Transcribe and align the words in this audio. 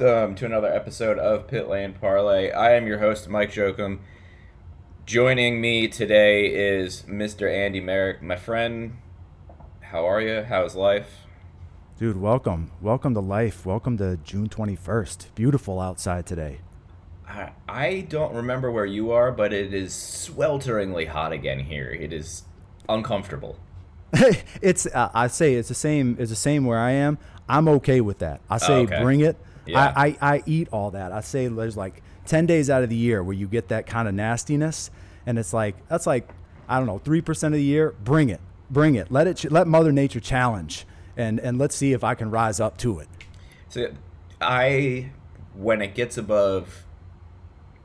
Welcome 0.00 0.36
to 0.36 0.46
another 0.46 0.72
episode 0.72 1.18
of 1.18 1.48
Pit 1.48 1.68
Lane 1.68 1.92
Parley. 1.92 2.52
I 2.52 2.74
am 2.74 2.86
your 2.86 2.98
host, 2.98 3.28
Mike 3.28 3.50
Jokum. 3.50 3.98
Joining 5.06 5.60
me 5.60 5.88
today 5.88 6.46
is 6.46 7.02
Mr. 7.08 7.52
Andy 7.52 7.80
Merrick. 7.80 8.22
My 8.22 8.36
friend, 8.36 8.98
how 9.80 10.08
are 10.08 10.20
you? 10.20 10.44
How's 10.48 10.76
life? 10.76 11.22
Dude, 11.98 12.16
welcome. 12.16 12.70
Welcome 12.80 13.14
to 13.14 13.20
life. 13.20 13.66
Welcome 13.66 13.96
to 13.98 14.18
June 14.18 14.48
21st. 14.48 15.34
Beautiful 15.34 15.80
outside 15.80 16.26
today. 16.26 16.60
I, 17.26 17.50
I 17.68 18.00
don't 18.08 18.34
remember 18.34 18.70
where 18.70 18.86
you 18.86 19.10
are, 19.10 19.32
but 19.32 19.52
it 19.52 19.74
is 19.74 19.92
swelteringly 19.94 21.08
hot 21.08 21.32
again 21.32 21.58
here. 21.58 21.90
It 21.90 22.12
is 22.12 22.44
uncomfortable. 22.88 23.58
it's 24.62 24.86
uh, 24.86 25.10
I 25.12 25.26
say 25.26 25.54
it's 25.54 25.68
the 25.68 25.74
same 25.74 26.16
it's 26.20 26.30
the 26.30 26.36
same 26.36 26.66
where 26.66 26.78
I 26.78 26.92
am. 26.92 27.18
I'm 27.48 27.66
okay 27.68 28.00
with 28.00 28.20
that. 28.20 28.40
I 28.48 28.58
say 28.58 28.74
Oh, 28.74 28.82
okay. 28.82 29.02
bring 29.02 29.20
it. 29.20 29.36
Yeah. 29.68 29.92
I, 29.96 30.06
I 30.20 30.34
I 30.36 30.42
eat 30.46 30.68
all 30.72 30.90
that. 30.92 31.12
I 31.12 31.20
say 31.20 31.46
there's 31.48 31.76
like 31.76 32.02
10 32.26 32.46
days 32.46 32.68
out 32.70 32.82
of 32.82 32.88
the 32.90 32.96
year 32.96 33.22
where 33.22 33.34
you 33.34 33.46
get 33.46 33.68
that 33.68 33.86
kind 33.86 34.06
of 34.08 34.14
nastiness 34.14 34.90
and 35.26 35.38
it's 35.38 35.52
like 35.52 35.76
that's 35.88 36.06
like 36.06 36.28
I 36.68 36.76
don't 36.78 36.86
know, 36.86 36.98
3% 36.98 37.44
of 37.44 37.52
the 37.52 37.62
year. 37.62 37.94
Bring 38.04 38.28
it. 38.28 38.40
Bring 38.70 38.94
it. 38.96 39.10
Let 39.10 39.26
it 39.26 39.38
ch- 39.38 39.50
let 39.50 39.66
mother 39.66 39.92
nature 39.92 40.20
challenge 40.20 40.86
and 41.16 41.38
and 41.40 41.58
let's 41.58 41.74
see 41.74 41.92
if 41.92 42.04
I 42.04 42.14
can 42.14 42.30
rise 42.30 42.60
up 42.60 42.76
to 42.78 42.98
it. 42.98 43.08
So 43.68 43.88
I, 44.40 45.10
when 45.54 45.80
it 45.82 45.94
gets 45.94 46.16
above 46.18 46.84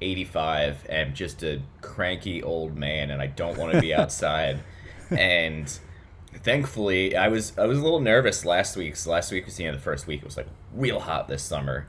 85, 0.02 0.86
am 0.90 1.14
just 1.14 1.44
a 1.44 1.62
cranky 1.82 2.44
old 2.44 2.76
man, 2.78 3.10
and 3.12 3.22
I 3.22 3.28
don't 3.28 3.58
want 3.58 3.72
to 3.74 3.82
be 3.82 3.94
outside. 4.02 4.60
and 5.10 5.80
thankfully, 6.34 7.16
I 7.16 7.28
was 7.30 7.58
I 7.58 7.66
was 7.66 7.78
a 7.80 7.82
little 7.82 8.00
nervous 8.02 8.44
last 8.46 8.76
week. 8.76 8.94
'cause 8.94 9.08
last 9.08 9.32
week 9.32 9.46
was 9.46 9.56
the 9.56 9.66
end 9.66 9.76
of 9.76 9.82
the 9.82 9.84
first 9.84 10.08
week. 10.08 10.22
It 10.22 10.26
was 10.26 10.38
like 10.38 10.48
real 10.76 11.00
hot 11.00 11.28
this 11.28 11.44
summer, 11.44 11.88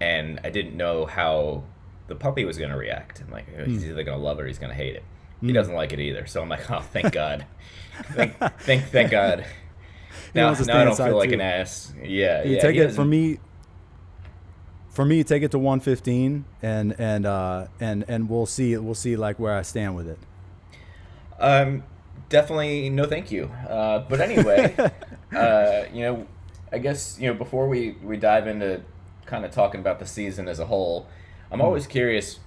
and 0.00 0.40
I 0.44 0.50
didn't 0.50 0.76
know 0.76 1.06
how 1.06 1.64
the 2.08 2.14
puppy 2.14 2.44
was 2.44 2.58
going 2.58 2.70
to 2.70 2.76
react. 2.76 3.20
I'm 3.20 3.30
like, 3.30 3.46
he's 3.66 3.84
either 3.84 4.02
going 4.02 4.18
to 4.18 4.24
love 4.24 4.38
it 4.38 4.42
or 4.42 4.46
he's 4.46 4.58
going 4.58 4.70
to 4.70 4.76
hate 4.76 4.94
it. 4.96 5.04
He 5.40 5.52
doesn't 5.52 5.74
like 5.74 5.92
it 5.92 6.00
either. 6.00 6.26
So 6.26 6.40
I'm 6.42 6.48
like, 6.48 6.70
oh, 6.70 6.80
thank 6.80 7.12
God. 7.12 7.46
thank, 8.12 8.36
thank, 8.60 8.84
thank 8.84 9.10
God. 9.10 9.44
Now, 10.34 10.52
now 10.52 10.80
I 10.80 10.84
don't 10.84 10.96
feel 10.96 11.16
like 11.16 11.30
too. 11.30 11.34
an 11.36 11.40
ass. 11.40 11.94
Yeah, 12.02 12.42
You 12.44 12.56
yeah. 12.56 12.60
take 12.60 12.76
it 12.76 12.92
from 12.92 13.08
me. 13.08 13.38
For 14.90 15.04
me, 15.04 15.24
take 15.24 15.42
it 15.42 15.50
to 15.52 15.58
115, 15.58 16.44
and 16.62 16.94
and 16.98 17.24
uh, 17.24 17.66
and 17.80 18.04
and 18.08 18.28
we'll 18.28 18.44
see 18.44 18.76
we'll 18.76 18.94
see 18.94 19.16
like 19.16 19.38
where 19.38 19.54
I 19.54 19.62
stand 19.62 19.96
with 19.96 20.08
it. 20.08 20.18
Um, 21.38 21.84
definitely 22.28 22.90
no, 22.90 23.06
thank 23.06 23.30
you. 23.30 23.44
Uh, 23.68 24.00
but 24.00 24.20
anyway, 24.20 24.74
uh, 25.34 25.84
you 25.92 26.00
know, 26.02 26.26
I 26.72 26.78
guess 26.78 27.18
you 27.20 27.28
know 27.28 27.34
before 27.34 27.68
we 27.68 27.92
we 28.02 28.16
dive 28.16 28.46
into 28.46 28.82
kind 29.26 29.44
of 29.44 29.50
talking 29.50 29.80
about 29.80 29.98
the 29.98 30.06
season 30.06 30.48
as 30.48 30.58
a 30.58 30.66
whole, 30.66 31.06
I'm 31.50 31.60
always 31.60 31.84
hmm. 31.84 31.92
curious. 31.92 32.40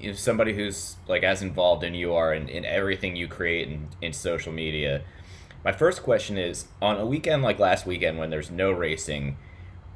If 0.00 0.18
somebody 0.18 0.54
who's 0.54 0.96
like 1.08 1.22
as 1.22 1.40
involved 1.40 1.82
in 1.82 1.94
you 1.94 2.14
are 2.14 2.34
in, 2.34 2.48
in 2.48 2.64
everything 2.64 3.16
you 3.16 3.26
create 3.26 3.68
in, 3.68 3.88
in 4.02 4.12
social 4.12 4.52
media, 4.52 5.02
my 5.64 5.72
first 5.72 6.02
question 6.02 6.36
is 6.36 6.66
on 6.82 6.98
a 6.98 7.06
weekend 7.06 7.42
like 7.42 7.58
last 7.58 7.86
weekend 7.86 8.18
when 8.18 8.28
there's 8.28 8.50
no 8.50 8.70
racing, 8.70 9.38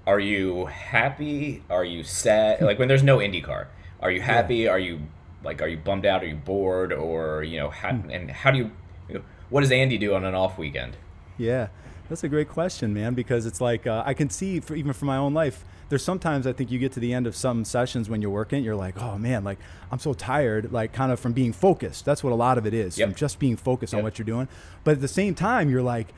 are 0.07 0.19
you 0.19 0.67
happy? 0.67 1.63
Are 1.69 1.85
you 1.85 2.03
sad? 2.05 2.63
like 2.63 2.79
when 2.79 2.89
there's 2.89 3.03
no 3.03 3.19
IndyCar, 3.19 3.67
are 4.01 4.11
you 4.11 4.23
happy? 4.23 4.67
Are 4.67 4.79
you 4.79 5.01
like 5.45 5.61
are 5.61 5.69
you 5.69 5.77
bummed 5.77 6.07
out? 6.07 6.23
Are 6.23 6.27
you 6.27 6.37
bored? 6.37 6.93
Or 6.93 7.43
you 7.43 7.59
know, 7.59 7.71
how, 7.71 7.93
hmm. 7.93 8.11
and 8.11 8.31
how 8.31 8.51
do 8.51 8.59
you, 8.59 8.71
you 9.09 9.15
know, 9.17 9.23
what 9.51 9.61
does 9.61 9.71
Andy 9.71 9.99
do 9.99 10.15
on 10.15 10.25
an 10.25 10.35
off 10.35 10.57
weekend? 10.57 10.97
Yeah, 11.37 11.69
that's 12.09 12.25
a 12.25 12.29
great 12.29 12.49
question, 12.49 12.93
man. 12.95 13.15
Because 13.15 13.47
it's 13.47 13.61
like 13.61 13.87
uh, 13.87 14.03
I 14.07 14.15
can 14.15 14.31
see, 14.31 14.61
for, 14.61 14.75
even 14.75 14.93
from 14.93 15.07
my 15.07 15.17
own 15.17 15.35
life, 15.35 15.65
there's 15.89 16.03
sometimes 16.05 16.47
I 16.47 16.53
think 16.53 16.71
you 16.71 16.79
get 16.79 16.93
to 16.93 17.01
the 17.01 17.13
end 17.15 17.27
of 17.27 17.37
some 17.37 17.65
sessions 17.65 18.09
when 18.11 18.21
you're 18.21 18.31
working, 18.31 18.65
you're 18.65 18.75
like, 18.77 19.01
oh 19.01 19.19
man, 19.19 19.45
like 19.45 19.59
I'm 19.93 19.99
so 20.01 20.15
tired, 20.15 20.73
like 20.73 20.93
kind 20.93 21.13
of 21.13 21.21
from 21.21 21.33
being 21.33 21.53
focused. 21.53 22.05
That's 22.05 22.25
what 22.25 22.33
a 22.33 22.37
lot 22.37 22.59
of 22.59 22.67
it 22.67 22.75
is, 22.75 22.99
Yep. 22.99 23.09
from 23.09 23.15
just 23.15 23.39
being 23.39 23.57
focused 23.57 23.95
on 23.95 24.03
what 24.03 24.19
you're 24.19 24.27
doing. 24.27 24.49
But 24.85 24.93
at 24.93 25.01
the 25.01 25.09
same 25.09 25.35
time, 25.35 25.71
you're 25.71 25.83
like. 25.83 26.09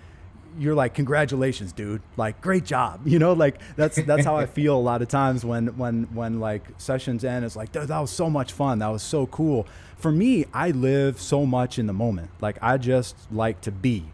You're 0.59 0.75
like, 0.75 0.95
congratulations, 0.95 1.73
dude! 1.73 2.01
Like, 2.17 2.41
great 2.41 2.65
job. 2.65 3.03
You 3.07 3.21
know, 3.21 3.33
like 3.33 3.61
that's 3.77 4.03
that's 4.03 4.25
how 4.25 4.35
I 4.35 4.47
feel 4.59 4.77
a 4.77 4.81
lot 4.81 5.03
of 5.03 5.09
times 5.09 5.45
when 5.45 5.69
when 5.77 6.05
when 6.15 6.41
like 6.41 6.65
sessions 6.79 7.23
end. 7.23 7.45
It's 7.45 7.55
like, 7.55 7.71
"Dude, 7.71 7.87
that 7.87 7.99
was 8.01 8.11
so 8.11 8.29
much 8.29 8.51
fun. 8.53 8.81
That 8.81 8.89
was 8.89 9.03
so 9.03 9.27
cool. 9.27 9.69
For 9.99 10.11
me, 10.11 10.47
I 10.53 10.71
live 10.71 11.21
so 11.21 11.47
much 11.47 11.79
in 11.79 11.87
the 11.87 11.93
moment. 11.93 12.31
Like, 12.41 12.59
I 12.61 12.77
just 12.79 13.15
like 13.31 13.61
to 13.61 13.71
be 13.71 14.07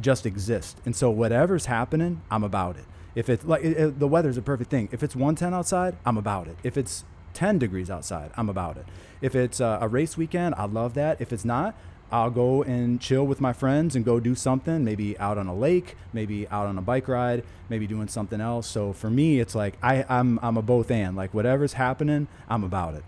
just 0.00 0.26
exist. 0.26 0.80
And 0.84 0.94
so 0.96 1.10
whatever's 1.10 1.66
happening, 1.66 2.22
I'm 2.30 2.44
about 2.44 2.76
it. 2.76 2.84
If 3.14 3.28
it's 3.28 3.44
like 3.44 3.62
it, 3.62 3.76
it- 3.76 3.98
the 3.98 4.08
weather's 4.08 4.36
a 4.36 4.42
perfect 4.42 4.70
thing. 4.70 4.88
If 4.92 5.02
it's 5.02 5.14
110 5.14 5.52
outside, 5.54 5.96
I'm 6.06 6.16
about 6.16 6.48
it. 6.48 6.56
If 6.62 6.76
it's 6.76 7.04
10 7.34 7.58
degrees 7.58 7.90
outside, 7.90 8.30
I'm 8.36 8.48
about 8.48 8.76
it. 8.76 8.86
If 9.20 9.34
it's 9.34 9.60
uh, 9.60 9.78
a 9.80 9.88
race 9.88 10.16
weekend, 10.16 10.54
I 10.56 10.64
love 10.64 10.94
that. 10.94 11.20
If 11.20 11.32
it's 11.32 11.44
not, 11.44 11.74
I'll 12.10 12.30
go 12.30 12.62
and 12.62 13.00
chill 13.00 13.26
with 13.26 13.40
my 13.40 13.52
friends 13.54 13.96
and 13.96 14.04
go 14.04 14.20
do 14.20 14.34
something, 14.34 14.84
maybe 14.84 15.18
out 15.18 15.38
on 15.38 15.46
a 15.46 15.54
lake, 15.54 15.96
maybe 16.12 16.46
out 16.48 16.66
on 16.66 16.76
a 16.76 16.82
bike 16.82 17.08
ride, 17.08 17.42
maybe 17.70 17.86
doing 17.86 18.08
something 18.08 18.38
else. 18.40 18.66
So 18.66 18.92
for 18.92 19.08
me, 19.08 19.40
it's 19.40 19.54
like 19.54 19.78
I, 19.82 20.04
I'm 20.08 20.38
I'm 20.42 20.56
a 20.58 20.62
both 20.62 20.90
and. 20.90 21.16
Like 21.16 21.32
whatever's 21.32 21.74
happening, 21.74 22.28
I'm 22.50 22.64
about 22.64 22.94
it. 22.94 23.04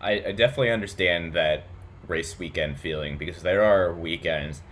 I, 0.00 0.12
I 0.28 0.32
definitely 0.32 0.70
understand 0.70 1.32
that 1.32 1.64
race 2.06 2.38
weekend 2.38 2.78
feeling 2.78 3.18
because 3.18 3.42
there 3.42 3.64
are 3.64 3.92
weekends, 3.92 4.62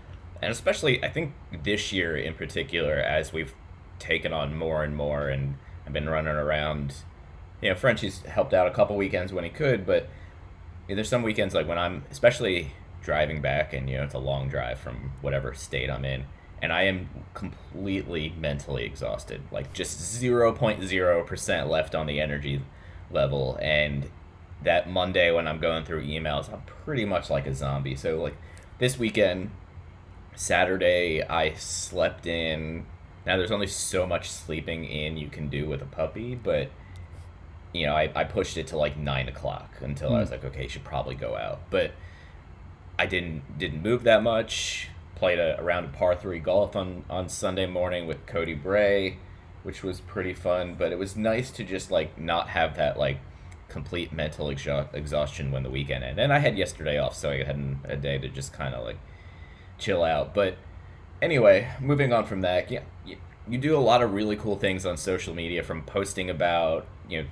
and 0.42 0.52
especially 0.52 1.02
I 1.04 1.08
think 1.08 1.34
this 1.62 1.92
year 1.92 2.16
in 2.16 2.34
particular, 2.34 2.94
as 2.94 3.32
we've 3.32 3.54
taken 3.98 4.32
on 4.32 4.56
more 4.56 4.84
and 4.84 4.96
more, 4.96 5.28
and 5.28 5.56
I've 5.86 5.92
been 5.92 6.08
running 6.08 6.34
around. 6.34 6.94
You 7.62 7.70
know, 7.70 7.74
Frenchie's 7.74 8.20
helped 8.22 8.52
out 8.52 8.66
a 8.66 8.70
couple 8.70 8.96
weekends 8.96 9.32
when 9.32 9.44
he 9.44 9.50
could, 9.50 9.86
but 9.86 10.08
you 10.86 10.92
know, 10.92 10.96
there's 10.96 11.08
some 11.08 11.22
weekends 11.22 11.54
like 11.54 11.66
when 11.66 11.78
I'm, 11.78 12.04
especially 12.10 12.72
driving 13.02 13.40
back, 13.40 13.72
and 13.72 13.88
you 13.88 13.96
know, 13.96 14.04
it's 14.04 14.14
a 14.14 14.18
long 14.18 14.48
drive 14.48 14.78
from 14.78 15.12
whatever 15.22 15.54
state 15.54 15.90
I'm 15.90 16.04
in, 16.04 16.26
and 16.60 16.72
I 16.72 16.82
am 16.82 17.08
completely 17.34 18.34
mentally 18.38 18.84
exhausted, 18.84 19.42
like 19.50 19.72
just 19.72 19.98
0.0% 20.20 21.68
left 21.68 21.94
on 21.94 22.06
the 22.06 22.20
energy 22.20 22.60
level, 23.10 23.58
and 23.62 24.10
that 24.62 24.90
Monday 24.90 25.30
when 25.30 25.46
I'm 25.46 25.58
going 25.58 25.84
through 25.84 26.04
emails, 26.04 26.52
I'm 26.52 26.62
pretty 26.62 27.04
much 27.04 27.30
like 27.30 27.46
a 27.46 27.54
zombie. 27.54 27.94
So 27.94 28.20
like 28.22 28.36
this 28.78 28.98
weekend, 28.98 29.50
Saturday, 30.36 31.22
I 31.22 31.54
slept 31.54 32.26
in. 32.26 32.86
Now 33.26 33.36
there's 33.36 33.50
only 33.50 33.66
so 33.66 34.06
much 34.06 34.30
sleeping 34.30 34.84
in 34.84 35.16
you 35.16 35.28
can 35.28 35.48
do 35.48 35.66
with 35.66 35.82
a 35.82 35.86
puppy, 35.86 36.34
but 36.34 36.70
you 37.72 37.86
know 37.86 37.94
I, 37.94 38.10
I 38.14 38.24
pushed 38.24 38.56
it 38.56 38.68
to 38.68 38.78
like 38.78 38.96
nine 38.96 39.28
o'clock 39.28 39.76
until 39.80 40.10
I 40.10 40.14
hmm. 40.14 40.20
was 40.20 40.30
like, 40.30 40.44
okay, 40.44 40.64
you 40.64 40.68
should 40.68 40.84
probably 40.84 41.14
go 41.14 41.36
out. 41.36 41.60
But 41.70 41.92
I 42.98 43.06
didn't 43.06 43.58
didn't 43.58 43.82
move 43.82 44.04
that 44.04 44.22
much. 44.22 44.90
Played 45.16 45.38
a, 45.38 45.58
a 45.58 45.64
round 45.64 45.86
of 45.86 45.92
par 45.92 46.14
three 46.14 46.38
golf 46.38 46.76
on 46.76 47.04
on 47.10 47.28
Sunday 47.28 47.66
morning 47.66 48.06
with 48.06 48.26
Cody 48.26 48.54
Bray, 48.54 49.18
which 49.62 49.82
was 49.82 50.00
pretty 50.00 50.34
fun. 50.34 50.76
But 50.78 50.92
it 50.92 50.98
was 50.98 51.16
nice 51.16 51.50
to 51.52 51.64
just 51.64 51.90
like 51.90 52.18
not 52.18 52.50
have 52.50 52.76
that 52.76 52.98
like 52.98 53.18
complete 53.68 54.12
mental 54.12 54.46
exha- 54.46 54.92
exhaustion 54.94 55.50
when 55.50 55.62
the 55.62 55.70
weekend 55.70 56.04
ended. 56.04 56.22
And 56.22 56.32
I 56.32 56.38
had 56.38 56.56
yesterday 56.56 56.98
off, 56.98 57.16
so 57.16 57.30
I 57.30 57.42
had 57.42 57.78
a 57.84 57.96
day 57.96 58.18
to 58.18 58.28
just 58.28 58.52
kind 58.52 58.74
of 58.74 58.84
like 58.84 58.98
chill 59.78 60.02
out. 60.02 60.34
But 60.34 60.56
anyway, 61.20 61.68
moving 61.80 62.12
on 62.12 62.24
from 62.24 62.40
that, 62.42 62.70
yeah, 62.70 62.82
you, 63.04 63.16
you 63.48 63.58
do 63.58 63.76
a 63.76 63.80
lot 63.80 64.02
of 64.02 64.12
really 64.12 64.36
cool 64.36 64.56
things 64.56 64.84
on 64.86 64.96
social 64.96 65.34
media, 65.34 65.62
from 65.62 65.82
posting 65.82 66.30
about 66.30 66.86
you 67.08 67.22
know 67.22 67.28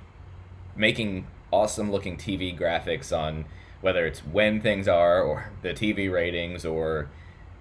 making 0.75 1.27
awesome 1.51 1.91
looking 1.91 2.17
TV 2.17 2.57
graphics 2.57 3.15
on 3.17 3.45
whether 3.81 4.05
it's 4.05 4.19
when 4.21 4.59
things 4.61 4.87
are 4.87 5.21
or 5.21 5.51
the 5.61 5.69
TV 5.69 6.11
ratings 6.11 6.65
or 6.65 7.09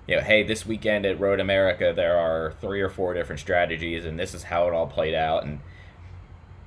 you 0.06 0.16
know, 0.16 0.22
hey, 0.22 0.42
this 0.42 0.66
weekend 0.66 1.06
at 1.06 1.18
Road 1.18 1.40
America 1.40 1.92
there 1.94 2.16
are 2.16 2.52
three 2.60 2.80
or 2.80 2.88
four 2.88 3.14
different 3.14 3.40
strategies 3.40 4.04
and 4.04 4.18
this 4.18 4.34
is 4.34 4.44
how 4.44 4.66
it 4.66 4.74
all 4.74 4.86
played 4.86 5.14
out. 5.14 5.44
And 5.44 5.60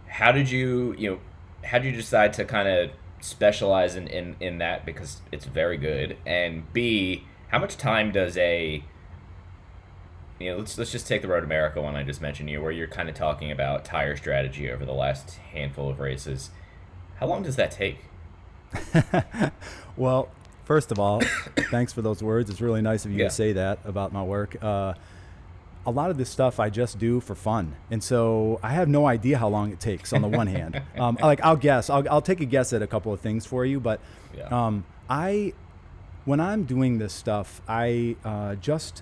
how 0.08 0.32
did 0.32 0.50
you 0.50 0.96
you 0.98 1.12
know 1.12 1.20
how 1.64 1.80
did 1.80 1.92
you 1.92 1.96
decide 1.96 2.34
to 2.34 2.46
kind 2.46 2.68
of 2.68 2.92
specialize 3.20 3.96
in, 3.96 4.08
in 4.08 4.36
in 4.40 4.58
that? 4.60 4.86
Because 4.86 5.22
it's 5.32 5.46
very 5.46 5.78
good. 5.78 6.18
And 6.26 6.72
b 6.74 7.26
how 7.50 7.60
much 7.60 7.78
time 7.78 8.12
does 8.12 8.36
a 8.38 8.84
you 10.40 10.52
know 10.52 10.58
let's 10.58 10.78
let's 10.78 10.92
just 10.92 11.08
take 11.08 11.22
the 11.22 11.28
road 11.28 11.44
america 11.44 11.82
one 11.82 11.96
i 11.96 12.04
just 12.04 12.22
mentioned 12.22 12.50
you 12.50 12.62
where 12.62 12.72
you're 12.72 12.88
kind 12.88 13.10
of 13.10 13.16
talking 13.16 13.52
about 13.52 13.84
tire 13.86 14.16
strategy 14.16 14.70
over 14.72 14.86
the 14.86 14.94
last 14.94 15.36
handful 15.54 15.90
of 15.90 16.00
races 16.00 16.50
how 17.16 17.26
long 17.26 17.42
does 17.42 17.56
that 17.56 17.72
take 17.72 18.00
well 19.98 20.30
first 20.66 20.92
of 20.92 21.00
all 21.00 21.22
thanks 21.72 21.94
for 21.94 22.02
those 22.02 22.22
words 22.22 22.50
it's 22.50 22.62
really 22.62 22.82
nice 22.82 23.06
of 23.06 23.12
you 23.12 23.18
Yeah. 23.20 23.26
to 23.30 23.34
say 23.34 23.54
that 23.54 23.80
about 23.86 24.12
my 24.14 24.24
work 24.24 24.56
uh, 24.64 24.94
a 25.86 25.92
lot 25.92 26.10
of 26.12 26.18
this 26.18 26.30
stuff 26.30 26.60
I 26.60 26.70
just 26.70 27.00
do 27.00 27.22
for 27.22 27.34
fun, 27.34 27.74
and 27.90 28.04
so 28.04 28.60
I 28.62 28.72
have 28.72 28.90
no 28.90 29.06
idea 29.08 29.38
how 29.38 29.48
long 29.48 29.72
it 29.72 29.80
takes. 29.80 30.12
On 30.12 30.22
the 30.22 30.28
one 30.28 30.48
hand, 30.48 30.82
um, 30.98 31.18
like 31.22 31.40
I'll 31.46 31.56
guess, 31.56 31.90
I'll, 31.90 32.04
I'll 32.10 32.22
take 32.22 32.42
a 32.42 32.46
guess 32.46 32.74
at 32.74 32.82
a 32.82 32.88
couple 32.88 33.14
of 33.14 33.22
things 33.22 33.46
for 33.46 33.64
you, 33.66 33.80
but 33.80 34.02
Yeah. 34.38 34.48
um, 34.50 34.84
I, 35.10 35.54
when 36.28 36.42
I'm 36.42 36.66
doing 36.66 36.98
this 36.98 37.14
stuff, 37.14 37.62
I 37.70 38.18
uh, 38.26 38.56
just, 38.56 39.02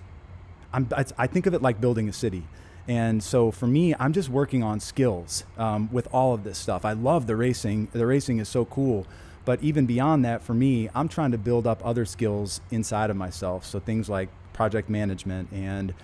I'm, 0.72 0.88
I, 1.18 1.26
think 1.26 1.48
of 1.48 1.56
it 1.56 1.62
like 1.62 1.82
building 1.82 2.08
a 2.08 2.14
city. 2.14 2.44
And 2.88 3.24
so 3.24 3.50
for 3.50 3.66
me, 3.66 3.96
I'm 4.00 4.14
just 4.14 4.30
working 4.30 4.62
on 4.62 4.80
skills 4.80 5.44
um, 5.58 5.92
with 5.92 6.08
all 6.14 6.36
of 6.36 6.44
this 6.44 6.60
stuff. 6.60 6.86
I 6.86 6.94
love 6.94 7.26
the 7.26 7.36
racing. 7.36 7.88
The 7.94 8.06
racing 8.06 8.38
is 8.38 8.48
so 8.48 8.64
cool. 8.66 9.08
But 9.44 9.64
even 9.64 9.88
beyond 9.88 10.24
that, 10.24 10.44
for 10.44 10.54
me, 10.54 10.88
I'm 10.94 11.08
trying 11.08 11.32
to 11.32 11.40
build 11.40 11.66
up 11.66 11.84
other 11.84 12.06
skills 12.06 12.62
inside 12.70 13.10
of 13.10 13.16
myself. 13.18 13.66
So 13.66 13.80
things 13.80 14.08
like 14.08 14.30
project 14.54 14.88
management 14.88 15.52
and 15.52 15.96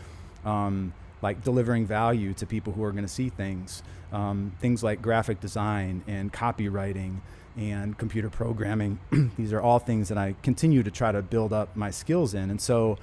um, 0.43 0.91
like 1.21 1.43
delivering 1.43 1.85
value 1.85 2.33
to 2.33 2.47
people 2.47 2.73
who 2.73 2.83
are 2.83 2.91
going 2.91 3.05
to 3.05 3.07
see 3.07 3.29
things. 3.29 3.83
Um, 4.11 4.53
things 4.59 4.83
like 4.83 5.03
graphic 5.03 5.39
design 5.39 6.03
and 6.07 6.33
copywriting 6.33 7.17
and 7.57 7.97
computer 7.97 8.29
programming. 8.29 8.99
These 9.37 9.53
are 9.53 9.61
all 9.61 9.79
things 9.79 10.09
that 10.09 10.17
I 10.17 10.35
continue 10.43 10.83
to 10.83 10.91
try 10.91 11.11
to 11.11 11.21
build 11.21 11.53
up 11.53 11.75
my 11.75 11.91
skills 11.91 12.33
in. 12.33 12.49
And 12.49 12.61
so 12.61 12.97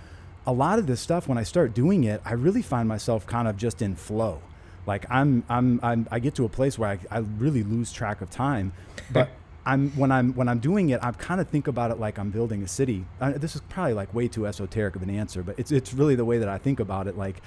a 0.47 0.53
lot 0.53 0.79
of 0.79 0.87
this 0.87 1.00
stuff, 1.00 1.29
when 1.29 1.39
I 1.39 1.43
start 1.43 1.75
doing 1.75 2.05
it, 2.05 2.23
I 2.25 2.33
really 2.33 2.62
find 2.62 2.89
myself 2.89 3.27
kind 3.27 3.47
of 3.49 3.56
just 3.56 3.83
in 3.83 3.95
flow. 3.95 4.41
Like 4.87 5.05
I'm, 5.11 5.45
I'm, 5.49 5.81
I'm 5.83 6.09
I 6.11 6.19
get 6.19 6.35
to 6.37 6.45
a 6.47 6.49
place 6.49 6.79
where 6.79 6.89
I, 6.91 6.99
I 7.11 7.19
really 7.19 7.62
lose 7.62 7.93
track 7.93 8.23
of 8.23 8.31
time, 8.31 8.73
but 9.11 9.29
I'm 9.67 9.91
when 9.91 10.11
I'm 10.11 10.33
when 10.33 10.49
I'm 10.49 10.61
doing 10.61 10.89
it, 10.89 11.01
I 11.03 11.11
kind 11.12 11.43
of 11.43 11.49
think 11.49 11.69
about 11.69 11.91
it 11.91 12.01
like 12.01 12.19
I'm 12.19 12.31
building 12.31 12.62
a 12.62 12.69
city. 12.69 13.05
Uh, 13.21 13.33
this 13.33 13.55
is 13.55 13.61
probably 13.69 13.93
like 13.93 14.15
way 14.15 14.27
too 14.27 14.47
esoteric 14.47 14.97
of 14.97 15.03
an 15.03 15.11
answer, 15.11 15.43
but 15.43 15.59
it's 15.59 15.71
it's 15.71 15.93
really 15.93 16.15
the 16.15 16.25
way 16.25 16.39
that 16.39 16.49
I 16.49 16.56
think 16.56 16.81
about 16.81 17.06
it. 17.06 17.19
Like 17.19 17.43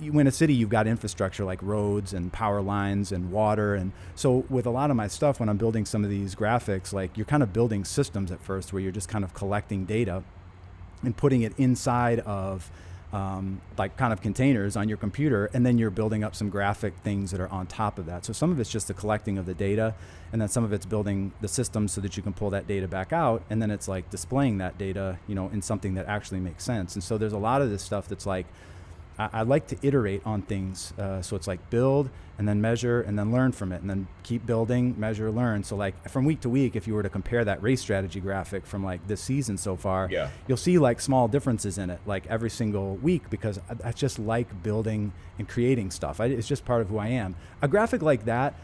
you, 0.00 0.18
a 0.18 0.30
city, 0.30 0.54
you've 0.54 0.70
got 0.70 0.86
infrastructure 0.86 1.44
like 1.44 1.62
roads 1.62 2.12
and 2.12 2.32
power 2.32 2.60
lines 2.60 3.12
and 3.12 3.30
water, 3.30 3.74
and 3.74 3.92
so 4.14 4.44
with 4.48 4.66
a 4.66 4.70
lot 4.70 4.90
of 4.90 4.96
my 4.96 5.08
stuff, 5.08 5.40
when 5.40 5.48
I'm 5.48 5.56
building 5.56 5.84
some 5.84 6.04
of 6.04 6.10
these 6.10 6.34
graphics, 6.34 6.92
like 6.92 7.16
you're 7.16 7.26
kind 7.26 7.42
of 7.42 7.52
building 7.52 7.84
systems 7.84 8.30
at 8.30 8.42
first, 8.42 8.72
where 8.72 8.80
you're 8.80 8.92
just 8.92 9.08
kind 9.08 9.24
of 9.24 9.34
collecting 9.34 9.84
data 9.84 10.22
and 11.02 11.16
putting 11.16 11.42
it 11.42 11.52
inside 11.58 12.20
of 12.20 12.70
um, 13.12 13.62
like 13.78 13.96
kind 13.96 14.12
of 14.12 14.20
containers 14.20 14.76
on 14.76 14.88
your 14.88 14.98
computer, 14.98 15.48
and 15.54 15.64
then 15.64 15.78
you're 15.78 15.90
building 15.90 16.22
up 16.22 16.34
some 16.34 16.50
graphic 16.50 16.94
things 17.02 17.30
that 17.30 17.40
are 17.40 17.48
on 17.48 17.66
top 17.66 17.98
of 17.98 18.06
that. 18.06 18.24
So 18.24 18.32
some 18.32 18.52
of 18.52 18.60
it's 18.60 18.70
just 18.70 18.88
the 18.88 18.94
collecting 18.94 19.38
of 19.38 19.46
the 19.46 19.54
data, 19.54 19.94
and 20.30 20.42
then 20.42 20.48
some 20.48 20.62
of 20.62 20.72
it's 20.74 20.84
building 20.84 21.32
the 21.40 21.48
system 21.48 21.88
so 21.88 22.00
that 22.02 22.16
you 22.16 22.22
can 22.22 22.34
pull 22.34 22.50
that 22.50 22.66
data 22.66 22.86
back 22.86 23.12
out, 23.12 23.42
and 23.48 23.62
then 23.62 23.70
it's 23.70 23.88
like 23.88 24.10
displaying 24.10 24.58
that 24.58 24.76
data, 24.76 25.18
you 25.26 25.34
know, 25.34 25.48
in 25.48 25.62
something 25.62 25.94
that 25.94 26.06
actually 26.06 26.40
makes 26.40 26.64
sense. 26.64 26.94
And 26.94 27.02
so 27.02 27.16
there's 27.16 27.32
a 27.32 27.38
lot 27.38 27.62
of 27.62 27.70
this 27.70 27.82
stuff 27.82 28.08
that's 28.08 28.26
like 28.26 28.46
I, 29.18 29.28
I 29.32 29.42
like 29.42 29.66
to 29.68 29.76
iterate 29.82 30.22
on 30.24 30.42
things. 30.42 30.92
Uh, 30.98 31.20
so 31.22 31.36
it's 31.36 31.46
like 31.46 31.70
build 31.70 32.10
and 32.38 32.46
then 32.46 32.60
measure 32.60 33.00
and 33.00 33.18
then 33.18 33.32
learn 33.32 33.50
from 33.50 33.72
it 33.72 33.80
and 33.80 33.90
then 33.90 34.06
keep 34.22 34.46
building, 34.46 34.94
measure, 34.98 35.30
learn. 35.30 35.64
So 35.64 35.74
like 35.74 36.08
from 36.08 36.24
week 36.24 36.40
to 36.42 36.48
week, 36.48 36.76
if 36.76 36.86
you 36.86 36.94
were 36.94 37.02
to 37.02 37.08
compare 37.08 37.44
that 37.44 37.60
race 37.62 37.80
strategy 37.80 38.20
graphic 38.20 38.64
from 38.64 38.84
like 38.84 39.06
this 39.08 39.20
season 39.20 39.56
so 39.58 39.74
far, 39.74 40.08
Yeah. 40.10 40.30
you'll 40.46 40.56
see 40.56 40.78
like 40.78 41.00
small 41.00 41.26
differences 41.26 41.78
in 41.78 41.90
it, 41.90 41.98
like 42.06 42.26
every 42.28 42.50
single 42.50 42.94
week, 42.96 43.28
because 43.28 43.58
I, 43.68 43.88
I 43.88 43.92
just 43.92 44.18
like 44.20 44.62
building 44.62 45.12
and 45.38 45.48
creating 45.48 45.90
stuff. 45.90 46.20
I, 46.20 46.26
it's 46.26 46.46
just 46.46 46.64
part 46.64 46.80
of 46.82 46.88
who 46.88 46.98
I 46.98 47.08
am. 47.08 47.34
A 47.60 47.66
graphic 47.68 48.02
like 48.02 48.24
that, 48.26 48.54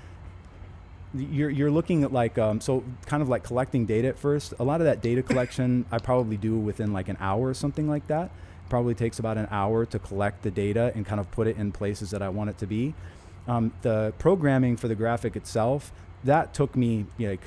you're, 1.17 1.51
you're 1.51 1.71
looking 1.71 2.03
at 2.03 2.13
like 2.13 2.39
um, 2.39 2.61
so 2.61 2.83
kind 3.07 3.23
of 3.23 3.29
like 3.29 3.45
collecting 3.45 3.87
data 3.87 4.09
at 4.09 4.19
first 4.19 4.53
a 4.59 4.65
lot 4.65 4.81
of 4.81 4.87
that 4.87 5.01
data 5.01 5.23
collection 5.23 5.85
i 5.93 5.99
probably 5.99 6.37
do 6.37 6.57
within 6.59 6.93
like 6.93 7.09
an 7.09 7.17
hour 7.21 7.47
or 7.49 7.55
something 7.55 7.89
like 7.89 8.05
that 8.09 8.33
probably 8.69 8.95
takes 8.95 9.19
about 9.19 9.37
an 9.37 9.49
hour 9.51 9.85
to 9.87 9.99
collect 9.99 10.43
the 10.43 10.51
data 10.51 10.93
and 10.95 11.05
kind 11.07 11.21
of 11.21 11.31
put 11.31 11.47
it 11.47 11.57
in 11.57 11.73
places 11.73 12.11
that 12.11 12.23
i 12.23 12.29
want 12.29 12.51
it 12.51 12.59
to 12.59 12.67
be. 12.67 12.95
Um, 13.47 13.73
the 13.83 14.15
programming 14.19 14.77
for 14.77 14.89
the 14.89 14.95
graphic 14.95 15.37
itself 15.37 15.93
that 16.25 16.55
took 16.55 16.75
me 16.75 17.07
like 17.19 17.43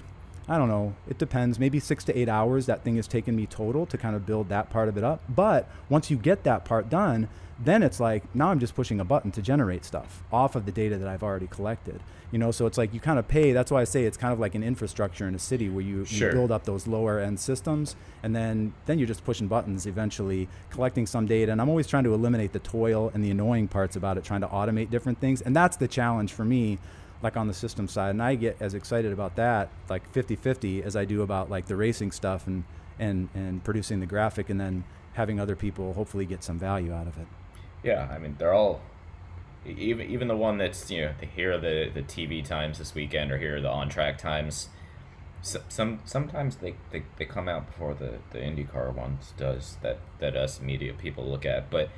i 0.49 0.57
don't 0.57 0.69
know. 0.69 0.95
It 1.09 1.17
depends. 1.17 1.59
Maybe 1.59 1.79
six 1.79 2.03
to 2.05 2.17
eight 2.17 2.29
hours 2.29 2.65
that 2.67 2.83
thing 2.83 2.95
has 2.95 3.07
taken 3.07 3.35
me 3.35 3.45
total 3.45 3.85
to 3.87 3.97
kind 3.97 4.15
of 4.15 4.25
build 4.25 4.49
that 4.49 4.69
part 4.69 4.87
of 4.89 4.97
it 4.97 5.03
up. 5.03 5.21
But 5.27 5.67
once 5.89 6.09
you 6.09 6.17
get 6.17 6.43
that 6.43 6.65
part 6.65 6.89
done 6.89 7.27
then 7.59 7.81
it's 7.81 7.99
like 7.99 8.23
now 8.35 8.49
i'm 8.51 8.59
just 8.59 8.75
pushing 8.75 8.99
a 8.99 9.03
button 9.03 9.31
to 9.31 9.41
generate 9.41 9.83
stuff 9.83 10.23
off 10.31 10.55
of 10.55 10.67
the 10.67 10.71
data 10.71 10.95
that 10.95 11.07
i've 11.07 11.23
already 11.23 11.47
collected 11.47 11.99
you 12.29 12.37
know? 12.37 12.51
So 12.51 12.65
it's 12.65 12.77
like 12.77 12.93
you 12.93 12.99
kind 12.99 13.17
of 13.17 13.27
pay 13.27 13.51
that's 13.51 13.71
why 13.71 13.81
i 13.81 13.83
say 13.83 14.03
it's 14.03 14.15
kind 14.17 14.31
of 14.31 14.39
like 14.39 14.53
an 14.53 14.61
infrastructure 14.61 15.27
in 15.27 15.33
a 15.33 15.39
city 15.39 15.67
where 15.69 15.83
you, 15.83 16.05
Sure. 16.05 16.27
you 16.27 16.33
build 16.35 16.51
up 16.51 16.65
those 16.65 16.85
lower 16.85 17.19
end 17.19 17.39
systems 17.39 17.95
and 18.21 18.35
then 18.35 18.73
then 18.85 18.99
you're 18.99 19.07
just 19.07 19.23
pushing 19.25 19.47
buttons 19.47 19.87
eventually 19.87 20.47
collecting 20.69 21.07
some 21.07 21.25
data. 21.25 21.51
And 21.51 21.59
i'm 21.59 21.69
always 21.69 21.87
trying 21.87 22.03
to 22.03 22.13
eliminate 22.13 22.51
the 22.53 22.59
toil 22.59 23.09
and 23.15 23.23
the 23.23 23.31
annoying 23.31 23.67
parts 23.67 23.95
about 23.95 24.17
it 24.19 24.23
trying 24.23 24.41
to 24.41 24.47
automate 24.47 24.91
different 24.91 25.19
things. 25.19 25.41
And 25.41 25.55
that's 25.55 25.77
the 25.77 25.87
challenge 25.87 26.33
for 26.33 26.45
me 26.45 26.77
like 27.21 27.35
on 27.35 27.47
the 27.47 27.53
system 27.53 27.87
side 27.87 28.11
and 28.11 28.21
i 28.21 28.35
get 28.35 28.55
as 28.59 28.73
excited 28.73 29.11
about 29.11 29.35
that 29.35 29.69
like 29.89 30.11
50-50 30.13 30.83
as 30.83 30.95
i 30.95 31.05
do 31.05 31.21
about 31.21 31.49
like 31.49 31.65
the 31.67 31.75
racing 31.75 32.11
stuff 32.11 32.47
and 32.47 32.63
and 32.99 33.29
and 33.33 33.63
producing 33.63 33.99
the 33.99 34.05
graphic 34.05 34.49
and 34.49 34.59
then 34.59 34.83
having 35.13 35.39
other 35.39 35.55
people 35.55 35.93
hopefully 35.93 36.25
get 36.25 36.43
some 36.43 36.59
value 36.59 36.93
out 36.93 37.07
of 37.07 37.17
it 37.17 37.27
Yeah, 37.83 38.07
I 38.11 38.17
mean 38.17 38.35
they're 38.37 38.53
all 38.53 38.81
even 39.65 40.09
even 40.09 40.27
the 40.27 40.37
one 40.37 40.57
that's 40.57 40.89
you 40.89 41.01
know 41.01 41.13
here 41.35 41.53
are 41.53 41.57
the 41.57 41.89
the 41.93 42.03
TV 42.03 42.43
times 42.43 42.77
this 42.77 42.95
weekend 42.95 43.31
or 43.31 43.37
here 43.37 43.57
are 43.57 43.61
the 43.61 43.69
on 43.69 43.89
track 43.89 44.17
times. 44.17 44.69
So, 45.41 45.61
some 45.69 45.99
sometimes 46.03 46.57
they, 46.57 46.75
they, 46.91 47.03
they 47.17 47.25
come 47.25 47.47
out 47.47 47.67
before 47.67 47.93
the 47.93 48.15
the 48.31 48.39
IndyCar 48.39 48.93
ones 48.93 49.33
does 49.37 49.77
that 49.81 49.99
that 50.19 50.35
us 50.35 50.61
media 50.61 50.93
people 50.93 51.25
look 51.29 51.45
at, 51.45 51.69
but 51.69 51.89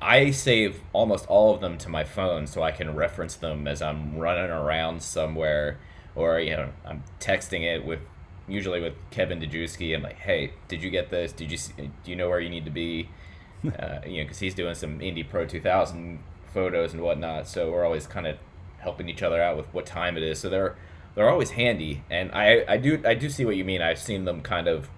I 0.00 0.30
save 0.30 0.80
almost 0.92 1.26
all 1.26 1.54
of 1.54 1.60
them 1.60 1.78
to 1.78 1.88
my 1.88 2.04
phone 2.04 2.46
so 2.46 2.62
I 2.62 2.70
can 2.70 2.94
reference 2.94 3.34
them 3.34 3.66
as 3.66 3.80
I'm 3.80 4.16
running 4.16 4.50
around 4.50 5.02
somewhere 5.02 5.78
or 6.14 6.40
you 6.40 6.56
know 6.56 6.70
I'm 6.84 7.02
texting 7.20 7.62
it 7.62 7.84
with 7.84 8.00
usually 8.48 8.80
with 8.80 8.94
Kevin 9.10 9.40
Dejewski. 9.40 9.94
I'm 9.94 10.02
like, 10.02 10.18
hey, 10.18 10.52
did 10.68 10.82
you 10.82 10.90
get 10.90 11.10
this? 11.10 11.32
Did 11.32 11.50
you 11.50 11.56
see, 11.56 11.72
do 11.76 12.10
you 12.10 12.16
know 12.16 12.28
where 12.28 12.40
you 12.40 12.48
need 12.48 12.64
to 12.64 12.70
be? 12.70 13.08
uh, 13.78 13.98
you 14.06 14.18
know, 14.18 14.24
because 14.24 14.38
he's 14.38 14.54
doing 14.54 14.74
some 14.74 15.00
Indy 15.00 15.22
Pro 15.22 15.46
2000 15.46 16.20
photos 16.52 16.92
and 16.92 17.02
whatnot. 17.02 17.48
So 17.48 17.70
we're 17.70 17.84
always 17.84 18.06
kind 18.06 18.26
of 18.26 18.36
helping 18.78 19.08
each 19.08 19.22
other 19.22 19.42
out 19.42 19.56
with 19.56 19.66
what 19.72 19.86
time 19.86 20.16
it 20.16 20.22
is. 20.22 20.38
So 20.38 20.48
they're 20.48 20.76
they're 21.14 21.30
always 21.30 21.52
handy, 21.52 22.02
and 22.10 22.30
I 22.32 22.64
I 22.68 22.76
do 22.76 23.00
I 23.04 23.14
do 23.14 23.28
see 23.30 23.44
what 23.44 23.56
you 23.56 23.64
mean. 23.64 23.82
I've 23.82 23.98
seen 23.98 24.24
them 24.24 24.42
kind 24.42 24.68
of 24.68 24.88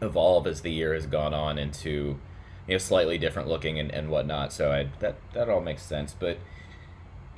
evolve 0.00 0.46
as 0.46 0.62
the 0.62 0.70
year 0.70 0.94
has 0.94 1.06
gone 1.06 1.32
on 1.32 1.58
into 1.58 2.18
you 2.66 2.74
know 2.74 2.78
slightly 2.78 3.18
different 3.18 3.48
looking 3.48 3.78
and, 3.78 3.90
and 3.90 4.10
whatnot. 4.10 4.52
So 4.52 4.72
I 4.72 4.88
that 5.00 5.16
that 5.32 5.48
all 5.48 5.60
makes 5.60 5.82
sense, 5.82 6.14
but. 6.18 6.38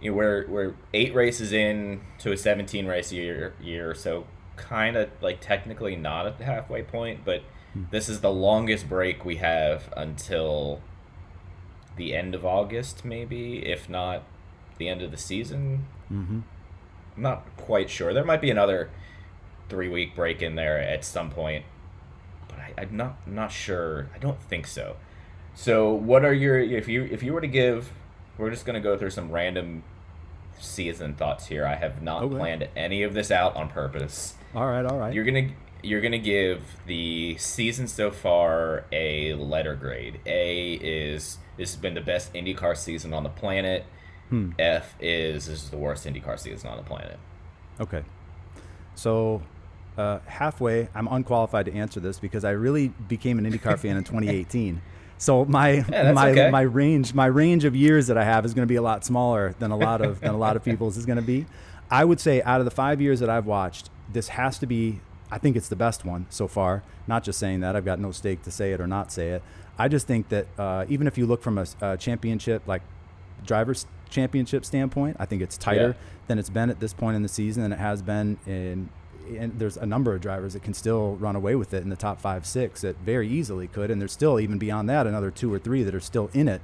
You 0.00 0.12
know, 0.12 0.16
we're 0.16 0.46
we're 0.46 0.74
eight 0.94 1.12
races 1.12 1.52
in 1.52 2.02
to 2.18 2.30
a 2.30 2.36
17 2.36 2.86
race 2.86 3.10
year 3.10 3.54
year, 3.60 3.96
so 3.96 4.26
kind 4.54 4.96
of 4.96 5.10
like 5.20 5.40
technically 5.40 5.96
not 5.96 6.24
at 6.24 6.38
the 6.38 6.44
halfway 6.44 6.84
point, 6.84 7.24
but 7.24 7.42
this 7.90 8.08
is 8.08 8.20
the 8.20 8.30
longest 8.30 8.88
break 8.88 9.24
we 9.24 9.36
have 9.36 9.92
until 9.96 10.80
the 11.96 12.14
end 12.14 12.34
of 12.34 12.44
August, 12.44 13.04
maybe, 13.04 13.66
if 13.66 13.88
not 13.88 14.22
the 14.78 14.88
end 14.88 15.02
of 15.02 15.10
the 15.10 15.16
season. 15.16 15.86
mm-hmm. 16.10 16.40
I'm 17.16 17.22
not 17.22 17.44
quite 17.56 17.90
sure. 17.90 18.14
There 18.14 18.24
might 18.24 18.40
be 18.40 18.50
another 18.50 18.90
three 19.68 19.88
week 19.88 20.14
break 20.14 20.40
in 20.40 20.54
there 20.54 20.78
at 20.78 21.04
some 21.04 21.30
point, 21.30 21.64
but 22.46 22.58
I, 22.58 22.72
I'm 22.78 22.96
not 22.96 23.18
I'm 23.26 23.34
not 23.34 23.50
sure. 23.50 24.08
I 24.14 24.18
don't 24.18 24.40
think 24.40 24.66
so. 24.68 24.96
So, 25.60 25.92
what 25.92 26.24
are 26.24 26.32
your 26.32 26.60
if 26.60 26.86
you 26.86 27.02
if 27.10 27.24
you 27.24 27.32
were 27.32 27.40
to 27.40 27.48
give? 27.48 27.90
We're 28.38 28.48
just 28.50 28.64
gonna 28.64 28.80
go 28.80 28.96
through 28.96 29.10
some 29.10 29.32
random 29.32 29.82
season 30.60 31.14
thoughts 31.14 31.46
here. 31.48 31.66
I 31.66 31.74
have 31.74 32.00
not 32.00 32.22
Okay. 32.22 32.36
planned 32.36 32.68
any 32.76 33.02
of 33.02 33.12
this 33.12 33.32
out 33.32 33.56
on 33.56 33.68
purpose. 33.68 34.34
all 34.54 34.68
right 34.68 34.86
all 34.86 34.96
right 34.96 35.12
You're 35.12 35.24
gonna 35.24 35.48
you're 35.82 36.00
gonna 36.00 36.16
give 36.20 36.62
the 36.86 37.36
season 37.38 37.88
so 37.88 38.12
far 38.12 38.84
a 38.92 39.34
letter 39.34 39.74
grade. 39.74 40.20
A 40.26 40.74
is 40.74 41.38
this 41.56 41.72
has 41.74 41.80
been 41.82 41.94
the 41.94 42.02
best 42.02 42.32
IndyCar 42.34 42.76
season 42.76 43.12
on 43.12 43.24
the 43.24 43.28
planet. 43.28 43.84
Hmm. 44.28 44.52
F 44.60 44.94
is 45.00 45.46
this 45.46 45.64
is 45.64 45.70
the 45.70 45.76
worst 45.76 46.06
IndyCar 46.06 46.38
season 46.38 46.70
on 46.70 46.76
the 46.76 46.84
planet. 46.84 47.18
Okay. 47.80 48.04
So 48.94 49.42
uh, 49.96 50.20
halfway, 50.26 50.88
I'm 50.94 51.08
unqualified 51.08 51.66
to 51.66 51.74
answer 51.74 51.98
this 51.98 52.20
because 52.20 52.44
I 52.44 52.50
really 52.52 52.88
became 53.08 53.40
an 53.40 53.44
IndyCar 53.52 53.76
fan 53.76 53.96
in 53.96 54.04
2018. 54.04 54.80
So 55.18 55.44
my 55.44 55.80
that's 55.80 56.14
my 56.14 56.30
okay. 56.30 56.50
my 56.50 56.60
range 56.62 57.12
my 57.14 57.26
range 57.26 57.64
of 57.64 57.74
years 57.76 58.06
that 58.06 58.16
I 58.16 58.24
have 58.24 58.44
is 58.44 58.54
going 58.54 58.62
to 58.66 58.68
be 58.72 58.76
a 58.76 58.82
lot 58.82 59.04
smaller 59.04 59.54
than 59.58 59.70
a 59.70 59.76
lot 59.76 60.00
of 60.00 60.20
than 60.20 60.30
a 60.34 60.38
lot 60.38 60.56
of 60.56 60.64
people's 60.68 60.96
is 60.96 61.06
going 61.06 61.16
to 61.16 61.22
be. 61.22 61.46
I 61.90 62.04
would 62.04 62.20
say 62.20 62.42
out 62.42 62.60
of 62.60 62.64
the 62.64 62.70
five 62.70 63.00
years 63.00 63.20
that 63.20 63.28
I've 63.30 63.46
watched, 63.46 63.90
this 64.12 64.28
has 64.28 64.58
to 64.60 64.66
be. 64.66 65.00
I 65.30 65.38
think 65.38 65.56
it's 65.56 65.68
the 65.68 65.76
best 65.76 66.04
one 66.04 66.26
so 66.30 66.46
far. 66.48 66.82
Not 67.06 67.24
just 67.24 67.38
saying 67.38 67.60
that. 67.60 67.76
I've 67.76 67.84
got 67.84 67.98
no 67.98 68.12
stake 68.12 68.42
to 68.44 68.50
say 68.50 68.72
it 68.72 68.80
or 68.80 68.86
not 68.86 69.10
say 69.12 69.30
it. 69.30 69.42
I 69.78 69.88
just 69.88 70.06
think 70.06 70.28
that 70.30 70.46
uh, 70.58 70.86
even 70.88 71.06
if 71.06 71.18
you 71.18 71.26
look 71.26 71.42
from 71.42 71.58
a, 71.58 71.66
a 71.80 71.96
championship 71.96 72.62
like 72.66 72.82
drivers 73.44 73.86
championship 74.10 74.64
standpoint, 74.64 75.16
I 75.20 75.26
think 75.26 75.42
it's 75.42 75.56
tighter 75.58 75.88
Yeah. 75.88 76.06
than 76.28 76.38
it's 76.38 76.50
been 76.50 76.70
at 76.70 76.80
this 76.80 76.92
point 76.94 77.16
in 77.16 77.22
the 77.22 77.28
season 77.28 77.62
than 77.62 77.72
it 77.72 77.78
has 77.78 78.02
been 78.02 78.38
in. 78.46 78.88
And 79.36 79.58
there's 79.58 79.76
a 79.76 79.86
number 79.86 80.14
of 80.14 80.20
drivers 80.20 80.54
that 80.54 80.62
can 80.62 80.74
still 80.74 81.16
run 81.16 81.36
away 81.36 81.54
with 81.54 81.74
it 81.74 81.82
in 81.82 81.90
the 81.90 81.96
top 81.96 82.20
five, 82.20 82.46
six 82.46 82.80
that 82.82 82.96
very 82.98 83.28
easily 83.28 83.66
could. 83.66 83.90
And 83.90 84.00
there's 84.00 84.12
still 84.12 84.40
even 84.40 84.58
beyond 84.58 84.88
that 84.88 85.06
another 85.06 85.30
two 85.30 85.52
or 85.52 85.58
three 85.58 85.82
that 85.82 85.94
are 85.94 86.00
still 86.00 86.30
in 86.32 86.48
it, 86.48 86.60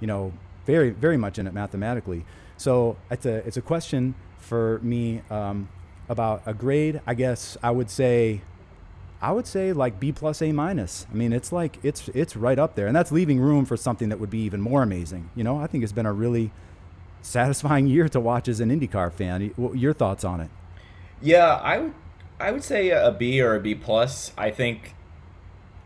you 0.00 0.06
know, 0.06 0.32
very 0.66 0.90
very 0.90 1.16
much 1.16 1.38
in 1.38 1.46
it 1.46 1.54
mathematically. 1.54 2.24
So 2.56 2.96
it's 3.10 3.24
a 3.24 3.36
it's 3.46 3.56
a 3.56 3.62
question 3.62 4.14
for 4.38 4.80
me 4.82 5.22
um, 5.30 5.68
about 6.08 6.42
a 6.46 6.54
grade. 6.54 7.00
I 7.06 7.14
guess 7.14 7.56
I 7.62 7.70
would 7.70 7.90
say 7.90 8.42
I 9.20 9.32
would 9.32 9.46
say 9.46 9.72
like 9.72 9.98
B 9.98 10.12
plus 10.12 10.42
A 10.42 10.52
minus. 10.52 11.06
I 11.10 11.14
mean, 11.14 11.32
it's 11.32 11.52
like 11.52 11.78
it's 11.82 12.08
it's 12.08 12.36
right 12.36 12.58
up 12.58 12.74
there, 12.74 12.86
and 12.86 12.94
that's 12.94 13.10
leaving 13.10 13.40
room 13.40 13.64
for 13.64 13.76
something 13.76 14.08
that 14.10 14.20
would 14.20 14.30
be 14.30 14.40
even 14.40 14.60
more 14.60 14.82
amazing. 14.82 15.30
You 15.34 15.44
know, 15.44 15.58
I 15.58 15.66
think 15.66 15.82
it's 15.82 15.92
been 15.92 16.06
a 16.06 16.12
really 16.12 16.50
satisfying 17.22 17.86
year 17.88 18.08
to 18.10 18.20
watch 18.20 18.48
as 18.48 18.60
an 18.60 18.70
IndyCar 18.70 19.12
fan. 19.12 19.52
Your 19.74 19.92
thoughts 19.92 20.24
on 20.24 20.40
it? 20.40 20.50
Yeah, 21.20 21.54
I 21.56 21.78
would 21.78 21.94
I 22.40 22.52
would 22.52 22.62
say 22.62 22.90
a 22.90 23.10
B 23.10 23.40
or 23.40 23.54
a 23.54 23.60
B 23.60 23.74
plus. 23.74 24.32
I 24.38 24.50
think 24.50 24.94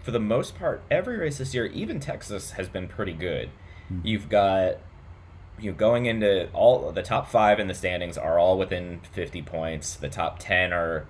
for 0.02 0.10
the 0.10 0.20
most 0.20 0.58
part, 0.58 0.82
every 0.90 1.16
race 1.16 1.38
this 1.38 1.54
year, 1.54 1.66
even 1.66 2.00
Texas, 2.00 2.52
has 2.52 2.68
been 2.68 2.88
pretty 2.88 3.12
good. 3.12 3.50
Hmm. 3.88 4.00
You've 4.04 4.28
got 4.28 4.78
you 5.58 5.70
know, 5.70 5.76
going 5.76 6.06
into 6.06 6.50
all 6.52 6.90
the 6.92 7.02
top 7.02 7.28
five 7.28 7.60
in 7.60 7.68
the 7.68 7.74
standings 7.74 8.18
are 8.18 8.38
all 8.38 8.58
within 8.58 9.00
fifty 9.12 9.42
points. 9.42 9.94
The 9.94 10.08
top 10.08 10.38
ten 10.38 10.72
are 10.72 11.06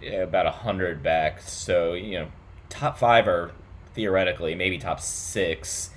yeah, 0.00 0.22
about 0.22 0.46
hundred 0.46 1.02
back. 1.02 1.40
So 1.40 1.94
you 1.94 2.18
know, 2.20 2.28
top 2.68 2.98
five 2.98 3.26
are 3.28 3.52
theoretically 3.94 4.54
maybe 4.54 4.76
top 4.76 5.00
six 5.00 5.90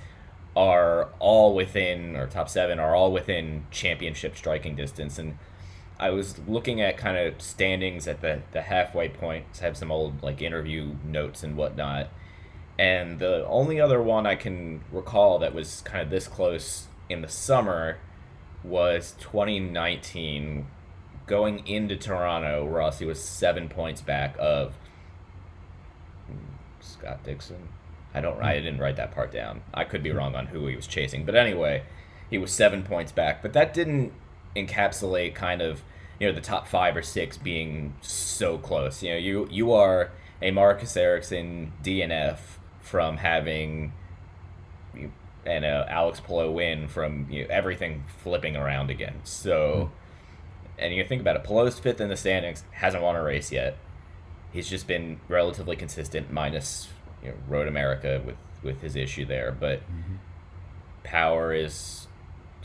are 0.56 1.10
all 1.18 1.54
within 1.54 2.16
or 2.16 2.26
top 2.26 2.48
seven 2.48 2.78
are 2.78 2.94
all 2.94 3.12
within 3.12 3.64
championship 3.70 4.36
striking 4.36 4.74
distance 4.74 5.18
and 5.18 5.36
I 6.00 6.08
was 6.10 6.38
looking 6.48 6.80
at 6.80 6.96
kind 6.96 7.18
of 7.18 7.42
standings 7.42 8.08
at 8.08 8.22
the, 8.22 8.40
the 8.52 8.62
halfway 8.62 9.10
point. 9.10 9.44
I 9.60 9.64
have 9.64 9.76
some 9.76 9.92
old 9.92 10.22
like 10.22 10.40
interview 10.40 10.96
notes 11.04 11.42
and 11.42 11.58
whatnot. 11.58 12.08
And 12.78 13.18
the 13.18 13.46
only 13.46 13.78
other 13.78 14.00
one 14.00 14.26
I 14.26 14.34
can 14.34 14.80
recall 14.90 15.38
that 15.40 15.54
was 15.54 15.82
kind 15.82 16.02
of 16.02 16.08
this 16.08 16.26
close 16.26 16.86
in 17.10 17.20
the 17.20 17.28
summer 17.28 17.98
was 18.64 19.14
2019. 19.20 20.66
Going 21.26 21.66
into 21.66 21.96
Toronto, 21.96 22.66
Rossi 22.66 23.04
was 23.04 23.22
seven 23.22 23.68
points 23.68 24.00
back 24.00 24.34
of 24.38 24.74
Scott 26.80 27.22
Dixon. 27.22 27.68
I 28.14 28.22
don't. 28.22 28.42
I 28.42 28.54
didn't 28.54 28.78
write 28.78 28.96
that 28.96 29.12
part 29.12 29.30
down. 29.30 29.60
I 29.72 29.84
could 29.84 30.02
be 30.02 30.10
wrong 30.10 30.34
on 30.34 30.46
who 30.46 30.66
he 30.66 30.74
was 30.74 30.86
chasing, 30.86 31.24
but 31.24 31.36
anyway, 31.36 31.84
he 32.28 32.38
was 32.38 32.50
seven 32.50 32.82
points 32.82 33.12
back. 33.12 33.42
But 33.42 33.52
that 33.52 33.72
didn't 33.72 34.12
encapsulate 34.56 35.34
kind 35.34 35.62
of 35.62 35.82
you 36.20 36.28
know 36.28 36.34
the 36.34 36.40
top 36.40 36.68
five 36.68 36.96
or 36.96 37.02
six 37.02 37.38
being 37.38 37.94
so 38.02 38.58
close. 38.58 39.02
You 39.02 39.10
know, 39.10 39.16
you 39.16 39.48
you 39.50 39.72
are 39.72 40.12
a 40.42 40.50
Marcus 40.50 40.96
Ericsson 40.96 41.72
DNF 41.82 42.38
from 42.80 43.16
having 43.16 43.92
you- 44.94 45.12
and 45.46 45.64
a 45.64 45.86
Alex 45.90 46.20
Palou 46.20 46.52
win 46.52 46.86
from 46.86 47.26
you 47.30 47.42
know, 47.42 47.48
everything 47.50 48.04
flipping 48.22 48.54
around 48.54 48.90
again. 48.90 49.20
So, 49.24 49.90
hmm. 49.90 50.82
and 50.82 50.94
you 50.94 51.02
think 51.04 51.22
about 51.22 51.36
it, 51.36 51.44
Palou's 51.44 51.78
fifth 51.78 52.00
in 52.00 52.10
the 52.10 52.16
standings, 52.16 52.64
hasn't 52.72 53.02
won 53.02 53.16
a 53.16 53.22
race 53.22 53.50
yet. 53.50 53.78
He's 54.52 54.68
just 54.68 54.86
been 54.86 55.20
relatively 55.28 55.76
consistent, 55.76 56.30
minus 56.30 56.88
you 57.22 57.30
know, 57.30 57.36
Road 57.48 57.66
America 57.66 58.20
with 58.24 58.36
with 58.62 58.82
his 58.82 58.94
issue 58.94 59.24
there. 59.24 59.52
But 59.52 59.80
mm-hmm. 59.80 60.16
Power 61.02 61.54
is 61.54 62.08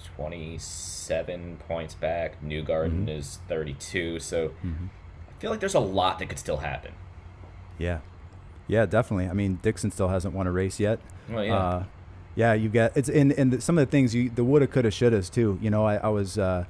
twenty 0.03 0.57
seven 0.57 1.57
points 1.67 1.93
back. 1.95 2.41
Newgarden 2.43 3.09
is 3.09 3.39
thirty 3.47 3.73
two. 3.73 4.19
So 4.19 4.51
I 4.63 5.39
feel 5.39 5.51
like 5.51 5.59
there's 5.59 5.75
a 5.75 5.79
lot 5.79 6.19
that 6.19 6.29
could 6.29 6.39
still 6.39 6.57
happen. 6.57 6.93
Yeah, 7.77 7.99
yeah, 8.67 8.85
definitely. 8.85 9.27
I 9.27 9.33
mean, 9.33 9.59
Dixon 9.61 9.91
still 9.91 10.07
hasn't 10.07 10.33
won 10.33 10.47
a 10.47 10.51
race 10.51 10.79
yet. 10.79 10.99
Well, 11.29 11.43
yeah. 11.43 11.55
Uh, 11.55 11.83
yeah, 12.35 12.53
you 12.53 12.69
get 12.69 12.95
it's 12.95 13.09
in 13.09 13.31
and 13.31 13.63
some 13.63 13.77
of 13.77 13.87
the 13.87 13.91
things 13.91 14.13
you 14.13 14.29
the 14.29 14.43
woulda, 14.43 14.67
coulda, 14.67 14.89
shouldas 14.89 15.31
too. 15.31 15.57
You 15.61 15.69
know, 15.69 15.85
I, 15.85 15.95
I 15.95 16.09
was 16.09 16.37
uh, 16.37 16.65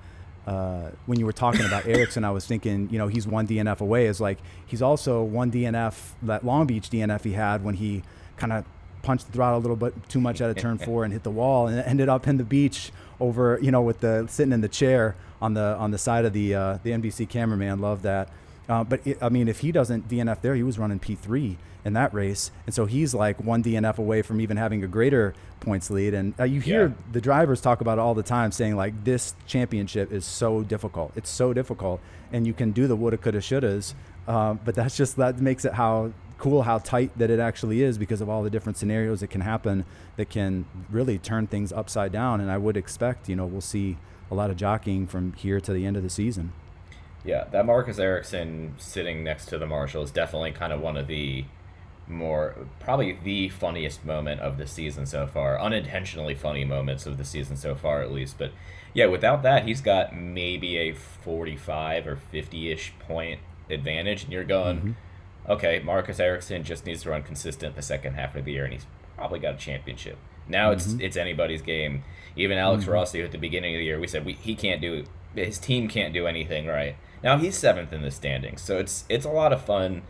uh, 0.46 0.92
when 1.08 1.20
you 1.20 1.26
were 1.26 1.34
talking 1.34 1.66
about 1.66 1.88
Ericsson, 1.88 2.24
I 2.24 2.32
was 2.32 2.46
thinking, 2.46 2.88
you 2.92 3.00
know, 3.00 3.08
he's 3.08 3.28
one 3.28 3.48
DNF 3.48 3.82
away. 3.82 4.06
Is 4.06 4.22
like 4.22 4.38
he's 4.66 4.82
also 4.82 5.24
one 5.24 5.52
DNF 5.52 6.12
that 6.22 6.46
Long 6.46 6.68
Beach 6.68 6.90
DNF 6.90 7.24
he 7.24 7.34
had 7.34 7.64
when 7.64 7.76
he 7.76 8.04
kind 8.38 8.54
of 8.54 8.66
punched 9.02 9.28
the 9.28 9.32
throttle 9.32 9.60
a 9.60 9.62
little 9.62 9.76
bit 9.76 9.94
too 10.08 10.20
much 10.20 10.42
out 10.42 10.50
of 10.50 10.58
turn 10.58 10.78
four 10.86 11.04
and 11.04 11.14
hit 11.14 11.24
the 11.24 11.32
wall 11.32 11.68
and 11.68 11.80
ended 11.80 12.10
up 12.10 12.28
in 12.28 12.38
the 12.38 12.44
beach 12.44 12.92
over, 13.20 13.60
you 13.62 13.72
know, 13.72 13.82
with 13.82 14.00
the 14.02 14.26
sitting 14.30 14.54
in 14.54 14.62
the 14.62 14.68
chair 14.70 15.16
on 15.42 15.54
the 15.54 15.76
on 15.78 15.92
the 15.92 15.98
side 15.98 16.26
of 16.26 16.34
the 16.34 16.56
uh, 16.56 16.78
the 16.84 16.92
NBC 16.92 17.28
cameraman. 17.30 17.80
Love 17.80 18.02
that. 18.04 18.30
Uh, 18.68 18.84
but 18.84 19.06
it, 19.06 19.18
I 19.22 19.30
mean, 19.30 19.48
if 19.48 19.60
he 19.60 19.72
doesn't 19.72 20.10
DNF 20.10 20.42
there, 20.42 20.56
he 20.56 20.64
was 20.64 20.80
running 20.80 21.00
P3 21.00 21.56
in 21.86 21.94
that 21.94 22.12
race, 22.16 22.50
and 22.66 22.74
so 22.74 22.86
he's 22.88 23.14
like 23.14 23.40
one 23.44 23.62
DNF 23.64 24.00
away 24.00 24.24
from 24.24 24.42
even 24.42 24.58
having 24.58 24.84
a 24.84 24.88
greater 24.88 25.36
points 25.60 25.92
lead. 25.92 26.16
And 26.16 26.34
uh, 26.40 26.44
you 26.46 26.60
hear 26.60 26.88
Yeah. 26.88 26.94
the 27.12 27.22
drivers 27.22 27.62
talk 27.62 27.82
about 27.82 28.00
it 28.00 28.02
all 28.02 28.16
the 28.16 28.24
time, 28.24 28.52
saying 28.52 28.76
like 28.76 29.04
this 29.04 29.36
championship 29.46 30.12
is 30.12 30.26
so 30.26 30.64
difficult. 30.64 31.12
It's 31.16 31.30
so 31.30 31.54
difficult, 31.54 32.02
and 32.34 32.48
you 32.48 32.54
can 32.54 32.72
do 32.72 32.88
the 32.88 32.96
woulda, 32.96 33.18
coulda, 33.18 33.38
shouldas, 33.40 33.94
uh, 34.28 34.54
but 34.54 34.76
that's 34.76 34.98
just 34.98 35.16
that 35.18 35.40
makes 35.40 35.66
it 35.66 35.74
how 35.74 36.12
cool 36.38 36.64
how 36.64 36.78
tight 36.80 37.18
that 37.18 37.30
it 37.30 37.40
actually 37.40 37.82
is 37.82 37.98
because 37.98 38.22
of 38.22 38.30
all 38.30 38.44
the 38.44 38.50
different 38.50 38.78
scenarios 38.78 39.22
that 39.22 39.30
can 39.30 39.42
happen 39.42 39.86
that 40.18 40.30
can 40.30 40.66
really 40.90 41.18
turn 41.18 41.48
things 41.48 41.72
upside 41.72 42.12
down. 42.12 42.42
And 42.42 42.52
I 42.52 42.58
would 42.58 42.76
expect, 42.76 43.30
you 43.30 43.36
know, 43.36 43.46
we'll 43.46 43.62
see 43.62 43.98
a 44.30 44.36
lot 44.36 44.50
of 44.50 44.58
jockeying 44.58 45.08
from 45.08 45.34
here 45.34 45.60
to 45.62 45.74
the 45.74 45.86
end 45.86 45.96
of 45.98 46.04
the 46.04 46.10
season. 46.10 46.52
Yeah, 47.24 47.46
that 47.52 47.66
Marcus 47.66 47.98
Ericsson 47.98 48.76
sitting 48.78 49.24
next 49.24 49.48
to 49.48 49.58
the 49.58 49.66
Marshall 49.66 50.04
is 50.04 50.12
definitely 50.12 50.52
kind 50.52 50.72
of 50.72 50.82
one 50.82 50.98
of 50.98 51.08
the 51.08 51.46
more 52.08 52.54
probably 52.80 53.18
the 53.24 53.50
funniest 53.50 54.06
moment 54.06 54.40
of 54.42 54.58
the 54.58 54.68
season 54.68 55.08
so 55.08 55.26
far. 55.26 55.60
Unintentionally 55.60 56.36
funny 56.36 56.66
moments 56.66 57.08
of 57.08 57.18
the 57.18 57.26
season 57.26 57.56
so 57.58 57.74
far 57.74 58.04
at 58.04 58.12
least. 58.12 58.38
But 58.38 58.52
yeah, 58.94 59.08
without 59.08 59.42
that 59.44 59.66
he's 59.66 59.82
got 59.82 60.16
maybe 60.16 60.78
a 60.78 60.92
45 60.94 62.08
or 62.08 62.20
50ish 62.32 62.92
point 63.00 63.40
advantage 63.70 64.24
and 64.24 64.34
you're 64.34 64.44
going 64.44 64.78
mm-hmm. 64.78 65.52
okay, 65.52 65.82
Marcus 65.84 66.20
Ericsson 66.20 66.64
just 66.64 66.86
needs 66.86 67.04
to 67.04 67.10
run 67.10 67.24
consistent 67.24 67.76
the 67.76 67.82
second 67.82 68.14
half 68.14 68.36
of 68.36 68.46
the 68.46 68.52
year 68.52 68.66
and 68.66 68.74
he's 68.74 68.86
probably 69.16 69.40
got 69.40 69.56
a 69.56 69.58
championship. 69.58 70.18
Now 70.48 70.72
it's 70.72 70.88
mm-hmm. 70.88 71.02
it's 71.02 71.18
anybody's 71.18 71.62
game. 71.62 72.04
Even 72.36 72.58
Alex 72.58 72.84
mm-hmm. 72.84 72.94
Rossi 72.94 73.22
at 73.22 73.32
the 73.32 73.38
beginning 73.38 73.76
of 73.76 73.80
the 73.80 73.86
year, 73.86 74.00
we 74.00 74.08
said 74.08 74.26
we, 74.26 74.34
he 74.34 74.56
can't 74.56 74.82
do 74.82 75.06
his 75.36 75.58
team 75.58 75.88
can't 75.88 76.14
do 76.14 76.28
anything 76.28 76.68
right. 76.68 76.96
Now 77.24 77.38
he's 77.38 77.58
seventh 77.58 77.92
in 77.92 78.02
the 78.02 78.12
standings, 78.12 78.62
so 78.62 78.78
it's 78.78 79.06
it's 79.10 79.26
a 79.26 79.30
lot 79.30 79.52
of 79.52 79.64
fun. 79.64 80.04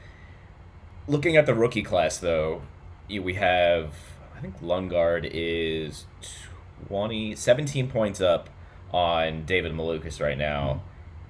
Looking 1.07 1.37
at 1.37 1.45
the 1.45 1.53
rookie 1.53 1.83
class, 1.83 2.17
though, 2.17 2.63
we 3.07 3.35
have 3.35 3.93
I 4.35 4.41
think 4.41 4.59
Lundgaard 4.61 5.29
is 5.31 6.05
20, 6.87 7.35
17 7.35 7.89
points 7.89 8.19
up 8.19 8.49
on 8.91 9.45
David 9.45 9.73
Malukas 9.73 10.19
right 10.21 10.37
now, 10.37 10.81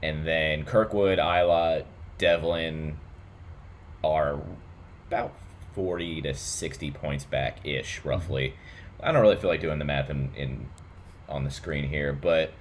and 0.02 0.26
then 0.26 0.64
Kirkwood, 0.64 1.20
Ilott, 1.20 1.86
Devlin 2.18 2.98
are 4.04 4.40
about 5.08 5.34
40 5.74 6.22
to 6.22 6.34
60 6.34 6.92
points 6.92 7.26
back 7.26 7.66
ish 7.66 8.02
mhm. 8.02 8.06
roughly. 8.10 8.54
I 9.02 9.12
don't 9.12 9.22
really 9.22 9.36
feel 9.36 9.50
like 9.50 9.62
doing 9.62 9.80
the 9.80 9.86
math 9.86 10.10
in, 10.10 10.32
in 10.36 10.70
on 11.28 11.44
the 11.44 11.52
screen 11.52 11.90
here 11.90 12.14
but 12.14 12.54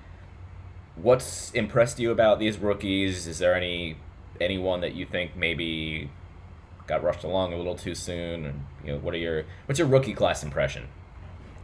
what's 0.97 1.51
impressed 1.53 1.99
you 1.99 2.11
about 2.11 2.39
these 2.39 2.59
rookies? 2.59 3.27
Is 3.27 3.39
there 3.39 3.55
any 3.55 3.97
anyone 4.41 4.81
that 4.81 4.95
you 4.95 5.07
think 5.07 5.37
maybe 5.37 6.11
got 6.87 7.03
rushed 7.03 7.25
along 7.25 7.53
a 7.53 7.57
little 7.57 7.77
too 7.77 7.95
soon? 7.95 8.45
And 8.47 8.67
you 8.85 8.93
know 8.93 8.99
what 8.99 9.15
are 9.15 9.19
your 9.19 9.45
what's 9.67 9.79
your 9.79 9.89
rookie 9.89 10.15
class 10.15 10.43
impression 10.43 10.89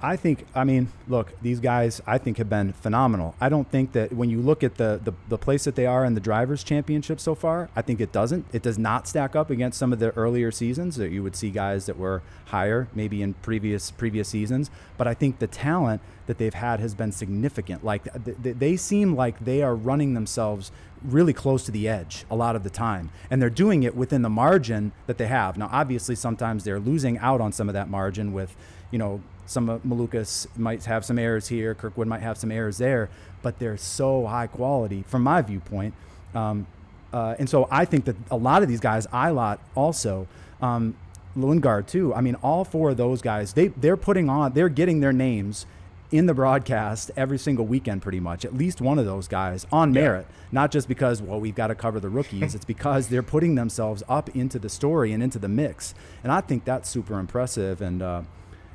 I 0.02 0.16
think, 0.16 0.46
I 0.54 0.64
mean, 0.64 0.88
look, 1.08 1.32
these 1.42 1.60
guys, 1.60 2.00
I 2.06 2.18
think, 2.18 2.38
have 2.38 2.48
been 2.48 2.72
phenomenal. 2.72 3.34
I 3.40 3.48
don't 3.48 3.70
think 3.70 3.92
that 3.92 4.12
when 4.12 4.30
you 4.30 4.40
look 4.40 4.64
at 4.64 4.76
the, 4.76 5.00
the, 5.02 5.12
the 5.28 5.38
place 5.38 5.64
that 5.64 5.74
they 5.74 5.86
are 5.86 6.04
in 6.04 6.14
the 6.14 6.20
Drivers' 6.20 6.64
Championship 6.64 7.20
so 7.20 7.34
far, 7.34 7.68
I 7.76 7.82
think 7.82 8.00
it 8.00 8.12
doesn't. 8.12 8.46
It 8.52 8.62
does 8.62 8.78
not 8.78 9.06
stack 9.06 9.36
up 9.36 9.50
against 9.50 9.78
some 9.78 9.92
of 9.92 9.98
the 9.98 10.10
earlier 10.16 10.50
seasons 10.50 10.96
that 10.96 11.10
you 11.10 11.22
would 11.22 11.36
see 11.36 11.50
guys 11.50 11.86
that 11.86 11.98
were 11.98 12.22
higher, 12.46 12.88
maybe 12.94 13.22
in 13.22 13.34
previous 13.34 13.90
previous 13.90 14.28
seasons. 14.28 14.70
But 14.96 15.06
I 15.06 15.14
think 15.14 15.38
the 15.38 15.46
talent 15.46 16.00
that 16.26 16.38
they've 16.38 16.54
had 16.54 16.80
has 16.80 16.94
been 16.94 17.12
significant. 17.12 17.84
Like 17.84 18.04
th- 18.24 18.56
they 18.58 18.76
seem 18.76 19.14
like 19.14 19.44
they 19.44 19.62
are 19.62 19.74
running 19.74 20.14
themselves 20.14 20.72
really 21.02 21.32
close 21.32 21.64
to 21.64 21.70
the 21.70 21.88
edge 21.88 22.24
a 22.30 22.36
lot 22.36 22.56
of 22.56 22.62
the 22.62 22.70
time, 22.70 23.10
and 23.30 23.40
they're 23.40 23.50
doing 23.50 23.82
it 23.82 23.94
within 23.94 24.22
the 24.22 24.30
margin 24.30 24.92
that 25.06 25.18
they 25.18 25.26
have. 25.26 25.56
Now, 25.56 25.68
obviously, 25.72 26.14
sometimes 26.14 26.64
they're 26.64 26.80
losing 26.80 27.18
out 27.18 27.40
on 27.40 27.52
some 27.52 27.68
of 27.68 27.72
that 27.74 27.88
margin 27.88 28.32
with, 28.32 28.54
you 28.90 28.98
know 28.98 29.20
some 29.50 29.68
of 29.68 29.82
Malukas 29.82 30.46
might 30.56 30.84
have 30.84 31.04
some 31.04 31.18
errors 31.18 31.48
here, 31.48 31.74
Kirkwood 31.74 32.06
might 32.06 32.22
have 32.22 32.38
some 32.38 32.52
errors 32.52 32.78
there, 32.78 33.10
but 33.42 33.58
they're 33.58 33.76
so 33.76 34.26
high 34.26 34.46
quality 34.46 35.02
from 35.08 35.22
my 35.22 35.42
viewpoint. 35.42 35.92
Um, 36.36 36.68
uh, 37.12 37.34
and 37.36 37.50
so 37.50 37.66
I 37.68 37.84
think 37.84 38.04
that 38.04 38.14
a 38.30 38.36
lot 38.36 38.62
of 38.62 38.68
these 38.68 38.78
guys, 38.78 39.08
Ilott 39.08 39.58
also, 39.74 40.28
um, 40.62 40.96
Lundgaard 41.36 41.88
too. 41.88 42.14
I 42.14 42.20
mean, 42.20 42.36
all 42.36 42.64
four 42.64 42.90
of 42.90 42.96
those 42.96 43.20
guys, 43.22 43.54
they 43.54 43.68
they're 43.68 43.96
putting 43.96 44.28
on, 44.28 44.52
they're 44.52 44.68
getting 44.68 45.00
their 45.00 45.12
names 45.12 45.66
in 46.12 46.26
the 46.26 46.34
broadcast 46.34 47.10
every 47.16 47.38
single 47.38 47.66
weekend, 47.66 48.02
pretty 48.02 48.20
much. 48.20 48.44
At 48.44 48.54
least 48.54 48.80
one 48.80 49.00
of 49.00 49.04
those 49.04 49.26
guys 49.26 49.66
on 49.72 49.92
merit, 49.92 50.26
yeah. 50.28 50.36
not 50.52 50.70
just 50.70 50.86
because 50.86 51.20
well 51.20 51.40
we've 51.40 51.56
got 51.56 51.68
to 51.68 51.74
cover 51.74 51.98
the 51.98 52.08
rookies. 52.08 52.54
it's 52.54 52.64
because 52.64 53.08
they're 53.08 53.22
putting 53.22 53.56
themselves 53.56 54.04
up 54.08 54.28
into 54.36 54.60
the 54.60 54.68
story 54.68 55.12
and 55.12 55.24
into 55.24 55.40
the 55.40 55.48
mix, 55.48 55.92
and 56.22 56.30
I 56.30 56.40
think 56.40 56.64
that's 56.64 56.88
super 56.88 57.18
impressive. 57.18 57.80
And 57.80 58.00
uh, 58.00 58.22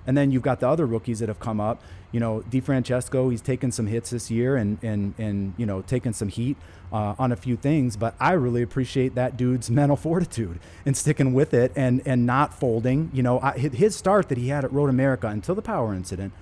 and 0.07 0.17
then 0.17 0.31
you've 0.31 0.43
got 0.43 0.59
the 0.59 0.67
other 0.67 0.85
rookies 0.85 1.19
that 1.19 1.29
have 1.29 1.39
come 1.39 1.59
up. 1.59 1.81
You 2.11 2.19
know, 2.19 2.43
DeFrancesco, 2.49 3.29
he's 3.31 3.41
taken 3.41 3.71
some 3.71 3.87
hits 3.87 4.09
this 4.09 4.31
year 4.31 4.55
and 4.55 4.77
and 4.83 5.13
and 5.17 5.53
you 5.57 5.65
know 5.65 5.81
taken 5.81 6.13
some 6.13 6.29
heat 6.29 6.57
uh, 6.91 7.15
on 7.19 7.31
a 7.31 7.35
few 7.35 7.55
things. 7.55 7.97
But 7.97 8.15
I 8.19 8.33
really 8.33 8.61
appreciate 8.61 9.15
that 9.15 9.37
dude's 9.37 9.69
mental 9.69 9.97
fortitude 10.07 10.59
and 10.85 10.95
sticking 10.95 11.33
with 11.33 11.53
it 11.53 11.71
and 11.75 12.01
and 12.05 12.25
not 12.25 12.53
folding. 12.53 13.09
You 13.13 13.23
know, 13.23 13.39
I, 13.41 13.57
his 13.57 13.95
start 13.95 14.29
that 14.29 14.37
he 14.37 14.49
had 14.49 14.63
at 14.63 14.71
Road 14.71 14.89
America 14.89 15.27
until 15.27 15.55
the 15.55 15.61
power 15.61 15.93
incident, 15.93 16.33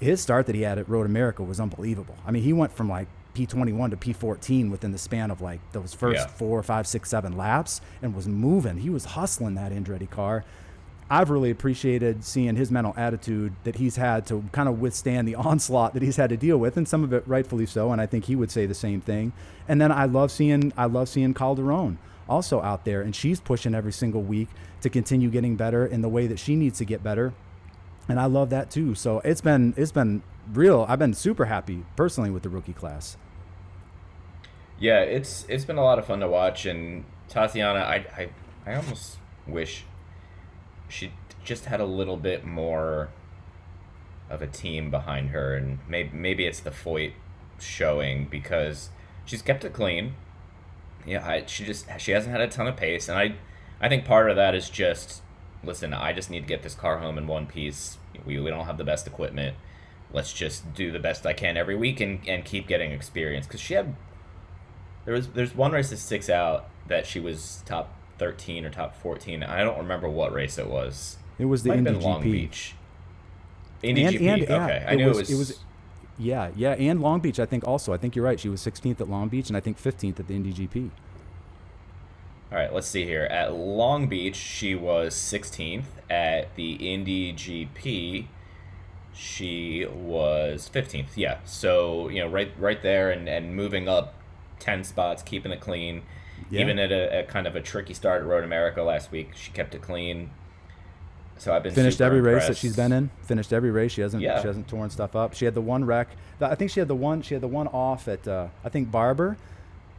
his 0.00 0.20
start 0.20 0.46
that 0.46 0.54
he 0.54 0.62
had 0.62 0.78
at 0.78 0.88
Road 0.88 1.06
America 1.06 1.42
was 1.42 1.60
unbelievable. 1.60 2.16
I 2.26 2.30
mean, 2.30 2.42
he 2.42 2.52
went 2.52 2.72
from 2.72 2.88
like 2.88 3.08
P21 3.36 3.90
to 3.90 3.96
P14 3.96 4.70
within 4.70 4.92
the 4.92 4.98
span 4.98 5.30
of 5.30 5.40
like 5.40 5.60
those 5.72 5.92
first 5.94 6.26
yeah. 6.26 6.26
four, 6.26 6.62
five, 6.62 6.86
six, 6.86 7.10
seven 7.10 7.36
laps 7.36 7.80
and 8.02 8.14
was 8.14 8.26
moving. 8.26 8.78
He 8.78 8.90
was 8.90 9.04
hustling 9.04 9.54
that 9.54 9.72
Andretti 9.72 10.08
car. 10.08 10.44
I've 11.08 11.30
really 11.30 11.50
appreciated 11.50 12.24
seeing 12.24 12.56
his 12.56 12.70
mental 12.70 12.92
attitude 12.96 13.54
that 13.62 13.76
he's 13.76 13.96
had 13.96 14.26
to 14.26 14.44
kind 14.50 14.68
of 14.68 14.80
withstand 14.80 15.28
the 15.28 15.34
onslaught 15.36 15.94
that 15.94 16.02
he's 16.02 16.16
had 16.16 16.30
to 16.30 16.36
deal 16.36 16.58
with, 16.58 16.76
and 16.76 16.86
some 16.86 17.04
of 17.04 17.12
it 17.12 17.22
rightfully 17.26 17.66
so. 17.66 17.92
And 17.92 18.00
I 18.00 18.06
think 18.06 18.24
he 18.24 18.34
would 18.34 18.50
say 18.50 18.66
the 18.66 18.74
same 18.74 19.00
thing. 19.00 19.32
And 19.68 19.80
then 19.80 19.92
I 19.92 20.06
love 20.06 20.30
seeing 20.30 20.72
I 20.76 20.86
love 20.86 21.08
seeing 21.08 21.34
Calderon 21.34 21.98
also 22.28 22.60
out 22.60 22.84
there, 22.84 23.02
and 23.02 23.14
she's 23.14 23.40
pushing 23.40 23.74
every 23.74 23.92
single 23.92 24.22
week 24.22 24.48
to 24.80 24.90
continue 24.90 25.30
getting 25.30 25.56
better 25.56 25.86
in 25.86 26.02
the 26.02 26.08
way 26.08 26.26
that 26.26 26.38
she 26.38 26.56
needs 26.56 26.78
to 26.78 26.84
get 26.84 27.02
better. 27.02 27.32
And 28.08 28.18
I 28.18 28.26
love 28.26 28.50
that 28.50 28.70
too. 28.70 28.94
So 28.94 29.20
it's 29.20 29.40
been 29.40 29.74
it's 29.76 29.92
been 29.92 30.22
real. 30.52 30.86
I've 30.88 30.98
been 30.98 31.14
super 31.14 31.44
happy 31.44 31.84
personally 31.94 32.30
with 32.30 32.42
the 32.42 32.48
rookie 32.48 32.72
class. 32.72 33.16
Yeah, 34.78 35.00
it's 35.00 35.46
it's 35.48 35.64
been 35.64 35.78
a 35.78 35.84
lot 35.84 36.00
of 36.00 36.06
fun 36.06 36.18
to 36.20 36.28
watch, 36.28 36.66
and 36.66 37.04
Tatiana, 37.28 37.80
I 37.80 38.06
I, 38.16 38.28
I 38.66 38.74
almost 38.74 39.18
wish 39.46 39.84
she 40.88 41.12
just 41.44 41.66
had 41.66 41.80
a 41.80 41.84
little 41.84 42.16
bit 42.16 42.44
more 42.44 43.08
of 44.28 44.42
a 44.42 44.46
team 44.46 44.90
behind 44.90 45.30
her, 45.30 45.54
and 45.54 45.78
maybe 45.88 46.10
maybe 46.12 46.46
it's 46.46 46.60
the 46.60 46.70
Foyt 46.70 47.12
showing 47.58 48.26
because 48.26 48.90
she's 49.24 49.42
kept 49.42 49.64
it 49.64 49.72
clean. 49.72 50.14
Yeah, 51.06 51.26
I, 51.26 51.46
she 51.46 51.64
just 51.64 51.86
she 51.98 52.12
hasn't 52.12 52.32
had 52.32 52.40
a 52.40 52.48
ton 52.48 52.66
of 52.66 52.76
pace, 52.76 53.08
and 53.08 53.18
I 53.18 53.36
I 53.80 53.88
think 53.88 54.04
part 54.04 54.30
of 54.30 54.36
that 54.36 54.54
is 54.54 54.68
just 54.68 55.22
listen. 55.62 55.94
I 55.94 56.12
just 56.12 56.30
need 56.30 56.40
to 56.40 56.46
get 56.46 56.62
this 56.62 56.74
car 56.74 56.98
home 56.98 57.18
in 57.18 57.26
one 57.26 57.46
piece. 57.46 57.98
We 58.24 58.40
we 58.40 58.50
don't 58.50 58.66
have 58.66 58.78
the 58.78 58.84
best 58.84 59.06
equipment. 59.06 59.56
Let's 60.12 60.32
just 60.32 60.74
do 60.74 60.92
the 60.92 60.98
best 60.98 61.26
I 61.26 61.32
can 61.32 61.56
every 61.56 61.76
week 61.76 62.00
and, 62.00 62.20
and 62.28 62.44
keep 62.44 62.68
getting 62.68 62.92
experience 62.92 63.46
because 63.46 63.60
she 63.60 63.74
had 63.74 63.94
there 65.04 65.14
was 65.14 65.28
there's 65.28 65.54
one 65.54 65.72
race 65.72 65.90
that 65.90 65.98
sticks 65.98 66.28
out 66.28 66.68
that 66.88 67.06
she 67.06 67.20
was 67.20 67.62
top 67.66 67.95
13 68.18 68.64
or 68.64 68.70
top 68.70 68.96
14. 68.96 69.42
I 69.42 69.62
don't 69.62 69.78
remember 69.78 70.08
what 70.08 70.32
race 70.32 70.58
it 70.58 70.68
was. 70.68 71.16
It 71.38 71.46
was 71.46 71.62
the 71.62 71.72
Indy 71.72 71.90
GP. 71.92 72.02
Long 72.02 72.22
Beach. 72.22 72.74
Indy 73.82 74.04
and, 74.04 74.16
GP. 74.16 74.32
And, 74.32 74.42
okay, 74.42 74.84
I 74.88 74.94
knew 74.94 75.08
was, 75.08 75.18
it 75.18 75.20
was. 75.20 75.30
It 75.30 75.36
was. 75.36 75.60
Yeah, 76.18 76.50
yeah, 76.56 76.72
and 76.72 77.00
Long 77.00 77.20
Beach. 77.20 77.38
I 77.38 77.46
think 77.46 77.66
also. 77.66 77.92
I 77.92 77.98
think 77.98 78.16
you're 78.16 78.24
right. 78.24 78.40
She 78.40 78.48
was 78.48 78.60
16th 78.62 79.00
at 79.00 79.08
Long 79.08 79.28
Beach, 79.28 79.48
and 79.48 79.56
I 79.56 79.60
think 79.60 79.80
15th 79.80 80.18
at 80.18 80.28
the 80.28 80.34
Indy 80.34 80.52
GP. 80.52 80.90
All 82.50 82.58
right, 82.58 82.72
let's 82.72 82.86
see 82.86 83.04
here. 83.04 83.24
At 83.24 83.52
Long 83.52 84.06
Beach, 84.06 84.36
she 84.36 84.74
was 84.74 85.14
16th. 85.14 85.84
At 86.08 86.54
the 86.54 86.74
Indy 86.74 87.34
GP, 87.34 88.26
she 89.12 89.84
was 89.84 90.70
15th. 90.72 91.16
Yeah, 91.16 91.38
so 91.44 92.08
you 92.08 92.20
know, 92.20 92.28
right, 92.28 92.52
right 92.58 92.80
there, 92.80 93.10
and 93.10 93.28
and 93.28 93.54
moving 93.54 93.88
up 93.88 94.14
10 94.60 94.84
spots, 94.84 95.22
keeping 95.22 95.52
it 95.52 95.60
clean. 95.60 96.02
Yeah. 96.50 96.60
Even 96.60 96.78
at 96.78 96.92
a, 96.92 97.20
a, 97.20 97.22
kind 97.24 97.46
of 97.46 97.56
a 97.56 97.60
tricky 97.60 97.94
start 97.94 98.22
at 98.22 98.28
Road 98.28 98.44
America 98.44 98.82
last 98.82 99.10
week, 99.10 99.30
she 99.34 99.50
kept 99.50 99.74
it 99.74 99.82
clean. 99.82 100.30
So 101.38 101.52
I've 101.52 101.62
been 101.62 101.74
finished 101.74 102.00
every 102.00 102.18
impressed. 102.18 102.48
race 102.48 102.48
that 102.48 102.56
she's 102.56 102.76
been 102.76 102.92
in. 102.92 103.10
Finished 103.22 103.52
every 103.52 103.70
race. 103.70 103.92
She 103.92 104.00
hasn't. 104.00 104.22
Yeah. 104.22 104.40
She 104.40 104.46
hasn't 104.46 104.68
torn 104.68 104.88
stuff 104.90 105.14
up. 105.14 105.34
She 105.34 105.44
had 105.44 105.54
the 105.54 105.60
one 105.60 105.84
wreck. 105.84 106.08
I 106.40 106.54
think 106.54 106.70
she 106.70 106.80
had 106.80 106.88
the 106.88 106.94
one. 106.94 107.20
She 107.22 107.34
had 107.34 107.42
the 107.42 107.48
one 107.48 107.66
off 107.68 108.08
at 108.08 108.26
uh, 108.26 108.48
I 108.64 108.68
think 108.68 108.90
Barber 108.90 109.36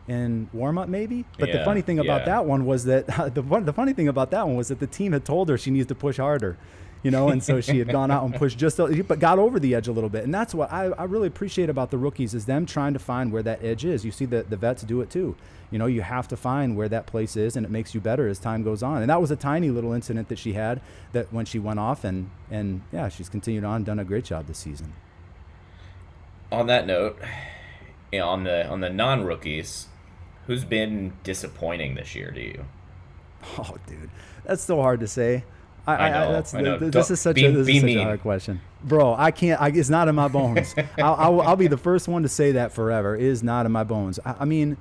in 0.07 0.49
warm 0.53 0.77
up 0.77 0.89
maybe. 0.89 1.25
But 1.38 1.49
yeah, 1.49 1.57
the 1.57 1.65
funny 1.65 1.81
thing 1.81 1.99
about 1.99 2.21
yeah. 2.21 2.25
that 2.25 2.45
one 2.45 2.65
was 2.65 2.86
that 2.86 3.07
the 3.36 3.41
the 3.41 3.73
funny 3.73 3.93
thing 3.93 4.07
about 4.07 4.31
that 4.31 4.47
one 4.47 4.55
was 4.55 4.69
that 4.69 4.79
the 4.79 4.88
team 4.88 5.12
had 5.12 5.25
told 5.25 5.49
her 5.49 5.57
she 5.57 5.71
needs 5.71 5.88
to 5.88 5.95
push 5.95 6.17
harder 6.17 6.57
you 7.08 7.12
know, 7.12 7.30
and 7.30 7.41
so 7.41 7.62
she 7.62 7.80
had 7.80 7.88
gone 7.88 8.12
out 8.12 8.26
and 8.26 8.36
pushed 8.36 8.58
just, 8.58 8.80
a, 8.80 9.02
but 9.08 9.17
got 9.17 9.39
over 9.39 9.62
the 9.62 9.74
edge 9.74 9.88
a 9.88 9.93
little 9.93 10.10
bit, 10.10 10.26
and 10.26 10.34
that's 10.34 10.54
what 10.54 10.70
I, 10.74 10.88
I 10.88 11.06
really 11.06 11.30
appreciate 11.30 11.70
about 11.70 11.89
the 11.89 11.98
rookies 11.98 12.34
is 12.34 12.48
them 12.48 12.65
trying 12.65 12.91
to 12.91 13.00
find 13.00 13.32
where 13.32 13.41
that 13.43 13.63
edge 13.63 13.86
is. 13.86 14.04
You 14.04 14.12
see 14.12 14.26
the 14.26 14.43
the 14.43 14.58
vets 14.58 14.84
do 14.84 15.00
it 15.00 15.10
too. 15.10 15.38
You 15.72 15.80
know, 15.80 15.86
you 15.86 16.02
have 16.02 16.28
to 16.28 16.36
find 16.36 16.76
where 16.76 16.89
that 16.89 17.06
place 17.06 17.38
is, 17.38 17.56
and 17.56 17.65
it 17.65 17.70
makes 17.70 17.96
you 17.96 18.02
better 18.02 18.28
as 18.28 18.39
time 18.39 18.62
goes 18.62 18.84
on. 18.84 19.02
And 19.02 19.10
that 19.10 19.22
was 19.22 19.32
a 19.32 19.38
tiny 19.38 19.70
little 19.70 19.93
incident 19.93 20.28
that 20.28 20.38
she 20.38 20.52
had 20.52 20.82
that 21.13 21.32
when 21.32 21.46
she 21.46 21.60
went 21.60 21.80
off, 21.80 22.04
and 22.04 22.30
and 22.52 22.82
yeah, 22.91 23.08
she's 23.08 23.30
continued 23.30 23.63
on, 23.63 23.86
done 23.86 24.00
a 24.00 24.04
great 24.04 24.26
job 24.26 24.48
this 24.48 24.58
season. 24.58 24.91
On 26.52 26.67
that 26.67 26.86
note, 26.86 27.22
on 28.13 28.43
the 28.43 28.67
on 28.67 28.82
the 28.82 28.89
non 28.89 29.24
rookies, 29.24 29.88
who's 30.46 30.65
been 30.65 31.13
disappointing 31.24 31.96
this 31.96 32.15
year 32.15 32.32
to 32.32 32.41
you? 32.41 32.65
Oh, 33.60 33.78
dude, 33.88 34.10
that's 34.43 34.63
so 34.63 34.82
hard 34.82 35.00
to 35.00 35.08
say. 35.08 35.46
I, 35.88 35.95
I 35.95 36.10
know. 36.10 36.32
That's, 36.34 36.54
I 36.54 36.62
know. 36.62 36.78
this 36.78 37.10
is 37.10 37.21
such, 37.21 37.36
be, 37.36 37.45
a, 37.45 37.52
this 37.52 37.67
is 37.67 37.82
such 37.82 37.89
a 37.89 38.04
hard 38.04 38.21
question, 38.21 38.60
bro. 38.84 39.15
I 39.17 39.32
can't. 39.32 39.62
I, 39.62 39.69
it's 39.69 39.89
not 39.89 40.10
in 40.10 40.15
my 40.15 40.28
bones. 40.28 40.76
I'll, 40.97 41.15
I'll, 41.15 41.41
I'll, 41.41 41.56
be 41.56 41.67
the 41.67 41.78
first 41.78 42.10
one 42.10 42.23
to 42.23 42.30
say 42.30 42.52
that 42.52 42.73
forever. 42.73 43.15
It 43.15 43.23
is 43.23 43.41
not 43.41 43.65
in 43.65 43.71
my 43.71 43.86
bones. 43.86 44.19
I, 44.26 44.36
I 44.41 44.45
mean, 44.45 44.76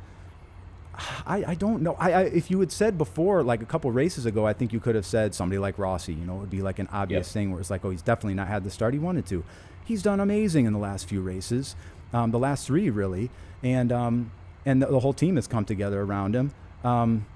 I, 1.24 1.44
I 1.48 1.54
don't 1.54 1.82
know. 1.82 1.94
I, 2.00 2.12
I 2.12 2.22
if 2.22 2.50
you 2.50 2.58
had 2.58 2.72
said 2.72 2.98
before, 2.98 3.44
like 3.44 3.62
a 3.62 3.66
couple 3.66 3.90
races 3.92 4.26
ago, 4.26 4.46
I 4.46 4.52
think 4.52 4.72
you 4.72 4.80
could 4.80 4.96
have 4.96 5.06
said 5.06 5.32
somebody 5.32 5.58
like 5.58 5.78
Rossi. 5.78 6.12
You 6.12 6.24
know, 6.24 6.36
it 6.36 6.40
would 6.40 6.50
be 6.50 6.62
like 6.62 6.80
an 6.80 6.88
obvious 6.90 7.28
yep. 7.28 7.32
thing 7.32 7.50
where 7.52 7.60
it's 7.60 7.70
like, 7.70 7.84
oh, 7.84 7.90
he's 7.90 8.02
definitely 8.02 8.34
not 8.34 8.48
had 8.48 8.64
the 8.64 8.70
start 8.70 8.92
he 8.92 8.98
wanted 8.98 9.26
to. 9.26 9.44
He's 9.84 10.02
done 10.02 10.18
amazing 10.18 10.66
in 10.66 10.72
the 10.72 10.80
last 10.80 11.08
few 11.08 11.20
races, 11.20 11.76
um, 12.12 12.32
the 12.32 12.38
last 12.40 12.66
three 12.66 12.90
really, 12.90 13.30
and 13.62 13.92
um, 13.92 14.32
and 14.64 14.82
the, 14.82 14.86
the, 14.86 14.98
whole 14.98 15.12
team 15.12 15.36
has 15.36 15.46
come 15.46 15.64
together 15.64 16.02
around 16.02 16.34
him. 16.34 16.52
Um, 16.82 17.26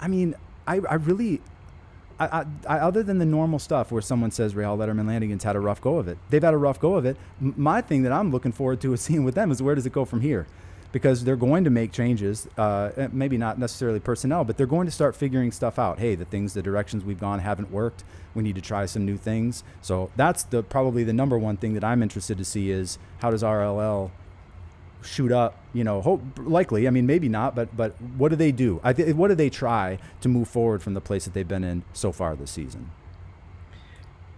I 0.00 0.08
mean, 0.08 0.34
I, 0.66 0.80
I 0.88 0.94
really 0.94 1.42
I, 2.18 2.44
I, 2.66 2.78
other 2.78 3.02
than 3.02 3.18
the 3.18 3.26
normal 3.26 3.58
stuff 3.58 3.90
where 3.90 4.02
someone 4.02 4.30
says 4.30 4.54
Rahal 4.54 4.78
Letterman 4.78 5.06
Lanigan's 5.06 5.44
had 5.44 5.56
a 5.56 5.60
rough 5.60 5.80
go 5.80 5.98
of 5.98 6.08
it, 6.08 6.18
they've 6.30 6.42
had 6.42 6.54
a 6.54 6.58
rough 6.58 6.80
go 6.80 6.94
of 6.94 7.04
it. 7.04 7.16
M- 7.40 7.54
my 7.56 7.80
thing 7.80 8.02
that 8.02 8.12
I'm 8.12 8.30
looking 8.30 8.52
forward 8.52 8.80
to 8.82 8.96
seeing 8.96 9.24
with 9.28 9.34
them 9.34 9.50
is 9.50 9.62
where 9.62 9.74
does 9.74 9.86
it 9.86 9.92
go 9.92 10.04
from 10.04 10.20
here? 10.20 10.46
Because 10.92 11.24
they're 11.24 11.34
going 11.34 11.64
to 11.64 11.70
make 11.70 11.90
changes, 11.90 12.46
uh, 12.56 12.90
eh, 12.96 13.08
maybe 13.10 13.36
not 13.36 13.58
necessarily 13.58 13.98
personnel, 13.98 14.44
but 14.44 14.56
they're 14.56 14.66
going 14.66 14.86
to 14.86 14.92
start 14.92 15.16
figuring 15.16 15.50
stuff 15.50 15.76
out. 15.76 15.98
Hey, 15.98 16.14
the 16.14 16.24
things, 16.24 16.54
the 16.54 16.62
directions 16.62 17.04
we've 17.04 17.18
gone 17.18 17.40
haven't 17.40 17.72
worked. 17.72 18.04
We 18.32 18.44
need 18.44 18.54
to 18.54 18.60
try 18.60 18.86
some 18.86 19.04
new 19.04 19.16
things. 19.16 19.64
So 19.82 20.10
that's 20.14 20.44
the 20.44 20.62
probably 20.62 21.02
the 21.02 21.12
number 21.12 21.36
one 21.36 21.56
thing 21.56 21.74
that 21.74 21.82
I'm 21.82 22.02
interested 22.02 22.38
to 22.38 22.44
see 22.44 22.70
is 22.70 22.98
how 23.18 23.30
does 23.30 23.42
RLL 23.42 24.12
shoot 25.04 25.32
up, 25.32 25.58
you 25.72 25.84
know, 25.84 26.00
hope 26.00 26.22
likely. 26.38 26.86
I 26.86 26.90
mean, 26.90 27.06
maybe 27.06 27.28
not, 27.28 27.54
but 27.54 27.76
but 27.76 28.00
what 28.16 28.30
do 28.30 28.36
they 28.36 28.52
do? 28.52 28.80
I 28.82 28.92
th- 28.92 29.14
what 29.14 29.28
do 29.28 29.34
they 29.34 29.50
try 29.50 29.98
to 30.20 30.28
move 30.28 30.48
forward 30.48 30.82
from 30.82 30.94
the 30.94 31.00
place 31.00 31.24
that 31.24 31.34
they've 31.34 31.46
been 31.46 31.64
in 31.64 31.84
so 31.92 32.12
far 32.12 32.34
this 32.36 32.50
season? 32.50 32.90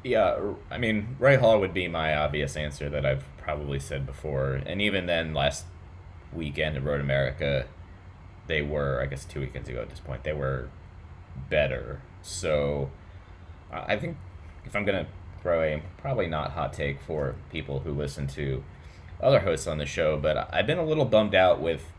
Yeah, 0.02 0.38
I 0.70 0.78
mean, 0.78 1.16
Rahal 1.20 1.58
would 1.58 1.74
be 1.74 1.88
my 1.88 2.16
obvious 2.16 2.56
answer 2.56 2.88
that 2.90 3.04
I've 3.04 3.24
probably 3.38 3.80
said 3.80 4.06
before, 4.06 4.54
and 4.54 4.80
even 4.80 5.06
then, 5.06 5.34
last 5.34 5.64
weekend 6.32 6.76
at 6.76 6.84
Road 6.84 7.00
America, 7.00 7.66
they 8.46 8.62
were, 8.62 9.00
I 9.02 9.06
guess, 9.06 9.24
two 9.24 9.40
weekends 9.40 9.68
ago 9.68 9.82
at 9.82 9.90
this 9.90 9.98
point, 9.98 10.22
they 10.22 10.32
were 10.32 10.68
better. 11.50 12.02
So, 12.22 12.90
I 13.72 13.96
think 13.96 14.16
if 14.64 14.76
I'm 14.76 14.84
gonna 14.84 15.06
throw 15.42 15.60
a 15.62 15.82
probably 15.98 16.28
not 16.28 16.52
hot 16.52 16.72
take 16.72 17.00
for 17.00 17.34
people 17.50 17.80
who 17.80 17.92
listen 17.92 18.26
to 18.28 18.62
other 19.20 19.40
hosts 19.40 19.66
on 19.66 19.78
the 19.78 19.86
show, 19.86 20.16
but 20.16 20.48
I've 20.52 20.66
been 20.66 20.78
a 20.78 20.84
little 20.84 21.04
bummed 21.04 21.34
out 21.34 21.60
with, 21.60 21.92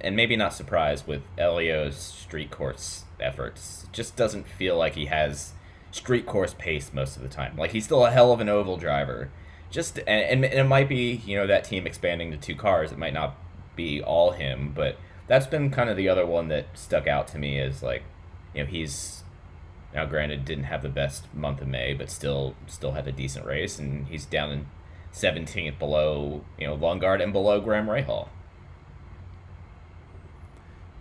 and 0.00 0.16
maybe 0.16 0.36
not 0.36 0.52
surprised 0.52 1.06
with 1.06 1.22
Helio's 1.36 1.96
street 1.96 2.50
course 2.50 3.04
efforts. 3.20 3.84
It 3.84 3.92
just 3.92 4.16
doesn't 4.16 4.46
feel 4.46 4.76
like 4.76 4.94
he 4.94 5.06
has 5.06 5.52
street 5.90 6.26
course 6.26 6.54
pace 6.58 6.92
most 6.92 7.16
of 7.16 7.22
the 7.22 7.28
time. 7.28 7.56
Like 7.56 7.72
he's 7.72 7.84
still 7.84 8.04
a 8.04 8.10
hell 8.10 8.32
of 8.32 8.40
an 8.40 8.48
oval 8.48 8.76
driver. 8.76 9.30
Just 9.70 9.98
and, 9.98 10.44
and 10.44 10.44
it 10.44 10.64
might 10.64 10.88
be 10.88 11.22
you 11.26 11.36
know 11.36 11.46
that 11.46 11.64
team 11.64 11.86
expanding 11.86 12.30
to 12.30 12.36
two 12.36 12.54
cars. 12.54 12.92
It 12.92 12.98
might 12.98 13.14
not 13.14 13.36
be 13.76 14.02
all 14.02 14.32
him, 14.32 14.72
but 14.74 14.96
that's 15.26 15.46
been 15.46 15.70
kind 15.70 15.90
of 15.90 15.96
the 15.96 16.08
other 16.08 16.26
one 16.26 16.48
that 16.48 16.66
stuck 16.74 17.06
out 17.06 17.28
to 17.28 17.38
me 17.38 17.58
is 17.58 17.82
like 17.82 18.02
you 18.54 18.62
know 18.62 18.70
he's 18.70 19.22
now 19.94 20.04
granted 20.04 20.44
didn't 20.44 20.64
have 20.64 20.82
the 20.82 20.88
best 20.88 21.32
month 21.34 21.60
of 21.60 21.68
May, 21.68 21.94
but 21.94 22.10
still 22.10 22.54
still 22.66 22.92
had 22.92 23.06
a 23.06 23.12
decent 23.12 23.46
race, 23.46 23.78
and 23.78 24.06
he's 24.08 24.24
down 24.24 24.50
in 24.50 24.66
17th 25.12 25.78
below 25.78 26.44
you 26.58 26.66
know 26.66 26.76
Lundgaard 26.76 27.22
and 27.22 27.32
below 27.32 27.60
Graham 27.60 27.86
Rahal. 27.86 28.28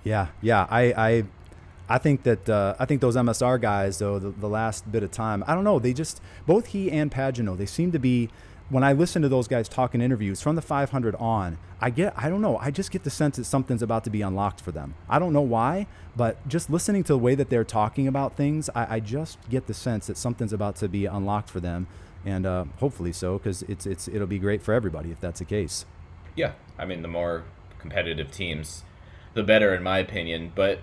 Yeah, 0.04 0.28
yeah. 0.42 0.68
I 0.70 0.82
I, 0.94 1.24
I 1.90 1.98
think 1.98 2.24
that 2.24 2.50
uh, 2.50 2.76
I 2.80 2.86
think 2.86 3.02
those 3.02 3.16
MSR 3.16 3.60
guys 3.60 4.00
though 4.00 4.20
the, 4.20 4.30
the 4.30 4.50
last 4.50 4.92
bit 4.92 5.04
of 5.04 5.12
time 5.12 5.44
I 5.48 5.56
don't 5.56 5.64
know 5.64 5.80
they 5.80 5.94
just 5.94 6.22
both 6.46 6.68
he 6.68 6.92
and 6.92 7.12
Pagenaud, 7.12 7.58
they 7.58 7.66
seem 7.66 7.92
to 7.92 8.00
be 8.00 8.30
when 8.70 8.84
I 8.84 8.92
listen 8.92 9.22
to 9.22 9.30
those 9.30 9.48
guys 9.48 9.70
talk 9.70 9.96
in 9.96 10.02
interviews 10.02 10.42
from 10.42 10.56
the 10.56 10.62
500 10.62 11.16
on, 11.16 11.58
I 11.80 11.90
get, 11.90 12.14
I 12.18 12.30
don't 12.30 12.42
know, 12.42 12.58
I 12.58 12.70
just 12.72 12.92
get 12.92 13.04
the 13.04 13.10
sense 13.10 13.38
that 13.38 13.46
something's 13.46 13.82
about 13.82 14.04
to 14.06 14.10
be 14.10 14.22
unlocked 14.22 14.60
for 14.60 14.72
them. 14.72 14.96
I 15.08 15.20
don't 15.20 15.32
know 15.32 15.42
why, 15.42 15.88
but 16.16 16.46
just 16.48 16.70
listening 16.70 17.04
to 17.06 17.14
the 17.14 17.18
way 17.18 17.34
that 17.36 17.50
they're 17.50 17.64
talking 17.64 18.08
about 18.08 18.36
things, 18.36 18.70
I, 18.76 18.96
I 18.96 19.00
just 19.00 19.38
get 19.50 19.68
the 19.68 19.74
sense 19.74 20.08
that 20.08 20.18
something's 20.18 20.52
about 20.52 20.76
to 20.78 20.90
be 20.90 21.06
unlocked 21.06 21.50
for 21.50 21.62
them, 21.62 21.88
and 22.28 22.46
uh, 22.46 22.66
hopefully 22.80 23.14
so, 23.14 23.38
because 23.38 23.64
it's 23.64 23.86
it's 23.86 24.10
it'll 24.10 24.28
be 24.28 24.38
great 24.38 24.62
for 24.62 24.74
everybody 24.74 25.12
if 25.12 25.20
that's 25.22 25.40
the 25.40 25.46
case. 25.46 25.86
Yeah, 26.36 26.52
I 26.78 26.86
mean, 26.86 27.02
the 27.02 27.08
more 27.08 27.46
competitive 27.80 28.32
teams, 28.32 28.84
the 29.34 29.44
better, 29.44 29.74
in 29.74 29.82
my 29.82 30.00
opinion. 30.00 30.52
But 30.54 30.80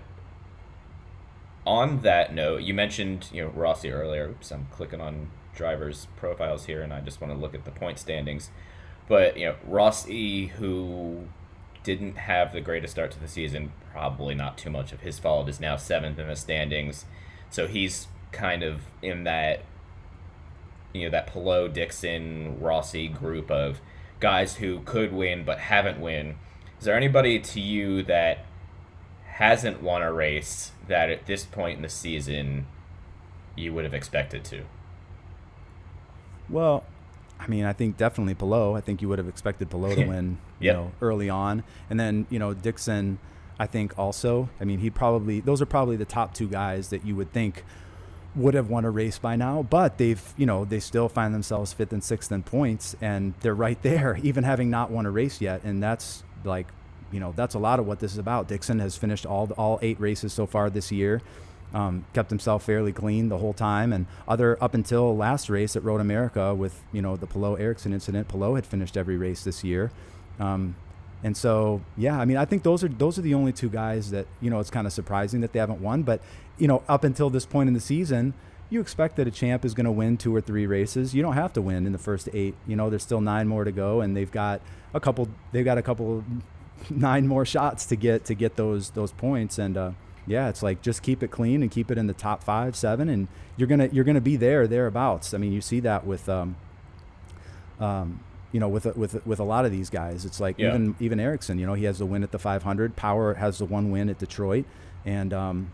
on 1.63 2.01
that 2.01 2.33
note, 2.33 2.63
you 2.63 2.73
mentioned 2.73 3.29
you 3.31 3.43
know 3.43 3.49
Rossi 3.49 3.91
earlier. 3.91 4.29
Oops, 4.29 4.51
I'm 4.51 4.67
clicking 4.71 4.99
on 4.99 5.29
drivers' 5.53 6.07
profiles 6.17 6.65
here, 6.65 6.81
and 6.81 6.91
I 6.91 7.01
just 7.01 7.21
want 7.21 7.31
to 7.31 7.39
look 7.39 7.53
at 7.53 7.63
the 7.63 7.71
point 7.71 7.99
standings. 7.99 8.49
But 9.07 9.37
you 9.37 9.45
know, 9.45 9.55
Rossi, 9.67 10.47
who 10.47 11.27
didn't 11.83 12.17
have 12.17 12.53
the 12.53 12.61
greatest 12.61 12.93
start 12.93 13.11
to 13.11 13.19
the 13.19 13.27
season, 13.27 13.71
probably 13.91 14.33
not 14.33 14.57
too 14.57 14.71
much 14.71 14.91
of 14.91 15.01
his 15.01 15.19
fault, 15.19 15.47
is 15.47 15.59
now 15.59 15.75
seventh 15.75 16.17
in 16.17 16.27
the 16.27 16.35
standings. 16.35 17.05
So 17.51 17.67
he's 17.67 18.07
kind 18.31 18.63
of 18.63 18.81
in 19.03 19.25
that 19.25 19.61
you 20.95 21.05
know 21.05 21.11
that 21.11 21.27
Palou, 21.27 21.67
Dixon, 21.69 22.59
Rossi 22.59 23.07
group 23.07 23.51
of 23.51 23.81
guys 24.19 24.55
who 24.55 24.79
could 24.81 25.11
win 25.13 25.43
but 25.43 25.59
haven't 25.59 25.99
win. 25.99 26.35
Is 26.79 26.85
there 26.85 26.95
anybody 26.95 27.39
to 27.39 27.59
you 27.61 28.03
that 28.03 28.45
hasn't 29.25 29.81
won 29.83 30.01
a 30.01 30.11
race 30.13 30.71
that 30.87 31.09
at 31.09 31.25
this 31.25 31.43
point 31.45 31.77
in 31.77 31.81
the 31.81 31.89
season 31.89 32.67
you 33.55 33.73
would 33.73 33.83
have 33.83 33.93
expected 33.93 34.43
to? 34.45 34.63
Well, 36.49 36.83
I 37.39 37.47
mean, 37.47 37.65
I 37.65 37.73
think 37.73 37.97
definitely 37.97 38.35
Palou. 38.35 38.73
I 38.75 38.81
think 38.81 39.01
you 39.01 39.09
would 39.09 39.19
have 39.19 39.27
expected 39.27 39.69
Palou 39.69 39.95
to 39.95 40.05
win, 40.07 40.37
you 40.59 40.67
Yep. 40.67 40.75
know, 40.75 40.91
early 41.01 41.29
on, 41.29 41.63
and 41.89 41.99
then 41.99 42.27
you 42.29 42.39
know 42.39 42.53
Dixon. 42.53 43.19
I 43.57 43.67
think 43.67 43.97
also. 43.97 44.49
I 44.59 44.65
mean, 44.65 44.79
he 44.79 44.89
probably 44.89 45.39
those 45.39 45.61
are 45.61 45.65
probably 45.65 45.95
the 45.95 46.03
top 46.05 46.33
two 46.33 46.47
guys 46.49 46.89
that 46.89 47.05
you 47.05 47.15
would 47.15 47.31
think 47.31 47.63
would 48.35 48.53
have 48.53 48.69
won 48.69 48.85
a 48.85 48.91
race 48.91 49.17
by 49.17 49.35
now, 49.35 49.63
but 49.63 49.97
they've 49.97 50.21
you 50.37 50.45
know 50.45 50.65
they 50.65 50.79
still 50.79 51.09
find 51.09 51.33
themselves 51.33 51.73
fifth 51.73 51.93
and 51.93 52.03
sixth 52.03 52.31
in 52.31 52.43
points, 52.43 52.95
and 53.01 53.33
they're 53.41 53.55
right 53.55 53.81
there, 53.81 54.19
even 54.23 54.43
having 54.43 54.69
not 54.69 54.91
won 54.91 55.05
a 55.05 55.11
race 55.11 55.41
yet, 55.41 55.63
and 55.63 55.81
that's 55.81 56.23
like. 56.43 56.67
You 57.11 57.19
know 57.21 57.33
that's 57.33 57.53
a 57.53 57.59
lot 57.59 57.79
of 57.79 57.85
what 57.85 57.99
this 57.99 58.13
is 58.13 58.17
about. 58.17 58.47
Dixon 58.47 58.79
has 58.79 58.97
finished 58.97 59.25
all 59.27 59.49
all 59.57 59.79
eight 59.81 59.97
races 60.01 60.33
so 60.33 60.45
far 60.47 60.69
this 60.71 60.91
year 60.91 61.21
um, 61.75 62.05
kept 62.13 62.29
himself 62.29 62.63
fairly 62.63 62.93
clean 62.93 63.27
the 63.29 63.37
whole 63.37 63.53
time. 63.53 63.91
And 63.91 64.07
other 64.27 64.61
up 64.63 64.73
until 64.73 65.15
last 65.15 65.49
race 65.49 65.75
at 65.75 65.83
Road 65.83 66.01
America 66.01 66.55
with 66.55 66.81
you 66.91 67.01
know 67.01 67.17
the 67.17 67.27
Palou 67.27 67.57
Ericsson 67.57 67.93
incident, 67.93 68.27
Palou 68.27 68.55
had 68.55 68.65
finished 68.65 68.97
every 68.97 69.17
race 69.17 69.43
this 69.43 69.63
year. 69.63 69.91
Um, 70.39 70.75
and 71.25 71.35
so 71.35 71.81
yeah, 71.97 72.19
I 72.19 72.25
mean 72.25 72.37
I 72.37 72.45
think 72.45 72.61
those 72.61 72.83
are 72.83 72.87
those 72.87 73.17
are 73.17 73.23
the 73.23 73.33
only 73.33 73.51
two 73.51 73.67
guys 73.67 74.11
that 74.11 74.27
you 74.41 74.51
know 74.51 74.59
it's 74.59 74.69
kind 74.69 74.85
of 74.85 74.93
surprising 74.93 75.41
that 75.41 75.53
they 75.53 75.59
haven't 75.59 75.81
won. 75.81 76.03
But 76.03 76.21
you 76.59 76.67
know 76.67 76.83
up 76.87 77.03
until 77.03 77.31
this 77.31 77.47
point 77.47 77.67
in 77.67 77.73
the 77.73 77.81
season. 77.81 78.35
You 78.67 78.81
expect 78.81 79.15
that 79.17 79.27
a 79.27 79.31
champ 79.31 79.63
is 79.63 79.75
going 79.75 79.85
to 79.85 79.91
win 79.91 80.17
two 80.17 80.35
or 80.35 80.41
three 80.41 80.65
races. 80.65 81.13
You 81.13 81.21
don't 81.21 81.35
have 81.35 81.53
to 81.53 81.61
win 81.61 81.85
in 81.85 81.91
the 81.91 81.99
first 81.99 82.27
eight. 82.33 82.55
You 82.65 82.75
know, 82.75 82.89
there's 82.89 83.03
still 83.03 83.21
nine 83.21 83.47
more 83.47 83.63
to 83.63 83.71
go, 83.71 84.01
and 84.01 84.17
they've 84.17 84.31
got 84.31 84.59
a 84.91 84.99
couple. 84.99 85.29
They've 85.51 85.63
got 85.63 85.77
a 85.77 85.83
couple, 85.83 86.23
nine 86.89 87.27
more 87.27 87.45
shots 87.45 87.85
to 87.87 87.95
get 87.95 88.25
to 88.25 88.33
get 88.33 88.55
those 88.55 88.89
those 88.91 89.11
points. 89.11 89.59
And 89.59 89.77
uh, 89.77 89.91
yeah, 90.25 90.49
it's 90.49 90.63
like 90.63 90.81
just 90.81 91.03
keep 91.03 91.21
it 91.21 91.29
clean 91.29 91.61
and 91.61 91.69
keep 91.69 91.91
it 91.91 91.97
in 91.99 92.07
the 92.07 92.13
top 92.13 92.43
five, 92.43 92.75
seven, 92.75 93.07
and 93.07 93.27
you're 93.55 93.67
gonna 93.67 93.89
you're 93.91 94.03
gonna 94.03 94.19
be 94.19 94.35
there 94.35 94.67
thereabouts. 94.67 95.33
I 95.33 95.37
mean, 95.37 95.53
you 95.53 95.61
see 95.61 95.79
that 95.81 96.05
with 96.05 96.27
um, 96.27 96.55
um, 97.79 98.19
you 98.55 98.61
know, 98.61 98.69
with 98.69 98.85
a, 98.85 98.93
with 98.93 99.25
with 99.27 99.39
a 99.41 99.43
lot 99.43 99.65
of 99.65 99.71
these 99.71 99.89
guys. 99.89 100.23
It's 100.23 100.39
like 100.39 100.57
Yeah. 100.57 100.69
even 100.69 100.95
even 101.01 101.19
Ericsson. 101.19 101.59
You 101.59 101.65
know, 101.65 101.73
he 101.73 101.83
has 101.83 101.97
the 101.99 102.05
win 102.05 102.23
at 102.23 102.31
the 102.31 102.39
500. 102.39 102.95
Power 102.95 103.33
has 103.33 103.57
the 103.57 103.65
one 103.65 103.91
win 103.91 104.07
at 104.07 104.17
Detroit, 104.17 104.63
and 105.03 105.33
um, 105.33 105.71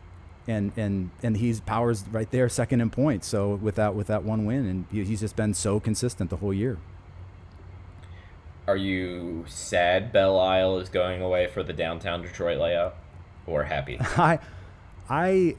and 0.47 0.71
and 0.75 1.11
and 1.21 1.37
he's 1.37 1.59
Power's 1.61 2.03
right 2.11 2.31
there, 2.31 2.49
second 2.49 2.81
in 2.81 2.89
points. 2.89 3.27
So 3.27 3.53
with 3.53 3.75
that 3.75 3.93
with 3.93 4.07
that 4.07 4.23
one 4.23 4.45
win, 4.47 4.65
and 4.65 4.85
he's 4.91 5.19
just 5.19 5.35
been 5.35 5.53
so 5.53 5.79
consistent 5.79 6.31
the 6.31 6.37
whole 6.37 6.53
year. 6.53 6.79
Are 8.67 8.77
you 8.77 9.45
sad 9.47 10.11
Belle 10.11 10.39
Isle 10.39 10.77
is 10.79 10.89
going 10.89 11.21
away 11.21 11.45
for 11.47 11.61
the 11.61 11.73
downtown 11.73 12.23
Detroit 12.23 12.57
layout, 12.57 12.95
or 13.45 13.63
happy? 13.65 13.97
I, 14.17 14.39
I, 15.07 15.55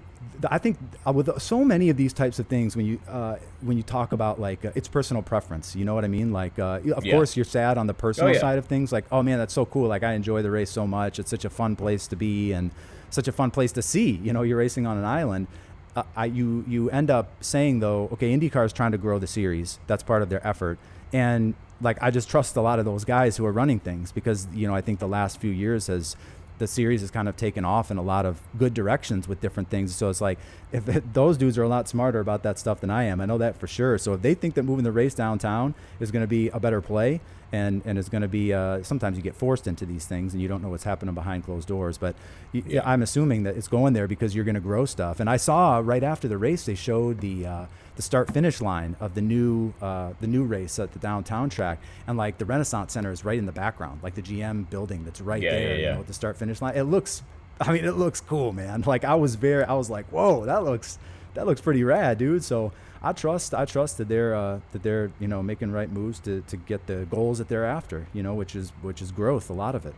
I 0.50 0.58
think 0.58 0.76
uh, 1.06 1.12
with 1.12 1.40
so 1.40 1.64
many 1.64 1.88
of 1.90 1.96
these 1.96 2.12
types 2.12 2.38
of 2.38 2.46
things, 2.46 2.76
when 2.76 2.87
you 2.87 2.98
uh, 3.08 3.37
when 3.61 3.76
you 3.76 3.82
talk 3.82 4.12
about 4.12 4.40
like 4.40 4.64
uh, 4.64 4.72
it's 4.74 4.88
personal 4.88 5.22
preference, 5.22 5.76
you 5.76 5.85
know 5.85 5.94
what 5.94 6.04
I 6.04 6.08
mean? 6.08 6.32
Like, 6.32 6.58
uh, 6.58 6.80
of 6.96 7.04
Yeah. 7.04 7.14
course, 7.14 7.37
you're 7.37 7.44
sad 7.44 7.78
on 7.78 7.87
the 7.87 7.94
personal 7.94 8.32
yeah. 8.32 8.40
side 8.40 8.58
of 8.58 8.66
things. 8.66 8.92
Like, 8.92 9.04
oh 9.12 9.22
man, 9.22 9.38
that's 9.38 9.54
so 9.54 9.64
cool. 9.64 9.88
Like, 9.88 10.02
I 10.02 10.14
enjoy 10.14 10.42
the 10.42 10.50
race 10.50 10.70
so 10.70 10.87
much. 10.87 11.18
It's 11.18 11.30
such 11.30 11.44
a 11.44 11.50
fun 11.50 11.76
place 11.76 12.06
to 12.08 12.16
be 12.16 12.52
and 12.52 12.70
such 13.11 13.28
a 13.28 13.32
fun 13.32 13.50
place 13.50 13.72
to 13.72 13.82
see. 13.82 14.12
You 14.22 14.32
know, 14.32 14.42
you're 14.42 14.58
racing 14.58 14.87
on 14.87 14.96
an 14.98 15.04
island. 15.04 15.46
Uh, 15.94 16.02
I, 16.16 16.24
you 16.26 16.64
you 16.66 16.88
end 16.90 17.11
up 17.11 17.28
saying 17.42 17.80
though, 17.80 18.08
okay, 18.14 18.37
IndyCar 18.37 18.64
is 18.64 18.72
trying 18.72 18.92
to 18.92 18.98
grow 18.98 19.18
the 19.18 19.26
series. 19.26 19.78
That's 19.87 20.02
part 20.02 20.22
of 20.22 20.28
their 20.30 20.44
effort, 20.46 20.78
and 21.12 21.54
like 21.82 21.98
I 22.02 22.11
just 22.11 22.30
trust 22.30 22.56
a 22.56 22.62
lot 22.62 22.78
of 22.78 22.85
those 22.85 23.04
guys 23.04 23.37
who 23.37 23.44
are 23.44 23.52
running 23.52 23.78
things 23.80 24.11
because 24.12 24.46
you 24.54 24.66
know 24.66 24.74
I 24.74 24.80
think 24.80 24.98
the 25.00 25.08
last 25.08 25.38
few 25.40 25.50
years 25.50 25.88
has 25.88 26.16
the 26.62 26.68
series 26.68 27.01
has 27.01 27.11
kind 27.11 27.29
of 27.29 27.37
taken 27.37 27.64
off 27.64 27.90
in 27.90 27.96
a 27.96 28.03
lot 28.03 28.25
of 28.25 28.40
good 28.57 28.72
directions 28.72 29.27
with 29.27 29.40
different 29.40 29.68
things. 29.68 29.92
So 29.96 30.09
it's 30.09 30.20
like 30.20 30.38
if 30.70 30.88
it, 30.88 31.12
those 31.14 31.37
dudes 31.37 31.59
are 31.59 31.64
a 31.64 31.68
lot 31.68 31.88
smarter 31.88 32.20
about 32.20 32.44
that 32.44 32.57
stuff 32.57 32.81
than 32.81 32.88
I 32.88 33.03
am, 33.03 33.20
I 33.20 33.27
know 33.27 33.37
that 33.38 33.59
for 33.59 33.66
sure. 33.66 33.98
So 33.98 34.12
if 34.12 34.22
they 34.22 34.35
think 34.35 34.55
that 34.55 34.62
moving 34.62 34.85
the 34.85 34.92
race 34.92 35.12
downtown 35.12 35.75
is 35.98 36.12
going 36.12 36.22
to 36.22 36.29
be 36.29 36.51
a 36.51 36.61
better 36.61 36.81
play 36.81 37.20
and 37.52 37.82
and 37.84 37.98
is 37.98 38.08
going 38.08 38.22
to 38.22 38.28
be 38.28 38.52
uh, 38.52 38.82
sometimes 38.82 39.16
you 39.16 39.22
get 39.22 39.36
forced 39.36 39.66
into 39.66 39.84
these 39.86 40.06
things 40.06 40.32
and 40.32 40.40
you 40.42 40.48
don't 40.48 40.62
know 40.62 40.70
what's 40.70 40.84
happening 40.84 41.14
behind 41.14 41.44
closed 41.44 41.68
doors. 41.68 41.98
But 41.98 42.16
Yeah. 42.52 42.80
I'm 42.84 43.02
assuming 43.02 43.42
that 43.44 43.56
it's 43.56 43.68
going 43.68 43.92
there 43.92 44.08
because 44.08 44.34
you're 44.34 44.44
going 44.44 44.54
to 44.54 44.60
grow 44.60 44.84
stuff. 44.86 45.20
And 45.20 45.28
I 45.30 45.36
saw 45.36 45.78
right 45.84 46.02
after 46.02 46.26
the 46.28 46.38
race 46.38 46.64
they 46.64 46.74
showed 46.74 47.20
the. 47.20 47.46
Uh, 47.46 47.66
the 47.94 48.00
start 48.00 48.32
finish 48.32 48.62
line 48.62 48.96
of 49.00 49.14
the 49.14 49.20
new 49.20 49.74
uh, 49.82 50.12
the 50.18 50.26
new 50.26 50.44
race 50.44 50.78
at 50.78 50.92
the 50.94 50.98
downtown 50.98 51.50
track 51.50 51.78
and 52.06 52.16
like 52.16 52.38
the 52.38 52.46
Renaissance 52.46 52.94
Center 52.94 53.12
is 53.12 53.22
right 53.22 53.38
in 53.38 53.44
the 53.44 53.52
background 53.52 54.00
like 54.02 54.14
the 54.14 54.22
GM 54.22 54.70
building 54.70 55.04
that's 55.04 55.20
right 55.20 55.42
Yeah, 55.42 55.50
there 55.50 55.76
yeah, 55.76 55.88
you 55.88 55.94
know, 55.96 56.00
at 56.00 56.06
the 56.06 56.14
start 56.14 56.38
finish 56.38 56.62
line. 56.62 56.74
It 56.74 56.84
looks, 56.84 57.22
I 57.60 57.70
mean, 57.70 57.84
it 57.84 57.96
looks 57.98 58.18
cool, 58.22 58.54
man. 58.54 58.82
Like 58.86 59.04
I 59.04 59.14
was 59.16 59.34
very, 59.34 59.64
I 59.64 59.74
was 59.74 59.90
like, 59.90 60.06
whoa, 60.06 60.46
that 60.46 60.64
looks, 60.64 60.98
that 61.34 61.44
looks 61.44 61.60
pretty 61.60 61.84
rad, 61.84 62.16
dude. 62.16 62.42
So 62.44 62.72
I 63.02 63.12
trust, 63.12 63.52
I 63.54 63.64
trust 63.64 63.98
that 63.98 64.08
they're, 64.08 64.34
uh, 64.34 64.60
that 64.72 64.82
they're, 64.82 65.10
you 65.18 65.26
know, 65.28 65.42
making 65.42 65.72
right 65.72 65.90
moves 65.90 66.20
to, 66.20 66.42
to 66.42 66.56
get 66.56 66.86
the 66.86 67.06
goals 67.10 67.38
that 67.38 67.48
they're 67.48 67.64
after, 67.66 68.06
you 68.12 68.22
know, 68.22 68.34
which 68.34 68.54
is, 68.54 68.70
which 68.82 69.02
is 69.02 69.10
growth, 69.10 69.50
a 69.50 69.52
lot 69.54 69.74
of 69.74 69.84
it. 69.86 69.94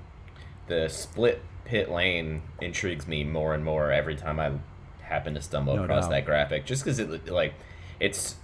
the 0.69 0.89
split 0.89 1.43
pit 1.65 1.91
lane 1.91 2.43
intrigues 2.61 3.07
me 3.07 3.25
more 3.25 3.55
and 3.55 3.65
more 3.65 3.91
every 3.93 4.17
time 4.17 4.39
I 4.41 4.53
happen 5.03 5.35
to 5.35 5.43
stumble 5.43 5.77
No 5.77 5.85
across 5.85 6.05
doubt. 6.05 6.11
that 6.11 6.25
graphic. 6.27 6.65
Just 6.67 6.85
because 6.85 6.99
it 6.99 7.29
like 7.31 7.55
it's 8.01 8.37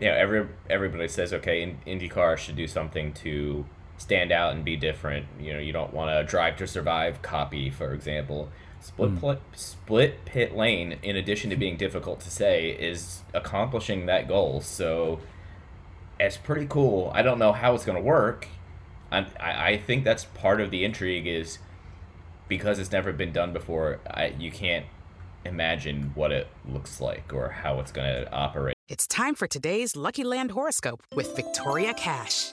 you 0.00 0.08
know 0.08 0.14
every 0.14 0.46
everybody 0.68 1.08
says 1.08 1.32
okay, 1.32 1.62
in, 1.62 1.78
IndyCar 1.86 2.36
should 2.38 2.56
do 2.56 2.66
something 2.66 3.12
to 3.14 3.64
stand 3.98 4.32
out 4.32 4.54
and 4.54 4.64
be 4.64 4.76
different. 4.76 5.26
You 5.40 5.54
know, 5.54 5.58
you 5.58 5.72
don't 5.72 5.92
want 5.94 6.10
to 6.16 6.24
drive 6.24 6.56
to 6.56 6.66
survive 6.66 7.22
copy, 7.22 7.70
for 7.70 7.92
example. 7.94 8.48
Split 8.86 9.10
Hmm. 9.10 9.16
pl- 9.18 9.40
split 9.54 10.24
pit 10.24 10.56
lane, 10.56 10.98
in 11.02 11.16
addition 11.16 11.50
to 11.50 11.56
being 11.56 11.76
difficult 11.76 12.20
to 12.20 12.30
say, 12.30 12.70
is 12.70 13.22
accomplishing 13.34 14.06
that 14.06 14.28
goal. 14.28 14.60
So 14.60 15.18
it's 16.20 16.36
pretty 16.36 16.66
cool. 16.68 17.10
I 17.14 17.22
don't 17.22 17.38
know 17.38 17.52
how 17.52 17.74
it's 17.74 17.84
going 17.84 17.96
to 17.98 18.02
work. 18.02 18.46
I, 19.10 19.26
I 19.40 19.66
I 19.70 19.76
think 19.76 20.04
that's 20.04 20.24
part 20.24 20.60
of 20.60 20.70
the 20.70 20.84
intrigue 20.84 21.26
is 21.26 21.58
because 22.48 22.78
it's 22.78 22.92
never 22.92 23.12
been 23.12 23.32
done 23.32 23.52
before. 23.52 23.98
I 24.08 24.34
you 24.38 24.50
can't 24.52 24.86
imagine 25.44 26.12
what 26.14 26.30
it 26.32 26.46
looks 26.68 27.00
like 27.00 27.32
or 27.32 27.48
how 27.50 27.80
it's 27.80 27.92
going 27.92 28.06
to 28.24 28.32
operate. 28.32 28.76
It's 28.88 29.06
time 29.06 29.34
for 29.34 29.46
today's 29.48 29.96
Lucky 29.96 30.22
Land 30.24 30.52
horoscope 30.52 31.02
with 31.14 31.34
Victoria 31.34 31.92
Cash. 31.94 32.52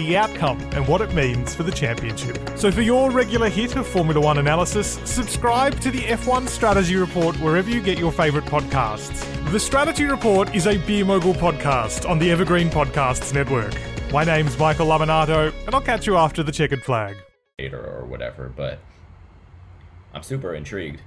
the 0.05 0.17
outcome 0.17 0.59
and 0.73 0.87
what 0.87 1.01
it 1.01 1.13
means 1.13 1.53
for 1.53 1.63
the 1.63 1.71
championship. 1.71 2.37
So, 2.57 2.71
for 2.71 2.81
your 2.81 3.11
regular 3.11 3.49
hit 3.49 3.75
of 3.75 3.87
Formula 3.87 4.19
One 4.19 4.37
analysis, 4.37 4.99
subscribe 5.05 5.79
to 5.81 5.91
the 5.91 5.99
F1 5.99 6.47
Strategy 6.47 6.95
Report 6.95 7.35
wherever 7.37 7.69
you 7.69 7.81
get 7.81 7.97
your 7.99 8.11
favourite 8.11 8.47
podcasts. 8.47 9.25
The 9.51 9.59
Strategy 9.59 10.05
Report 10.05 10.53
is 10.55 10.67
a 10.67 10.77
Beer 10.77 11.05
Mogul 11.05 11.33
podcast 11.33 12.09
on 12.09 12.19
the 12.19 12.31
Evergreen 12.31 12.69
Podcasts 12.69 13.33
Network. 13.33 13.73
My 14.11 14.23
name's 14.23 14.57
Michael 14.57 14.87
Laminato, 14.87 15.53
and 15.65 15.75
I'll 15.75 15.81
catch 15.81 16.07
you 16.07 16.17
after 16.17 16.43
the 16.43 16.51
checkered 16.51 16.83
flag. 16.83 17.15
or 17.59 18.05
whatever, 18.07 18.51
but 18.55 18.79
I'm 20.13 20.23
super 20.23 20.53
intrigued. 20.53 21.01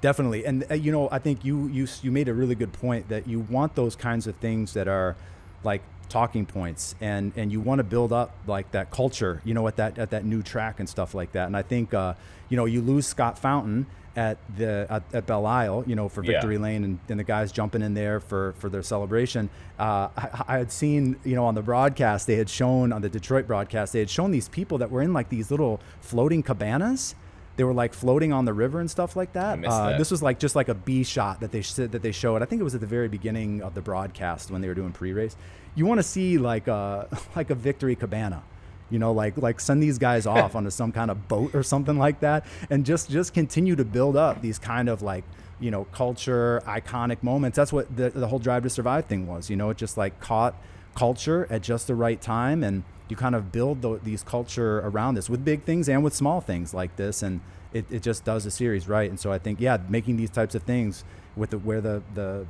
Definitely, 0.00 0.44
and 0.44 0.64
uh, 0.70 0.74
you 0.74 0.92
know, 0.92 1.08
I 1.10 1.18
think 1.18 1.44
you 1.44 1.66
you 1.68 1.86
you 2.02 2.10
made 2.12 2.28
a 2.28 2.34
really 2.34 2.54
good 2.54 2.72
point 2.72 3.08
that 3.08 3.26
you 3.26 3.40
want 3.40 3.74
those 3.74 3.96
kinds 3.96 4.26
of 4.26 4.36
things 4.36 4.74
that 4.74 4.88
are 4.88 5.16
like 5.64 5.82
talking 6.08 6.46
points, 6.46 6.94
and 7.00 7.32
and 7.36 7.50
you 7.52 7.60
want 7.60 7.78
to 7.78 7.84
build 7.84 8.12
up 8.12 8.34
like 8.46 8.70
that 8.72 8.90
culture, 8.90 9.40
you 9.44 9.54
know, 9.54 9.66
at 9.68 9.76
that 9.76 9.98
at 9.98 10.10
that 10.10 10.24
new 10.24 10.42
track 10.42 10.80
and 10.80 10.88
stuff 10.88 11.14
like 11.14 11.32
that. 11.32 11.46
And 11.46 11.56
I 11.56 11.62
think 11.62 11.94
uh, 11.94 12.14
you 12.48 12.56
know 12.56 12.64
you 12.64 12.80
lose 12.80 13.06
Scott 13.06 13.38
Fountain 13.38 13.86
at 14.16 14.38
the 14.56 14.86
at, 14.90 15.02
at 15.12 15.26
Belle 15.26 15.46
Isle, 15.46 15.84
you 15.86 15.94
know, 15.94 16.08
for 16.08 16.24
Yeah. 16.24 16.32
Victory 16.32 16.58
Lane, 16.58 16.82
and, 16.82 16.98
and 17.08 17.20
the 17.20 17.24
guys 17.24 17.52
jumping 17.52 17.82
in 17.82 17.94
there 17.94 18.18
for 18.20 18.54
for 18.58 18.68
their 18.68 18.82
celebration. 18.82 19.48
Uh, 19.78 20.08
I, 20.16 20.44
I 20.48 20.58
had 20.58 20.72
seen, 20.72 21.16
you 21.24 21.36
know, 21.36 21.44
on 21.44 21.54
the 21.54 21.62
broadcast 21.62 22.26
they 22.26 22.36
had 22.36 22.50
shown 22.50 22.92
on 22.92 23.02
the 23.02 23.08
Detroit 23.08 23.46
broadcast 23.46 23.92
they 23.92 24.00
had 24.00 24.10
shown 24.10 24.30
these 24.32 24.48
people 24.48 24.78
that 24.78 24.90
were 24.90 25.02
in 25.02 25.12
like 25.12 25.28
these 25.28 25.50
little 25.50 25.80
floating 26.00 26.42
cabanas. 26.42 27.14
They 27.58 27.64
were 27.64 27.74
like 27.74 27.92
floating 27.92 28.32
on 28.32 28.44
the 28.44 28.52
river 28.52 28.78
and 28.78 28.88
stuff 28.88 29.16
like 29.16 29.32
that. 29.32 29.58
Uh, 29.64 29.90
that. 29.90 29.98
This 29.98 30.12
was 30.12 30.22
like 30.22 30.38
just 30.38 30.54
like 30.54 30.68
a 30.68 30.74
B 30.74 31.02
shot 31.02 31.40
that 31.40 31.50
they 31.50 31.60
said 31.60 31.90
that 31.90 32.02
they 32.02 32.12
showed. 32.12 32.40
I 32.40 32.44
think 32.44 32.60
it 32.60 32.64
was 32.64 32.76
at 32.76 32.80
the 32.80 32.86
very 32.86 33.08
beginning 33.08 33.62
of 33.62 33.74
the 33.74 33.82
broadcast 33.82 34.52
when 34.52 34.62
they 34.62 34.68
were 34.68 34.74
doing 34.74 34.92
pre-race. 34.92 35.36
You 35.74 35.84
want 35.84 35.98
to 35.98 36.04
see 36.04 36.38
like 36.38 36.68
a 36.68 37.08
like 37.36 37.50
a 37.50 37.56
victory 37.56 37.96
cabana, 37.96 38.44
you 38.90 39.00
know, 39.00 39.10
like 39.10 39.36
like 39.36 39.58
send 39.58 39.82
these 39.82 39.98
guys 39.98 40.24
off 40.36 40.54
onto 40.54 40.70
some 40.70 40.92
kind 40.92 41.10
of 41.10 41.26
boat 41.26 41.52
or 41.52 41.64
something 41.64 41.98
like 41.98 42.20
that, 42.20 42.46
and 42.70 42.86
just 42.86 43.10
just 43.10 43.34
continue 43.34 43.74
to 43.74 43.84
build 43.84 44.16
up 44.16 44.40
these 44.40 44.60
kind 44.60 44.88
of 44.88 45.02
like 45.02 45.24
you 45.58 45.72
know 45.72 45.84
culture 45.86 46.62
iconic 46.64 47.24
moments. 47.24 47.56
That's 47.56 47.72
what 47.72 47.94
the 47.96 48.10
the 48.10 48.28
whole 48.28 48.38
Drive 48.38 48.62
to 48.62 48.70
Survive 48.70 49.06
thing 49.06 49.26
was. 49.26 49.50
You 49.50 49.56
know, 49.56 49.70
it 49.70 49.76
just 49.76 49.96
like 49.96 50.20
caught 50.20 50.54
culture 50.94 51.46
at 51.50 51.62
just 51.62 51.88
the 51.88 51.96
right 51.96 52.20
time 52.20 52.62
and 52.62 52.84
you 53.10 53.16
kind 53.16 53.34
of 53.34 53.52
build 53.52 53.82
tho- 53.82 53.98
these 53.98 54.22
culture 54.22 54.78
around 54.80 55.14
this 55.14 55.28
with 55.28 55.44
big 55.44 55.62
things 55.62 55.88
and 55.88 56.02
with 56.02 56.14
small 56.14 56.40
things 56.40 56.74
like 56.74 56.94
this 56.96 57.22
and 57.22 57.40
it, 57.72 57.84
it 57.90 58.02
just 58.02 58.24
does 58.24 58.44
the 58.44 58.50
series 58.50 58.88
right 58.88 59.10
and 59.10 59.18
so 59.18 59.32
i 59.32 59.38
think 59.38 59.60
yeah 59.60 59.78
making 59.88 60.16
these 60.16 60.30
types 60.30 60.54
of 60.54 60.62
things 60.62 61.04
with 61.36 61.50
the 61.50 61.58
where 61.58 61.80
the 61.80 62.02
the 62.14 62.46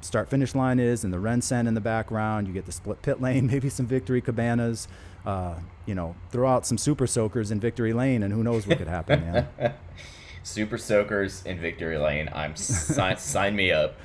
start 0.00 0.28
finish 0.28 0.54
line 0.54 0.78
is 0.78 1.02
and 1.02 1.14
the 1.14 1.18
RenCen 1.18 1.66
in 1.66 1.72
the 1.72 1.80
background 1.80 2.46
you 2.46 2.52
get 2.52 2.66
the 2.66 2.72
split 2.72 3.00
pit 3.02 3.20
lane 3.22 3.46
maybe 3.50 3.68
some 3.68 3.86
victory 3.86 4.20
cabanas 4.20 4.86
uh, 5.24 5.54
you 5.86 5.94
know 5.94 6.14
throw 6.30 6.48
out 6.48 6.66
some 6.66 6.76
super 6.76 7.06
soakers 7.06 7.50
in 7.50 7.58
victory 7.58 7.92
lane 7.92 8.22
and 8.22 8.32
who 8.32 8.42
knows 8.42 8.66
what 8.66 8.78
could 8.78 8.88
happen 8.88 9.20
man 9.20 9.74
Super 10.44 10.76
Soakers 10.76 11.42
in 11.46 11.58
Victory 11.58 11.96
Lane. 11.96 12.28
I'm 12.32 12.54
sign 12.54 13.56
me 13.56 13.72
up. 13.72 13.96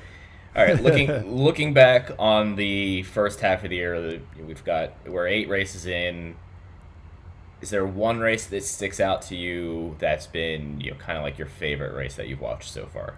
All 0.56 0.64
right, 0.64 0.82
looking 0.82 1.08
looking 1.36 1.72
back 1.72 2.10
on 2.18 2.56
the 2.56 3.02
first 3.04 3.40
half 3.40 3.62
of 3.64 3.70
the 3.70 3.76
year, 3.76 4.20
we've 4.44 4.64
got 4.64 4.92
we're 5.06 5.26
eight 5.26 5.48
races 5.48 5.86
in. 5.86 6.36
Is 7.60 7.70
there 7.70 7.84
one 7.84 8.18
race 8.20 8.46
that 8.46 8.64
sticks 8.64 9.00
out 9.00 9.20
to 9.22 9.36
you 9.36 9.94
that's 9.98 10.26
been 10.26 10.80
you 10.80 10.90
know 10.92 10.96
kind 10.96 11.18
of 11.18 11.24
like 11.24 11.38
your 11.38 11.46
favorite 11.46 11.94
race 11.94 12.14
that 12.16 12.26
you've 12.26 12.40
watched 12.40 12.70
so 12.72 12.86
far? 12.86 13.14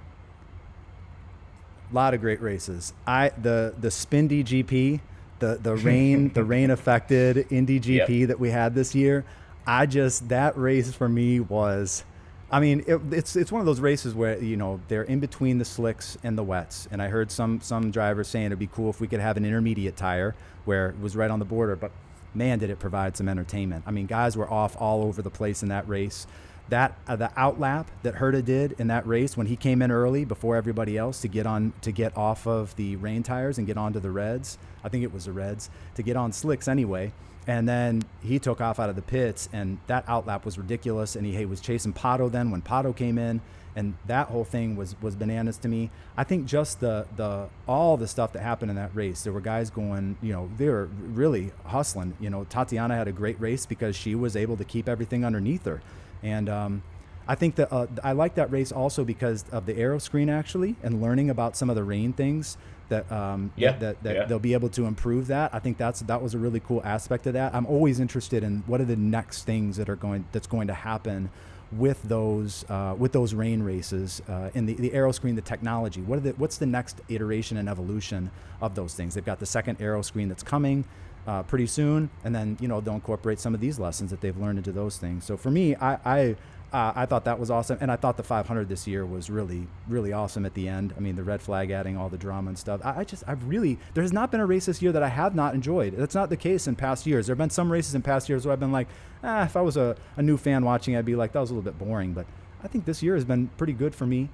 A 1.91 1.95
lot 1.95 2.13
of 2.15 2.21
great 2.21 2.41
races. 2.43 2.93
I 3.07 3.31
the 3.41 3.75
the 3.79 3.89
Spindy 3.89 4.45
GP, 4.45 5.01
the 5.39 5.59
the 5.63 5.77
rain 5.77 6.33
the 6.35 6.45
rain 6.45 6.71
affected 6.71 7.47
Indy 7.51 7.81
GP 7.81 8.21
Yep. 8.21 8.29
that 8.29 8.41
we 8.41 8.51
had 8.51 8.75
this 8.75 8.95
year. 8.95 9.25
I 9.67 9.87
just 9.87 10.29
that 10.29 10.57
race 10.59 10.93
for 10.93 11.09
me 11.09 11.39
was, 11.41 12.05
I 12.53 12.61
mean, 12.61 12.85
it, 12.87 13.01
it's 13.11 13.35
it's 13.35 13.51
one 13.51 13.61
of 13.61 13.67
those 13.67 13.81
races 13.81 14.15
where 14.15 14.39
you 14.39 14.59
know 14.59 14.79
they're 14.89 15.05
in 15.05 15.21
between 15.21 15.57
the 15.57 15.65
slicks 15.65 16.19
and 16.23 16.37
the 16.37 16.43
wets. 16.43 16.87
And 16.91 17.01
I 17.01 17.09
heard 17.09 17.31
some 17.31 17.61
some 17.63 17.91
drivers 17.91 18.29
saying 18.29 18.47
it'd 18.47 18.59
be 18.59 18.67
cool 18.67 18.91
if 18.91 19.01
we 19.01 19.09
could 19.09 19.21
have 19.21 19.39
an 19.39 19.45
intermediate 19.47 19.97
tire 19.97 20.35
where 20.67 20.91
it 20.91 21.01
was 21.01 21.17
right 21.17 21.31
on 21.31 21.39
the 21.39 21.47
border. 21.47 21.77
But 21.77 21.93
man, 22.35 22.59
did 22.59 22.69
it 22.69 22.79
provide 22.79 23.17
some 23.17 23.29
entertainment. 23.29 23.85
I 23.87 23.91
mean, 23.91 24.07
guys 24.07 24.37
were 24.37 24.51
off 24.51 24.77
all 24.79 25.03
over 25.03 25.23
the 25.23 25.31
place 25.31 25.63
in 25.63 25.71
that 25.71 25.89
race 25.89 26.27
that 26.69 26.97
uh, 27.07 27.17
the 27.17 27.31
outlap 27.37 27.87
that 28.03 28.15
Herta 28.15 28.45
did 28.45 28.77
in 28.79 28.87
that 28.87 29.07
race 29.07 29.37
when 29.37 29.47
he 29.47 29.57
came 29.57 29.83
in 29.83 29.91
early 29.91 30.25
before 30.25 30.57
everybody 30.57 30.97
else 30.97 31.21
to 31.23 31.29
get 31.29 31.47
on 31.47 31.73
to 31.83 31.91
get 31.91 32.17
off 32.17 32.47
of 32.47 32.75
the 32.77 32.97
rain 32.97 33.23
tires 33.23 33.59
and 33.59 33.67
get 33.67 33.77
onto 33.77 34.01
the 34.01 34.11
reds. 34.11 34.59
I 34.85 34.89
think 34.89 35.05
it 35.05 35.13
was 35.13 35.25
the 35.25 35.33
reds 35.33 35.71
to 35.97 36.03
get 36.03 36.17
on 36.17 36.33
slicks 36.33 36.69
anyway. 36.69 37.13
And 37.47 37.69
then 37.69 38.03
he 38.23 38.39
took 38.39 38.61
off 38.61 38.79
out 38.79 38.89
of 38.89 38.97
the 38.97 39.03
pits, 39.03 39.49
and 39.53 39.79
that 39.89 40.07
outlap 40.07 40.45
was 40.45 40.59
ridiculous. 40.59 41.17
And 41.17 41.27
he, 41.27 41.35
he 41.37 41.45
was 41.45 41.61
chasing 41.61 41.93
Pato 41.93 42.31
then 42.31 42.51
when 42.51 42.63
Pato 42.63 42.95
came 42.95 43.19
in, 43.19 43.41
and 43.75 43.95
that 44.07 44.29
whole 44.29 44.45
thing 44.45 44.77
was 44.77 44.95
was 45.01 45.17
bananas 45.17 45.59
to 45.59 45.69
me. 45.69 45.91
I 46.17 46.25
think 46.25 46.47
just 46.47 46.81
the 46.81 47.07
the 47.17 47.49
all 47.67 47.97
the 47.97 48.07
stuff 48.07 48.33
that 48.35 48.43
happened 48.43 48.71
in 48.71 48.77
that 48.77 48.95
race. 48.95 49.23
There 49.23 49.33
were 49.33 49.41
guys 49.41 49.71
going, 49.71 50.17
you 50.23 50.33
know, 50.33 50.51
they 50.57 50.69
were 50.69 50.87
really 50.87 51.53
hustling. 51.67 52.15
You 52.21 52.31
know, 52.31 52.45
Tatiana 52.45 52.95
had 52.95 53.09
a 53.09 53.13
great 53.13 53.41
race 53.41 53.67
because 53.67 53.97
she 53.97 54.15
was 54.15 54.37
able 54.37 54.57
to 54.59 54.65
keep 54.65 54.89
everything 54.89 55.25
underneath 55.25 55.65
her. 55.65 55.83
And 56.23 56.49
um, 56.49 56.83
I 57.27 57.35
think 57.35 57.55
that 57.57 57.73
uh, 57.73 57.87
I 58.05 58.13
like 58.13 58.35
that 58.35 58.51
race 58.53 58.73
also 58.73 59.05
because 59.05 59.45
of 59.51 59.67
the 59.67 59.77
aero 59.77 59.99
screen 59.99 60.29
actually, 60.29 60.77
and 60.83 61.01
learning 61.01 61.31
about 61.31 61.57
some 61.57 61.71
of 61.71 61.77
the 61.77 61.85
rain 61.85 62.13
things 62.13 62.57
that 62.93 63.11
um, 63.11 63.53
Yeah, 63.57 63.73
that, 63.79 64.03
that, 64.03 64.15
yeah. 64.15 64.25
they'll 64.27 64.39
be 64.39 64.55
able 64.55 64.69
to 64.71 64.87
improve 64.87 65.27
that. 65.27 65.53
I 65.53 65.59
think 65.59 65.77
that's 65.79 66.01
that 66.01 66.23
was 66.23 66.35
a 66.35 66.39
really 66.39 66.61
cool 66.61 66.81
aspect 66.85 67.27
of 67.27 67.33
that. 67.35 67.55
I'm 67.55 67.67
always 67.67 68.01
interested 68.01 68.43
in 68.43 68.63
what 68.67 68.81
are 68.81 68.85
the 68.85 68.97
next 68.97 69.45
things 69.45 69.77
that 69.79 69.89
are 69.89 69.97
going 69.97 70.25
that's 70.33 70.47
going 70.47 70.69
to 70.69 70.75
happen 70.75 71.31
with 71.73 72.03
those 72.03 72.65
uh, 72.69 72.95
with 72.99 73.13
those 73.13 73.35
rain 73.35 73.63
races 73.63 74.23
uh, 74.29 74.51
in 74.55 74.67
the 74.67 74.75
the 74.75 74.93
aero 74.93 75.13
screen, 75.13 75.35
the 75.35 75.43
technology. 75.43 76.01
What 76.03 76.19
are 76.19 76.23
the 76.23 76.33
what's 76.33 76.59
the 76.59 76.67
next 76.67 77.01
iteration 77.09 77.57
and 77.57 77.69
evolution 77.69 78.31
of 78.61 78.75
those 78.75 78.95
things? 78.95 79.15
They've 79.15 79.25
got 79.25 79.41
the 79.41 79.47
second 79.47 79.81
aero 79.81 80.03
screen 80.03 80.29
that's 80.29 80.43
coming 80.43 80.85
uh, 81.27 81.43
pretty 81.45 81.67
soon, 81.67 82.11
and 82.25 82.35
then 82.35 82.57
you 82.61 82.69
know 82.69 82.81
they'll 82.81 82.95
incorporate 82.95 83.41
some 83.41 83.55
of 83.55 83.61
these 83.61 83.79
lessons 83.79 84.11
that 84.11 84.21
they've 84.21 84.37
learned 84.37 84.59
into 84.59 84.73
those 84.73 84.99
things. 84.99 85.25
So 85.25 85.37
for 85.37 85.51
me, 85.51 85.75
I 85.77 85.99
I, 86.05 86.37
uh, 86.73 86.93
I 86.97 87.05
thought 87.05 87.25
that 87.27 87.39
was 87.39 87.51
awesome, 87.51 87.77
and 87.81 87.93
I 87.93 87.97
thought 87.97 88.17
the 88.17 88.23
500 88.23 88.69
this 88.69 88.87
year 88.87 89.05
was 89.05 89.29
really 89.29 89.67
really 89.89 90.13
awesome 90.13 90.47
at 90.47 90.55
the 90.55 90.69
end. 90.69 90.95
I 90.97 91.01
mean, 91.01 91.17
the 91.17 91.23
red 91.23 91.43
flag 91.43 91.71
adding 91.71 91.99
all 91.99 92.09
the 92.09 92.17
drama 92.17 92.49
and 92.49 92.59
stuff. 92.59 92.81
I, 92.83 93.01
I 93.01 93.05
just 93.05 93.25
I've 93.27 93.47
really 93.47 93.79
there 93.95 94.03
has 94.03 94.13
not 94.13 94.31
been 94.31 94.41
a 94.41 94.47
race 94.47 94.67
this 94.67 94.81
year 94.81 94.93
that 94.93 95.03
I 95.03 95.09
have 95.09 95.35
not 95.35 95.55
enjoyed. 95.55 95.97
That's 95.97 96.15
not 96.15 96.31
the 96.31 96.37
case 96.37 96.67
in 96.67 96.77
past 96.77 97.07
years. 97.07 97.27
There 97.27 97.35
have 97.35 97.39
been 97.39 97.51
some 97.51 97.71
races 97.71 97.95
in 97.95 98.01
past 98.01 98.29
years 98.29 98.47
where 98.47 98.55
I've 98.55 98.61
been 98.61 98.73
like, 98.73 98.89
ah, 99.23 99.45
if 99.45 99.57
I 99.57 99.61
was 99.61 99.77
a, 99.77 99.97
a 100.17 100.23
new 100.23 100.39
fan 100.39 100.65
watching, 100.65 100.97
I'd 100.97 101.05
be 101.05 101.15
like 101.15 101.33
that 101.33 101.41
was 101.41 101.51
a 101.51 101.55
little 101.55 101.71
bit 101.71 101.79
boring. 101.79 102.15
But 102.15 102.27
I 102.65 102.69
think 102.69 102.87
this 102.87 103.03
year 103.03 103.15
has 103.17 103.25
been 103.25 103.49
pretty 103.59 103.75
good 103.75 103.95
for 103.95 104.07
me. 104.07 104.31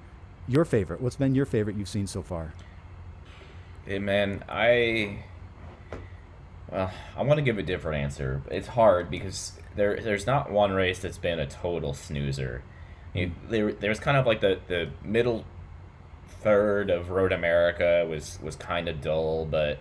Your 0.47 0.65
favorite? 0.65 1.01
What's 1.01 1.17
been 1.17 1.35
your 1.35 1.45
favorite 1.45 1.75
you've 1.75 1.89
seen 1.89 2.07
so 2.07 2.23
far? 2.23 2.53
Hey 3.85 3.99
man, 3.99 4.43
I 4.47 5.23
Well, 6.71 6.91
I 7.17 7.23
want 7.23 7.37
to 7.37 7.41
give 7.41 7.57
a 7.57 7.63
different 7.63 8.01
answer. 8.01 8.41
It's 8.49 8.67
hard 8.67 9.09
because 9.09 9.53
there 9.79 9.99
there's 10.01 10.27
not 10.27 10.51
one 10.51 10.73
race 10.73 10.99
that's 10.99 11.17
been 11.17 11.39
a 11.39 11.47
total 11.47 11.93
snoozer. 11.93 12.63
You, 13.13 13.31
there 13.49 13.71
there's 13.71 13.99
kind 13.99 14.17
of 14.17 14.25
like 14.25 14.41
the 14.41 14.59
the 14.67 14.89
middle 15.03 15.45
third 16.41 16.89
of 16.89 17.09
Road 17.09 17.31
America 17.31 18.05
was 18.09 18.39
was 18.41 18.55
kind 18.55 18.87
of 18.87 19.01
dull, 19.01 19.45
but 19.45 19.79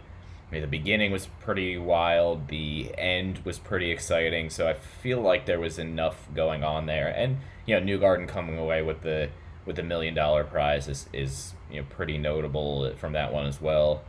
I 0.49 0.55
mean, 0.55 0.63
the 0.63 0.69
beginning 0.69 1.13
was 1.13 1.27
pretty 1.41 1.77
wild. 1.77 2.49
The 2.49 2.91
end 2.97 3.41
was 3.45 3.59
pretty 3.59 3.91
exciting. 3.91 4.49
So 4.49 4.67
I 4.67 4.75
feel 4.75 5.21
like 5.21 5.45
there 5.45 5.61
was 5.61 5.79
enough 5.79 6.29
going 6.35 6.65
on 6.65 6.87
there, 6.87 7.09
and 7.09 7.39
you 7.67 7.79
know, 7.79 7.85
Newgarden 7.85 8.27
coming 8.27 8.57
away 8.57 8.83
with 8.83 9.03
the 9.03 9.31
with 9.67 9.77
the 9.77 9.83
million 9.83 10.15
dollar 10.15 10.45
prize 10.45 10.89
is 10.89 11.07
is 11.13 11.53
you 11.71 11.81
know 11.81 11.87
pretty 11.91 12.17
notable 12.17 12.91
from 12.97 13.13
that 13.13 13.33
one 13.33 13.47
as 13.47 13.61
well. 13.61 14.03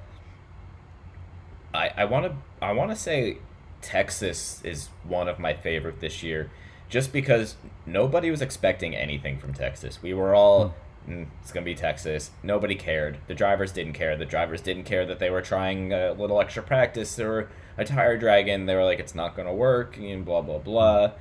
I 1.73 1.91
I 1.97 2.05
want 2.05 2.27
to 2.27 2.35
I 2.65 2.71
want 2.71 2.91
to 2.91 2.95
say 2.95 3.39
Texas 3.81 4.61
is 4.63 4.89
one 5.03 5.27
of 5.27 5.39
my 5.39 5.53
favorite 5.53 5.99
this 5.99 6.21
year, 6.23 6.49
just 6.89 7.11
because 7.13 7.55
nobody 7.85 8.29
was 8.31 8.41
expecting 8.41 8.95
anything 8.95 9.37
from 9.37 9.53
Texas. 9.53 10.01
We 10.01 10.13
were 10.13 10.33
all. 10.35 10.75
"Mm, 11.07 11.27
It's 11.41 11.51
gonna 11.51 11.63
be 11.65 11.75
Texas. 11.75 12.31
Nobody 12.43 12.75
cared. 12.75 13.17
The 13.27 13.33
drivers 13.33 13.71
didn't 13.71 13.93
care. 13.93 14.15
The 14.17 14.25
drivers 14.25 14.61
didn't 14.61 14.83
care 14.83 15.05
that 15.05 15.19
they 15.19 15.29
were 15.29 15.41
trying 15.41 15.93
a 15.93 16.11
little 16.11 16.39
extra 16.41 16.61
practice 16.61 17.17
or 17.19 17.49
a 17.77 17.85
tire 17.85 18.17
dragon. 18.17 18.65
They 18.65 18.75
were 18.75 18.83
like, 18.83 18.99
"It's 18.99 19.15
not 19.15 19.35
gonna 19.35 19.53
work," 19.53 19.97
and 19.97 20.25
blah 20.25 20.41
blah 20.41 20.57
blah. 20.59 21.11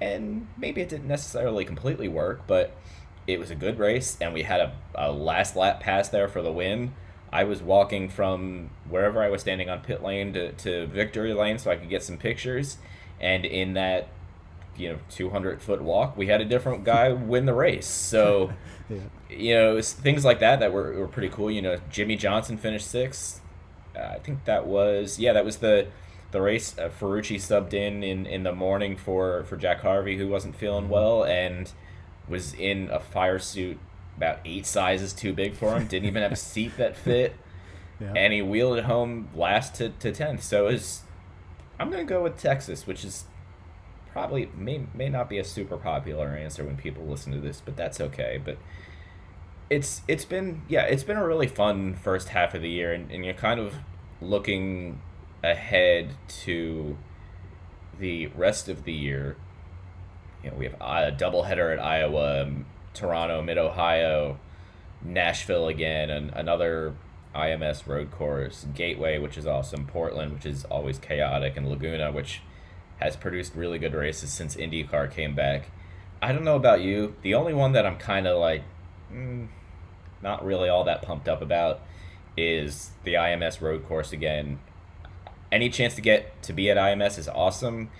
And 0.00 0.46
maybe 0.56 0.80
it 0.80 0.88
didn't 0.88 1.08
necessarily 1.08 1.64
completely 1.64 2.08
work, 2.08 2.42
but 2.46 2.72
it 3.26 3.38
was 3.38 3.50
a 3.50 3.54
good 3.54 3.78
race, 3.78 4.16
and 4.20 4.32
we 4.34 4.42
had 4.42 4.60
a, 4.60 4.72
a 4.94 5.10
last 5.12 5.56
lap 5.56 5.80
pass 5.80 6.08
there 6.08 6.28
for 6.28 6.42
the 6.42 6.52
win. 6.52 6.92
I 7.34 7.42
was 7.42 7.60
walking 7.60 8.08
from 8.08 8.70
wherever 8.88 9.20
I 9.20 9.28
was 9.28 9.40
standing 9.40 9.68
on 9.68 9.80
pit 9.80 10.04
lane 10.04 10.32
to, 10.34 10.52
to 10.52 10.86
victory 10.86 11.34
lane 11.34 11.58
so 11.58 11.68
I 11.68 11.74
could 11.74 11.90
get 11.90 12.04
some 12.04 12.16
pictures. 12.16 12.78
And 13.20 13.44
in 13.44 13.74
that, 13.74 14.06
you 14.76 14.90
know, 14.90 14.98
200 15.10 15.60
foot 15.60 15.82
walk, 15.82 16.16
we 16.16 16.28
had 16.28 16.40
a 16.40 16.44
different 16.44 16.84
guy 16.84 17.12
win 17.12 17.44
the 17.44 17.52
race. 17.52 17.88
So, 17.88 18.52
you 19.28 19.54
know, 19.54 19.82
things 19.82 20.24
like 20.24 20.38
that 20.38 20.60
that 20.60 20.72
were, 20.72 20.92
were 20.92 21.08
pretty 21.08 21.28
cool. 21.28 21.50
You 21.50 21.60
know, 21.60 21.78
Jimmie 21.90 22.14
Johnson 22.14 22.56
finished 22.56 22.88
sixth. 22.88 23.40
Uh, 23.96 24.12
I 24.14 24.18
think 24.20 24.44
that 24.44 24.68
was, 24.68 25.18
yeah, 25.18 25.32
that 25.32 25.44
was 25.44 25.56
the 25.56 25.88
the 26.30 26.40
race 26.40 26.76
uh, 26.78 26.88
Ferrucci 26.88 27.36
subbed 27.36 27.74
in, 27.74 28.02
in 28.02 28.26
in 28.26 28.42
the 28.42 28.52
morning 28.52 28.96
for, 28.96 29.44
for 29.44 29.56
Jack 29.56 29.82
Harvey, 29.82 30.16
who 30.18 30.28
wasn't 30.28 30.56
feeling 30.56 30.88
well, 30.88 31.24
and 31.24 31.72
was 32.28 32.54
in 32.54 32.90
a 32.90 32.98
fire 32.98 33.38
suit 33.38 33.78
about 34.16 34.38
eight 34.44 34.66
sizes 34.66 35.12
too 35.12 35.32
big 35.32 35.54
for 35.56 35.76
him. 35.76 35.86
Didn't 35.86 36.06
even 36.08 36.22
have 36.22 36.32
a 36.32 36.36
seat 36.36 36.76
that 36.76 36.96
fit, 37.06 37.36
Yeah. 38.00 38.12
and 38.16 38.32
he 38.32 38.42
wheeled 38.42 38.78
it 38.78 38.84
home 38.84 39.28
last 39.34 39.74
to, 39.76 39.90
to 39.90 40.12
tenth. 40.12 40.42
So 40.42 40.68
is 40.68 41.02
I'm 41.78 41.90
gonna 41.90 42.04
go 42.04 42.22
with 42.22 42.36
Texas, 42.38 42.86
which 42.86 43.04
is 43.04 43.24
probably 44.12 44.48
may 44.56 44.86
may 44.94 45.08
not 45.08 45.28
be 45.28 45.38
a 45.38 45.44
super 45.44 45.76
popular 45.76 46.28
answer 46.28 46.64
when 46.64 46.76
people 46.76 47.04
listen 47.04 47.32
to 47.32 47.40
this, 47.40 47.60
but 47.64 47.76
that's 47.76 48.00
okay. 48.00 48.40
But 48.44 48.58
it's 49.70 50.02
it's 50.06 50.24
been 50.24 50.62
yeah 50.68 50.82
it's 50.82 51.02
been 51.04 51.16
a 51.16 51.26
really 51.26 51.48
fun 51.48 51.94
first 51.94 52.28
half 52.28 52.54
of 52.54 52.62
the 52.62 52.70
year, 52.70 52.92
and, 52.92 53.10
and 53.10 53.24
you're 53.24 53.34
kind 53.34 53.58
of 53.58 53.74
looking 54.20 55.00
ahead 55.42 56.10
to 56.28 56.96
the 57.98 58.26
rest 58.28 58.68
of 58.68 58.84
the 58.84 58.92
year 58.92 59.36
you 60.42 60.50
know, 60.50 60.56
we 60.56 60.66
have 60.66 60.74
uh, 60.74 61.06
a 61.08 61.12
doubleheader 61.12 61.72
at 61.72 61.82
Iowa, 61.82 62.46
Toronto, 62.94 63.42
Mid 63.42 63.58
Ohio, 63.58 64.38
Nashville 65.02 65.68
again, 65.68 66.08
and 66.08 66.30
another 66.30 66.94
IMS 67.34 67.86
road 67.86 68.10
course, 68.10 68.66
Gateway, 68.74 69.18
which 69.18 69.36
is 69.36 69.46
awesome, 69.46 69.86
Portland, 69.86 70.32
which 70.32 70.46
is 70.46 70.64
always 70.66 70.98
chaotic, 70.98 71.56
and 71.56 71.68
Laguna, 71.68 72.12
which 72.12 72.40
has 72.98 73.16
produced 73.16 73.54
really 73.54 73.78
good 73.78 73.92
races 73.92 74.32
since 74.32 74.56
IndyCar 74.56 75.10
came 75.10 75.34
back. 75.34 75.70
I 76.22 76.32
don't 76.32 76.44
know 76.44 76.56
about 76.56 76.80
you. 76.80 77.16
The 77.22 77.34
only 77.34 77.52
one 77.52 77.72
that 77.72 77.84
I'm 77.84 77.96
kind 77.96 78.26
of 78.26 78.38
like, 78.38 78.62
mm, 79.12 79.48
not 80.22 80.44
really 80.44 80.68
all 80.68 80.84
that 80.84 81.02
pumped 81.02 81.28
up 81.28 81.42
about 81.42 81.82
is 82.36 82.92
the 83.02 83.14
IMS 83.14 83.60
road 83.60 83.86
course 83.86 84.12
again. 84.12 84.58
Any 85.52 85.68
chance 85.68 85.94
to 85.96 86.00
get 86.00 86.42
to 86.44 86.52
be 86.52 86.70
at 86.70 86.76
IMS 86.76 87.18
is 87.18 87.28
awesome, 87.28 87.90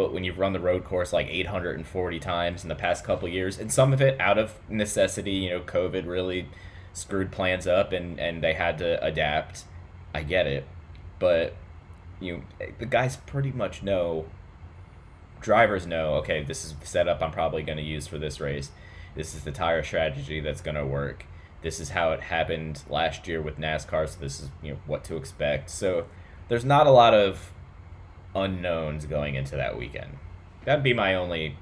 but 0.00 0.14
when 0.14 0.24
you've 0.24 0.38
run 0.38 0.54
the 0.54 0.60
road 0.60 0.82
course 0.82 1.12
like 1.12 1.26
840 1.28 2.18
times 2.20 2.62
in 2.62 2.70
the 2.70 2.74
past 2.74 3.04
couple 3.04 3.28
years, 3.28 3.58
and 3.58 3.70
some 3.70 3.92
of 3.92 4.00
it 4.00 4.18
out 4.18 4.38
of 4.38 4.54
necessity, 4.66 5.32
you 5.32 5.50
know, 5.50 5.60
COVID 5.60 6.06
really 6.06 6.48
screwed 6.94 7.30
plans 7.30 7.66
up 7.66 7.92
and, 7.92 8.18
and 8.18 8.42
they 8.42 8.54
had 8.54 8.78
to 8.78 9.04
adapt. 9.04 9.64
I 10.14 10.22
get 10.22 10.46
it. 10.46 10.66
But 11.18 11.54
you 12.18 12.44
eh, 12.62 12.70
the 12.78 12.86
guys 12.86 13.18
pretty 13.18 13.52
much 13.52 13.82
know 13.82 14.24
drivers 15.42 15.86
know, 15.86 16.14
okay, 16.14 16.42
this 16.42 16.64
is 16.64 16.72
the 16.72 16.86
setup 16.86 17.22
I'm 17.22 17.30
probably 17.30 17.62
going 17.62 17.76
to 17.76 17.84
use 17.84 18.06
for 18.06 18.16
this 18.16 18.40
race. 18.40 18.70
This 19.14 19.34
is 19.34 19.44
the 19.44 19.52
tire 19.52 19.82
strategy 19.82 20.40
that's 20.40 20.62
going 20.62 20.76
to 20.76 20.86
work. 20.86 21.26
This 21.60 21.78
is 21.78 21.90
how 21.90 22.12
it 22.12 22.22
happened 22.22 22.82
last 22.88 23.28
year 23.28 23.42
with 23.42 23.58
NASCAR, 23.58 24.08
so 24.08 24.18
this 24.18 24.40
is, 24.40 24.48
you 24.62 24.72
know, 24.72 24.78
what 24.86 25.04
to 25.04 25.16
expect. 25.16 25.68
So 25.68 26.06
there's 26.48 26.64
not 26.64 26.86
a 26.86 26.90
lot 26.90 27.12
of 27.12 27.52
unknowns 28.34 29.06
going 29.06 29.34
into 29.34 29.56
that 29.56 29.78
weekend. 29.78 30.18
That'd 30.64 30.84
be 30.84 30.92
my 30.92 31.14
only 31.14 31.56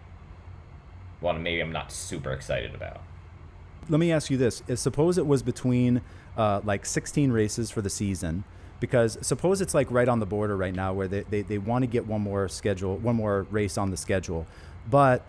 one 1.20 1.42
maybe 1.42 1.60
I'm 1.60 1.72
not 1.72 1.90
super 1.90 2.32
excited 2.32 2.74
about. 2.74 3.00
let 3.88 3.98
me 3.98 4.12
ask 4.12 4.30
you 4.30 4.36
this: 4.36 4.62
is 4.68 4.80
suppose 4.80 5.18
it 5.18 5.26
was 5.26 5.42
between 5.42 6.02
uh, 6.36 6.60
like 6.64 6.86
16 6.86 7.32
races 7.32 7.70
for 7.70 7.80
the 7.82 7.90
season, 7.90 8.44
because 8.80 9.18
suppose 9.22 9.60
it's 9.60 9.74
like 9.74 9.90
right 9.90 10.08
on 10.08 10.20
the 10.20 10.26
border 10.26 10.56
right 10.56 10.74
now 10.74 10.92
where 10.92 11.08
they, 11.08 11.22
they, 11.22 11.42
they 11.42 11.58
want 11.58 11.82
to 11.82 11.86
get 11.86 12.06
one 12.06 12.20
more 12.20 12.48
schedule, 12.48 12.96
one 12.98 13.16
more 13.16 13.46
race 13.50 13.76
on 13.76 13.90
the 13.90 13.96
schedule, 13.96 14.46
but 14.90 15.22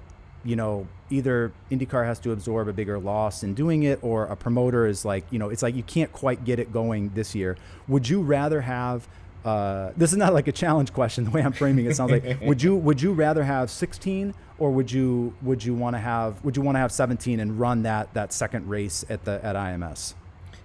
you 0.44 0.56
know 0.56 0.88
either 1.10 1.52
IndyCar 1.72 2.06
has 2.06 2.20
to 2.20 2.32
absorb 2.32 2.68
a 2.68 2.74
bigger 2.74 3.00
loss 3.00 3.44
in 3.44 3.54
doing 3.54 3.84
it, 3.84 4.00
or 4.04 4.26
a 4.26 4.36
promoter 4.36 4.86
is 4.86 5.06
like 5.06 5.26
you 5.32 5.40
know 5.40 5.50
it's 5.50 5.64
like 5.64 5.76
you 5.76 5.84
can't 5.84 6.12
quite 6.12 6.44
get 6.44 6.60
it 6.60 6.72
going 6.72 7.10
this 7.16 7.34
year. 7.34 7.58
Would 7.88 8.10
you 8.10 8.22
rather 8.22 8.62
have 8.62 9.08
uh, 9.46 9.92
this 9.96 10.12
is 10.12 10.18
not 10.18 10.34
like 10.34 10.48
a 10.48 10.52
challenge 10.52 10.94
question. 10.94 11.24
The 11.30 11.32
way 11.32 11.42
I'm 11.42 11.54
framing 11.54 11.86
it 11.86 11.96
sounds 11.96 12.12
like 12.12 12.42
would 12.42 12.62
you 12.62 12.76
would 12.76 13.02
you 13.02 13.14
rather 13.14 13.44
have 13.44 13.70
16 13.72 14.34
or 14.58 14.72
would 14.72 14.92
you 14.92 15.34
would 15.42 15.64
you 15.64 15.74
want 15.74 15.96
to 15.96 16.00
have 16.00 16.44
would 16.44 16.58
you 16.58 16.62
want 16.64 16.76
to 16.76 16.80
have 16.80 16.92
17 16.92 17.40
and 17.40 17.60
run 17.60 17.84
that 17.84 18.14
that 18.14 18.34
second 18.34 18.68
race 18.70 19.06
at 19.10 19.24
the 19.26 19.44
at 19.46 19.56
IMS? 19.56 20.14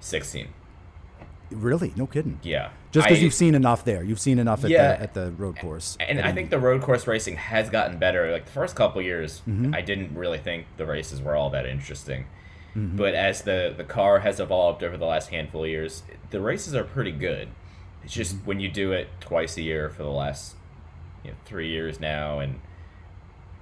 16. 0.00 0.48
Really? 1.50 1.92
No 1.94 2.06
kidding. 2.06 2.40
Yeah. 2.42 2.70
Just 2.90 3.06
because 3.06 3.22
you've 3.22 3.34
seen 3.34 3.54
enough 3.54 3.84
there, 3.84 4.02
you've 4.02 4.20
seen 4.20 4.38
enough 4.38 4.64
at 4.64 4.70
Yeah. 4.70 4.96
the 4.96 5.02
at 5.02 5.14
the 5.14 5.30
road 5.32 5.58
course. 5.58 5.96
And 6.00 6.20
I 6.20 6.32
think 6.32 6.50
the 6.50 6.58
road 6.58 6.82
course 6.82 7.06
racing 7.06 7.37
has 7.37 7.70
gotten 7.70 7.98
better. 7.98 8.30
Like 8.32 8.46
the 8.46 8.52
first 8.52 8.74
couple 8.76 9.02
years, 9.02 9.42
Mm-hmm. 9.48 9.74
I 9.74 9.80
didn't 9.82 10.16
really 10.16 10.38
think 10.38 10.66
the 10.78 10.87
races 10.87 11.20
were 11.20 11.37
all 11.37 11.50
that 11.50 11.66
interesting. 11.66 12.24
Mm-hmm. 12.76 12.96
But 12.96 13.14
as 13.14 13.42
the, 13.42 13.72
the 13.76 13.84
car 13.84 14.20
has 14.20 14.40
evolved 14.40 14.82
over 14.82 14.96
the 14.96 15.04
last 15.06 15.28
handful 15.30 15.62
of 15.64 15.70
years, 15.70 16.02
the 16.30 16.40
races 16.40 16.74
are 16.74 16.82
pretty 16.82 17.12
good. 17.12 17.48
It's 18.05 18.14
just 18.14 18.37
Mm-hmm. 18.37 18.47
when 18.47 18.61
you 18.61 18.69
do 18.69 18.93
it 18.93 19.09
twice 19.21 19.57
a 19.57 19.62
year 19.62 19.90
for 19.90 20.03
the 20.03 20.11
last 20.11 20.55
you 21.25 21.31
know, 21.31 21.37
three 21.45 21.69
years 21.69 21.99
now, 22.01 22.38
and 22.38 22.61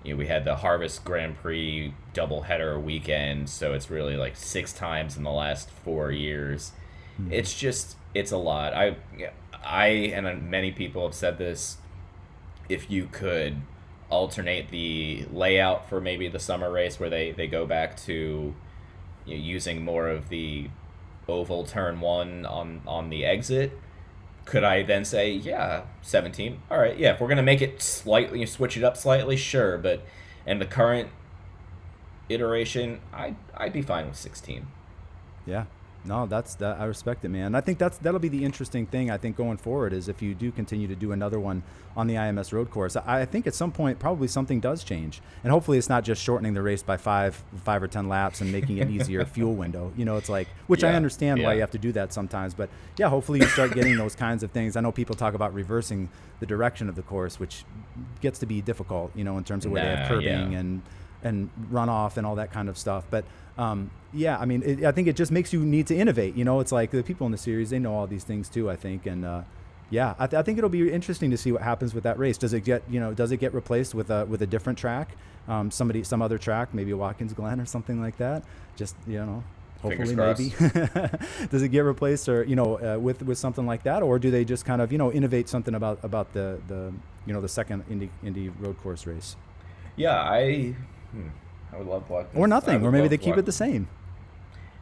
you 0.05 0.15
know, 0.15 0.19
we 0.19 0.27
had 0.27 0.45
the 0.45 0.57
Harvest 0.57 1.05
Grand 1.05 1.37
Prix 1.37 1.95
double 2.13 2.43
header 2.43 2.79
weekend, 2.79 3.49
so 3.49 3.73
it's 3.73 3.89
really 3.91 4.17
like 4.17 4.37
six 4.37 4.73
times 4.73 5.17
in 5.17 5.23
the 5.23 5.31
last 5.31 5.71
four 5.71 6.11
years. 6.11 6.73
It's 7.31 7.57
just 7.59 7.97
it's 8.15 8.33
a 8.33 8.37
lot. 8.37 8.75
I 8.75 8.97
I 9.65 9.87
and 9.87 10.51
many 10.51 10.73
people 10.73 11.05
have 11.05 11.15
said 11.15 11.39
this. 11.39 11.77
If 12.69 12.91
you 12.91 13.07
could 13.13 13.61
alternate 14.11 14.71
the 14.71 15.27
layout 15.33 15.89
for 15.89 16.01
maybe 16.01 16.27
the 16.29 16.39
summer 16.41 16.71
race 16.71 16.99
where 16.99 17.11
they 17.11 17.31
they 17.33 17.47
go 17.47 17.65
back 17.67 17.97
to 17.99 18.55
you 19.27 19.37
know, 19.37 19.41
using 19.41 19.85
more 19.85 20.09
of 20.09 20.31
the 20.31 20.69
oval 21.29 21.65
turn 21.65 22.01
one 22.01 22.45
on 22.45 22.81
on 22.87 23.09
the 23.11 23.25
exit 23.25 23.79
could 24.45 24.65
I 24.65 24.83
then 24.83 25.05
say, 25.05 25.33
yeah, 25.33 25.83
17? 26.03 26.63
All 26.71 26.79
right, 26.79 26.99
yeah, 26.99 27.15
if 27.15 27.21
we're 27.21 27.29
going 27.29 27.37
to 27.37 27.43
make 27.43 27.63
it 27.63 27.81
slightly, 27.81 28.45
switch 28.47 28.77
it 28.77 28.85
up 28.85 28.97
slightly, 28.97 29.37
sure, 29.37 29.79
but 29.79 30.03
in 30.47 30.59
the 30.59 30.67
current 30.67 31.09
iteration, 32.29 33.01
I'd, 33.13 33.37
I'd 33.57 33.73
be 33.73 33.83
fine 33.83 34.07
with 34.07 34.17
16. 34.17 34.67
Yeah. 35.47 35.65
No, 36.05 36.27
that's 36.27 36.57
that. 36.57 36.81
I 36.81 36.85
respect 36.85 37.25
it, 37.25 37.29
man. 37.29 37.55
I 37.55 37.61
think 37.61 37.79
that's 37.79 37.99
that'll 37.99 38.21
be 38.21 38.29
the 38.29 38.45
interesting 38.45 38.87
thing. 38.87 39.11
I 39.11 39.19
think 39.19 39.37
going 39.37 39.57
forward 39.57 39.93
is 39.93 40.09
if 40.09 40.21
you 40.21 40.35
do 40.35 40.51
continue 40.51 40.88
to 40.88 40.97
do 40.97 41.12
another 41.12 41.38
one 41.38 41.62
on 41.97 42.07
the 42.07 42.15
IMS 42.15 42.53
road 42.53 42.71
course. 42.71 42.97
I, 42.97 43.21
I 43.21 43.25
think 43.25 43.47
at 43.47 43.55
some 43.55 43.71
point 43.71 43.99
probably 43.99 44.27
something 44.27 44.61
does 44.61 44.83
change, 44.83 45.21
and 45.45 45.53
hopefully 45.53 45.79
it's 45.79 45.88
not 45.88 46.03
just 46.05 46.23
shortening 46.23 46.55
the 46.55 46.62
race 46.62 46.83
by 46.83 46.97
five, 46.97 47.43
five 47.62 47.83
or 47.83 47.88
ten 47.88 48.09
laps 48.09 48.41
and 48.41 48.51
making 48.51 48.79
it 48.79 48.91
easier 48.91 49.25
fuel 49.27 49.55
window. 49.55 49.93
You 49.97 50.05
know, 50.05 50.17
it's 50.17 50.29
like 50.29 50.49
which 50.67 50.83
I 50.83 50.91
Yeah, 50.91 50.97
understand 50.97 51.43
why 51.43 51.55
you 51.55 51.61
have 51.61 51.71
to 51.73 51.79
do 51.79 51.93
that 51.93 52.13
sometimes, 52.13 52.55
but 52.55 52.69
yeah, 52.96 53.09
hopefully 53.09 53.40
you 53.40 53.46
start 53.46 53.73
getting 53.73 53.96
those 53.96 54.17
kinds 54.17 54.42
of 54.42 54.50
things. 54.50 54.77
I 54.77 54.81
know 54.81 54.92
people 54.92 55.15
talk 55.15 55.35
about 55.35 55.55
reversing 55.55 56.09
the 56.40 56.46
direction 56.46 56.88
of 56.88 56.96
the 56.96 57.03
course, 57.03 57.38
which 57.38 57.65
gets 58.21 58.40
to 58.40 58.46
be 58.46 58.61
difficult. 58.61 59.15
You 59.15 59.25
know, 59.25 59.38
in 59.38 59.44
terms 59.44 59.65
of 59.65 59.73
where 59.73 59.85
they 59.85 59.96
have 59.96 60.09
curbing 60.09 60.53
yeah. 60.53 60.59
and 60.59 60.83
and 61.23 61.50
runoff 61.70 62.16
and 62.16 62.27
all 62.27 62.37
that 62.37 62.52
kind 62.52 62.68
of 62.68 62.77
stuff. 62.77 63.04
But 63.10 63.25
um, 63.58 63.90
yeah, 64.12 64.38
I 64.38 64.44
mean, 64.44 64.62
it, 64.62 64.85
I 64.85 64.92
think 64.92 65.08
it 65.08 65.16
just 65.16 65.33
makes 65.33 65.52
you 65.52 65.64
need 65.64 65.87
to 65.88 65.96
innovate. 65.96 66.35
You 66.35 66.44
know, 66.44 66.60
it's 66.60 66.73
like 66.73 66.90
the 66.90 67.02
people 67.02 67.27
in 67.27 67.33
the 67.33 67.38
series 67.38 67.70
they 67.70 67.79
know 67.79 67.94
all 67.94 68.06
these 68.06 68.25
things 68.25 68.48
too. 68.48 68.70
I 68.70 68.77
think, 68.77 69.06
and 69.06 69.25
uh, 69.25 69.42
yeah, 69.90 70.14
I, 70.18 70.27
th- 70.27 70.38
I 70.38 70.42
think 70.42 70.58
it'll 70.58 70.70
be 70.70 70.90
interesting 70.90 71.31
to 71.31 71.37
see 71.37 71.52
what 71.52 71.62
happens 71.62 71.94
with 71.94 72.04
that 72.04 72.18
race. 72.18 72.38
Does 72.38 72.52
it 72.52 72.64
get 72.64 72.83
you 72.88 73.00
know 73.00 73.12
does 73.12 73.33
it 73.33 73.38
get 73.38 73.54
replaced 73.54 73.94
with 73.94 74.10
a 74.10 74.25
with 74.27 74.42
a 74.42 74.46
different 74.46 74.79
track, 74.79 75.16
um, 75.48 75.70
somebody 75.70 76.02
some 76.02 76.23
other 76.23 76.38
track, 76.38 76.75
maybe 76.75 76.92
Watkins 76.92 77.33
Glen 77.33 77.60
or 77.60 77.66
something 77.66 78.00
like 78.00 78.16
that? 78.18 78.42
Just 78.77 78.96
you 79.06 79.18
know. 79.18 79.44
Hopefully, 79.83 80.14
maybe. 80.14 80.50
does 81.50 81.60
it 81.62 81.70
get 81.70 81.81
replaced, 81.81 82.29
or 82.29 82.44
you 82.44 82.54
know, 82.54 82.77
uh, 82.77 83.00
with 83.00 83.20
with 83.23 83.37
something 83.37 83.66
like 83.66 83.83
that, 83.83 84.00
or 84.04 84.20
do 84.20 84.31
they 84.31 84.44
just 84.44 84.64
kind 84.64 84.81
of 84.81 84.92
you 84.92 84.98
know 84.98 85.10
innovate 85.10 85.48
something 85.48 85.75
about 85.75 85.98
about 86.04 86.33
the 86.33 86.60
the 86.68 86.92
you 87.27 87.33
know 87.33 87.40
the 87.40 87.48
second 87.48 87.83
Indy 87.90 88.08
Indy 88.23 88.48
road 88.48 88.81
course 88.81 89.08
race? 89.08 89.35
Yeah, 89.96 90.20
I 90.20 90.77
hmm, 91.13 91.29
I 91.73 91.79
would 91.79 91.87
love 91.87 92.08
Watkins. 92.10 92.38
Or 92.38 92.46
nothing, 92.46 92.85
or 92.85 92.90
maybe 92.90 93.08
they 93.08 93.19
keep 93.19 93.37
it 93.37 93.46
the 93.46 93.52
same. 93.52 93.88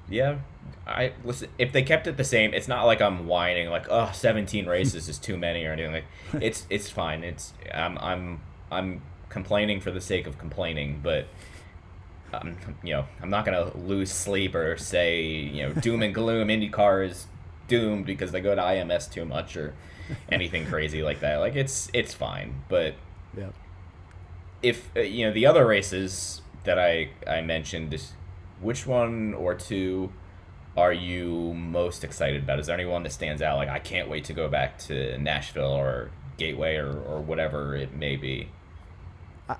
Yeah. 0.09 0.39
I 0.87 1.13
listen. 1.25 1.49
If 1.59 1.73
they 1.73 1.83
kept 1.83 2.07
it 2.07 2.17
the 2.17 2.25
same, 2.25 2.53
it's 2.53 2.67
not 2.67 2.85
like 2.85 3.01
I'm 3.01 3.27
whining 3.27 3.69
like, 3.69 3.87
"Oh, 3.89 4.11
17 4.13 4.67
races 4.67 5.09
is 5.09 5.19
too 5.19 5.37
many" 5.37 5.65
or 5.65 5.73
anything. 5.73 5.93
Like, 5.93 6.05
it's 6.43 6.67
it's 6.69 6.91
fine. 6.91 7.23
It's 7.23 7.53
I'm 7.73 7.97
I'm 7.99 8.41
I'm 8.73 9.03
complaining 9.29 9.81
for 9.81 9.91
the 9.93 10.01
sake 10.01 10.27
of 10.27 10.37
complaining, 10.39 11.01
but 11.03 11.27
um, 12.33 12.57
you 12.83 12.95
know, 12.95 13.07
I'm 13.23 13.31
not 13.31 13.45
gonna 13.45 13.77
lose 13.77 14.11
sleep 14.11 14.55
or 14.55 14.77
say 14.77 15.23
you 15.23 15.63
know 15.69 15.73
doom 15.75 16.03
and 16.03 16.15
gloom. 16.15 16.49
IndyCar 16.49 17.09
is 17.09 17.27
doomed 17.69 18.07
because 18.07 18.33
they 18.33 18.41
go 18.41 18.55
to 18.55 18.61
IMS 18.61 19.11
too 19.11 19.25
much 19.25 19.57
or 19.57 19.75
anything 20.31 20.67
crazy 20.73 21.03
like 21.03 21.21
that. 21.21 21.37
Like 21.37 21.55
it's 21.57 21.89
it's 21.93 22.15
fine, 22.15 22.63
but 22.69 22.95
Yeah. 23.37 23.51
If 24.63 24.91
uh, 24.97 25.01
you 25.01 25.27
know 25.27 25.33
the 25.33 25.47
other 25.47 25.67
races 25.67 26.43
that 26.65 26.79
I 26.79 27.11
I 27.27 27.41
mentioned, 27.41 27.97
which 28.61 28.87
one 28.87 29.35
or 29.35 29.55
two 29.55 30.13
are 30.77 30.93
you 30.93 31.55
most 31.55 32.05
excited 32.05 32.43
about? 32.45 32.59
Is 32.61 32.67
there 32.67 32.75
anyone 32.75 33.03
that 33.03 33.13
stands 33.13 33.43
out? 33.43 33.57
Like 33.57 33.69
I 33.69 33.79
can't 33.79 34.09
wait 34.09 34.25
to 34.25 34.33
go 34.33 34.49
back 34.49 34.79
to 34.81 35.19
Nashville 35.19 35.73
or 35.73 36.11
Gateway 36.37 36.77
or, 36.77 36.99
or 37.01 37.21
whatever 37.21 37.75
it 37.75 37.95
may 37.95 38.17
be. 38.17 38.49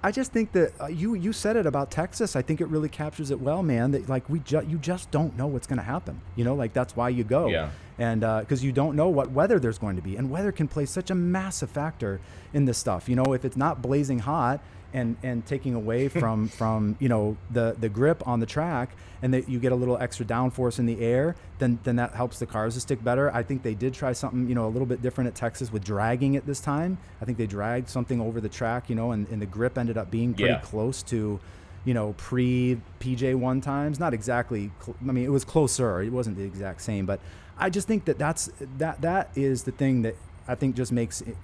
I- 0.05 0.13
just 0.13 0.33
think 0.33 0.53
that 0.53 0.73
uh, 0.81 0.87
you 0.87 1.15
you 1.15 1.33
said 1.33 1.57
it 1.57 1.67
about 1.67 1.91
Texas. 1.91 2.37
I 2.37 2.43
think 2.43 2.61
it 2.61 2.69
really 2.69 2.89
captures 2.89 3.31
it 3.31 3.41
well, 3.41 3.63
man. 3.63 3.91
That 3.91 4.09
like 4.09 4.29
we 4.29 4.39
ju- 4.41 4.65
you 4.69 4.79
just 4.79 5.11
don't 5.11 5.37
know 5.37 5.49
what's 5.49 5.67
going 5.67 5.79
to 5.79 5.85
happen. 5.85 6.21
You 6.37 6.45
know, 6.45 6.55
like 6.55 6.73
that's 6.73 6.95
why 6.95 7.09
you 7.09 7.25
go. 7.25 7.49
Yeah. 7.49 7.71
And 7.99 8.21
because 8.21 8.65
you 8.65 8.73
don't 8.73 8.97
know 8.97 9.09
what 9.09 9.31
weather 9.31 9.59
there's 9.59 9.79
going 9.79 9.97
to 9.97 10.03
be, 10.03 10.17
and 10.17 10.31
weather 10.31 10.53
can 10.53 10.69
play 10.69 10.87
such 10.87 11.11
a 11.11 11.15
massive 11.15 11.71
factor 11.71 12.21
in 12.55 12.65
this 12.65 12.79
stuff. 12.79 13.09
You 13.11 13.17
know, 13.17 13.35
if 13.35 13.45
it's 13.45 13.59
not 13.59 13.83
blazing 13.83 14.21
hot 14.21 14.63
and 14.93 15.17
and 15.23 15.45
taking 15.47 15.75
away 15.75 16.09
from 16.21 16.49
from 16.49 16.97
you 17.01 17.09
know 17.09 17.37
the 17.51 17.77
the 17.79 17.89
grip 17.89 18.27
on 18.27 18.41
the 18.41 18.47
track, 18.47 18.91
and 19.23 19.33
that 19.35 19.49
you 19.49 19.59
get 19.59 19.73
a 19.73 19.75
little 19.77 19.97
extra 19.99 20.25
downforce 20.27 20.79
in 20.79 20.87
the 20.87 21.01
air, 21.01 21.37
then 21.59 21.79
then 21.85 21.97
that 21.97 22.13
helps 22.15 22.39
the 22.39 22.47
cars 22.47 22.75
to 22.75 22.81
stick 22.81 23.03
better. 23.05 23.33
I 23.35 23.43
think 23.43 23.63
they 23.63 23.75
did 23.75 23.95
try 23.95 24.13
something 24.13 24.49
you 24.49 24.55
know 24.55 24.67
a 24.67 24.73
little 24.73 24.87
bit 24.87 25.03
different 25.03 25.29
at 25.29 25.35
Texas 25.35 25.73
with 25.73 25.85
dragging 25.85 26.35
it 26.35 26.47
this 26.47 26.61
time. 26.61 26.99
I 27.21 27.25
think 27.25 27.39
they 27.39 27.47
dragged 27.47 27.89
something 27.89 28.21
over 28.21 28.41
the 28.41 28.49
track, 28.49 28.89
you 28.91 28.95
know, 28.97 29.13
and, 29.13 29.29
and 29.29 29.41
the 29.41 29.47
grip 29.47 29.79
ended 29.79 29.97
up 29.99 30.11
being 30.11 30.35
pretty 30.35 30.53
Yeah. 30.53 30.61
close 30.61 31.03
to, 31.05 31.39
you 31.85 31.95
know, 31.95 32.15
pre 32.19 32.81
PJ 33.01 33.35
one 33.37 33.61
times. 33.61 34.01
Not 34.01 34.13
exactly. 34.15 34.71
Cl- 34.83 34.97
I 35.09 35.13
mean, 35.13 35.25
it 35.25 35.31
was 35.33 35.45
closer. 35.45 36.01
It 36.03 36.13
wasn't 36.13 36.37
the 36.37 36.45
exact 36.45 36.83
same, 36.83 37.07
but 37.07 37.21
I 37.59 37.69
just 37.71 37.87
think 37.87 38.07
that 38.07 38.19
that's 38.19 38.51
that 38.79 39.01
that 39.03 39.31
is 39.37 39.65
the 39.65 39.73
thing 39.73 40.03
that 40.03 40.17
I 40.49 40.55
think 40.55 40.75
just 40.75 40.91
makes 40.93 41.21
it, 41.21 41.37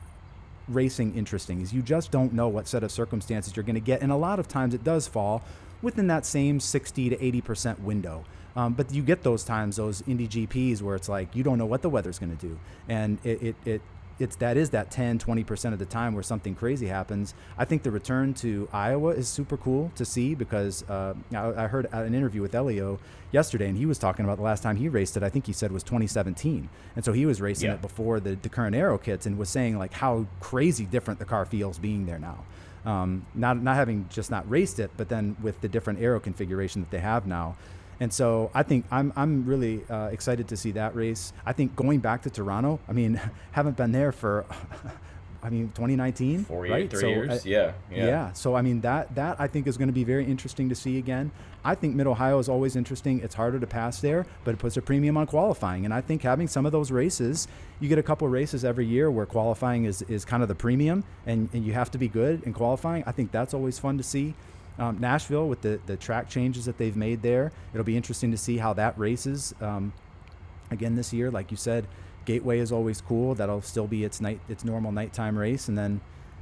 racing 0.68 1.14
interesting. 1.14 1.60
Is 1.60 1.72
you 1.72 1.82
just 1.82 2.10
don't 2.10 2.32
know 2.32 2.48
what 2.48 2.66
set 2.68 2.82
of 2.82 2.90
circumstances 2.90 3.56
you're 3.56 3.64
going 3.64 3.74
to 3.74 3.80
get, 3.80 4.00
and 4.02 4.12
a 4.12 4.16
lot 4.16 4.38
of 4.38 4.48
times 4.48 4.74
it 4.74 4.84
does 4.84 5.06
fall 5.06 5.42
within 5.82 6.06
that 6.08 6.24
same 6.24 6.60
60 6.60 7.10
to 7.10 7.24
80 7.24 7.40
percent 7.40 7.80
window. 7.80 8.24
Um, 8.56 8.72
but 8.72 8.90
you 8.90 9.02
get 9.02 9.22
those 9.22 9.44
times, 9.44 9.76
those 9.76 10.02
Indy 10.06 10.26
GPs, 10.26 10.80
where 10.80 10.96
it's 10.96 11.08
like 11.08 11.36
you 11.36 11.42
don't 11.42 11.58
know 11.58 11.66
what 11.66 11.82
the 11.82 11.90
weather's 11.90 12.18
going 12.18 12.34
to 12.34 12.46
do, 12.46 12.58
and 12.88 13.18
it, 13.22 13.42
it, 13.42 13.56
it 13.66 13.82
it's 14.18 14.36
that 14.36 14.56
is 14.56 14.70
that 14.70 14.90
10 14.90 15.18
20% 15.18 15.72
of 15.72 15.78
the 15.78 15.84
time 15.84 16.14
where 16.14 16.22
something 16.22 16.54
crazy 16.54 16.86
happens. 16.86 17.34
I 17.58 17.64
think 17.66 17.82
the 17.82 17.90
return 17.90 18.32
to 18.34 18.68
iowa 18.72 19.10
is 19.10 19.28
super 19.28 19.56
cool 19.56 19.92
to 19.96 20.04
see 20.04 20.34
because 20.34 20.82
uh, 20.88 21.14
I, 21.34 21.64
I 21.64 21.66
heard 21.66 21.86
an 21.92 22.14
interview 22.14 22.40
with 22.42 22.52
Helio 22.52 22.98
yesterday 23.32 23.68
and 23.68 23.76
he 23.76 23.84
was 23.86 23.98
talking 23.98 24.24
about 24.24 24.38
the 24.38 24.42
last 24.42 24.62
time 24.62 24.76
he 24.76 24.88
raced 24.88 25.16
it 25.16 25.22
i 25.22 25.28
think 25.28 25.46
he 25.46 25.52
said 25.52 25.70
was 25.72 25.82
2017 25.82 26.68
and 26.94 27.04
so 27.04 27.12
he 27.12 27.26
was 27.26 27.40
racing 27.40 27.66
Yeah. 27.68 27.74
it 27.74 27.82
before 27.82 28.20
the, 28.20 28.36
the 28.36 28.48
current 28.48 28.74
aero 28.74 28.96
kits 28.98 29.26
and 29.26 29.36
was 29.36 29.48
saying 29.50 29.76
like 29.78 29.92
how 29.92 30.26
crazy 30.40 30.86
different 30.86 31.18
the 31.18 31.26
car 31.26 31.44
feels 31.44 31.78
being 31.78 32.06
there 32.06 32.18
now. 32.20 32.44
Um, 32.86 33.26
not 33.34 33.60
not 33.60 33.74
having 33.74 34.06
just 34.08 34.30
not 34.30 34.48
raced 34.48 34.78
it 34.78 34.90
but 34.96 35.08
then 35.08 35.36
with 35.42 35.60
the 35.60 35.68
different 35.68 36.00
aero 36.00 36.20
configuration 36.20 36.80
that 36.82 36.90
they 36.92 37.00
have 37.00 37.26
now 37.26 37.56
and 38.00 38.12
so 38.12 38.50
I 38.54 38.62
think 38.62 38.84
I'm 38.90 39.12
I'm 39.16 39.44
really 39.46 39.82
uh, 39.88 40.08
excited 40.12 40.48
to 40.48 40.56
see 40.56 40.72
that 40.72 40.94
race. 40.94 41.32
I 41.44 41.52
think 41.52 41.74
going 41.76 42.00
back 42.00 42.22
to 42.22 42.30
Toronto. 42.30 42.78
I 42.88 42.92
mean, 42.92 43.20
haven't 43.52 43.76
been 43.76 43.92
there 43.92 44.12
for, 44.12 44.44
I 45.42 45.50
mean, 45.50 45.68
2019, 45.74 46.44
Four 46.44 46.62
right? 46.62 46.80
years, 46.80 46.90
three 46.90 47.00
So, 47.00 47.06
years. 47.08 47.30
uh, 47.30 47.40
yeah, 47.44 47.72
yeah. 47.90 48.06
yeah. 48.06 48.32
So 48.32 48.54
I 48.54 48.62
mean 48.62 48.80
that 48.82 49.14
that 49.14 49.40
I 49.40 49.46
think 49.46 49.66
is 49.66 49.76
going 49.76 49.88
to 49.88 49.94
be 49.94 50.04
very 50.04 50.24
interesting 50.24 50.68
to 50.68 50.74
see 50.74 50.98
again. 50.98 51.30
I 51.64 51.74
think 51.74 51.94
Mid 51.96 52.06
Ohio 52.06 52.38
is 52.38 52.48
always 52.48 52.76
interesting. 52.76 53.20
It's 53.20 53.34
harder 53.34 53.58
to 53.58 53.66
pass 53.66 54.00
there, 54.00 54.24
but 54.44 54.54
it 54.54 54.58
puts 54.58 54.76
a 54.76 54.82
premium 54.82 55.16
on 55.16 55.26
qualifying. 55.26 55.84
And 55.84 55.92
I 55.92 56.00
think 56.00 56.22
having 56.22 56.46
some 56.48 56.64
of 56.64 56.70
those 56.72 56.92
races, 56.92 57.48
you 57.80 57.88
get 57.88 57.98
a 57.98 58.04
couple 58.04 58.28
races 58.28 58.64
every 58.64 58.86
year 58.86 59.10
where 59.10 59.26
qualifying 59.26 59.84
is, 59.84 60.02
is 60.02 60.24
kind 60.24 60.42
of 60.44 60.48
the 60.48 60.54
premium, 60.54 61.02
and, 61.26 61.48
and 61.52 61.64
you 61.64 61.72
have 61.72 61.90
to 61.92 61.98
be 61.98 62.06
good 62.06 62.44
in 62.44 62.52
qualifying. 62.52 63.02
I 63.04 63.10
think 63.10 63.32
that's 63.32 63.52
always 63.52 63.80
fun 63.80 63.96
to 63.98 64.04
see. 64.04 64.34
Um, 64.78 64.98
Nashville 64.98 65.48
with 65.48 65.62
the 65.62 65.80
the 65.86 65.96
track 65.96 66.28
changes 66.28 66.64
that 66.66 66.76
they've 66.78 66.96
made 66.96 67.22
there, 67.22 67.52
it'll 67.72 67.84
be 67.84 67.96
interesting 67.96 68.30
to 68.30 68.36
see 68.36 68.58
how 68.58 68.72
that 68.74 68.98
races. 68.98 69.54
Um, 69.60 69.92
again 70.70 70.94
this 70.94 71.12
year. 71.12 71.30
Like 71.30 71.50
you 71.50 71.56
said, 71.56 71.86
Gateway 72.24 72.58
is 72.58 72.72
always 72.72 73.00
cool. 73.00 73.34
That'll 73.34 73.62
still 73.62 73.86
be 73.86 74.04
its 74.04 74.20
night, 74.20 74.40
its 74.48 74.64
normal 74.64 74.92
nighttime 74.92 75.38
race, 75.38 75.68
and 75.68 75.78
then 75.78 76.00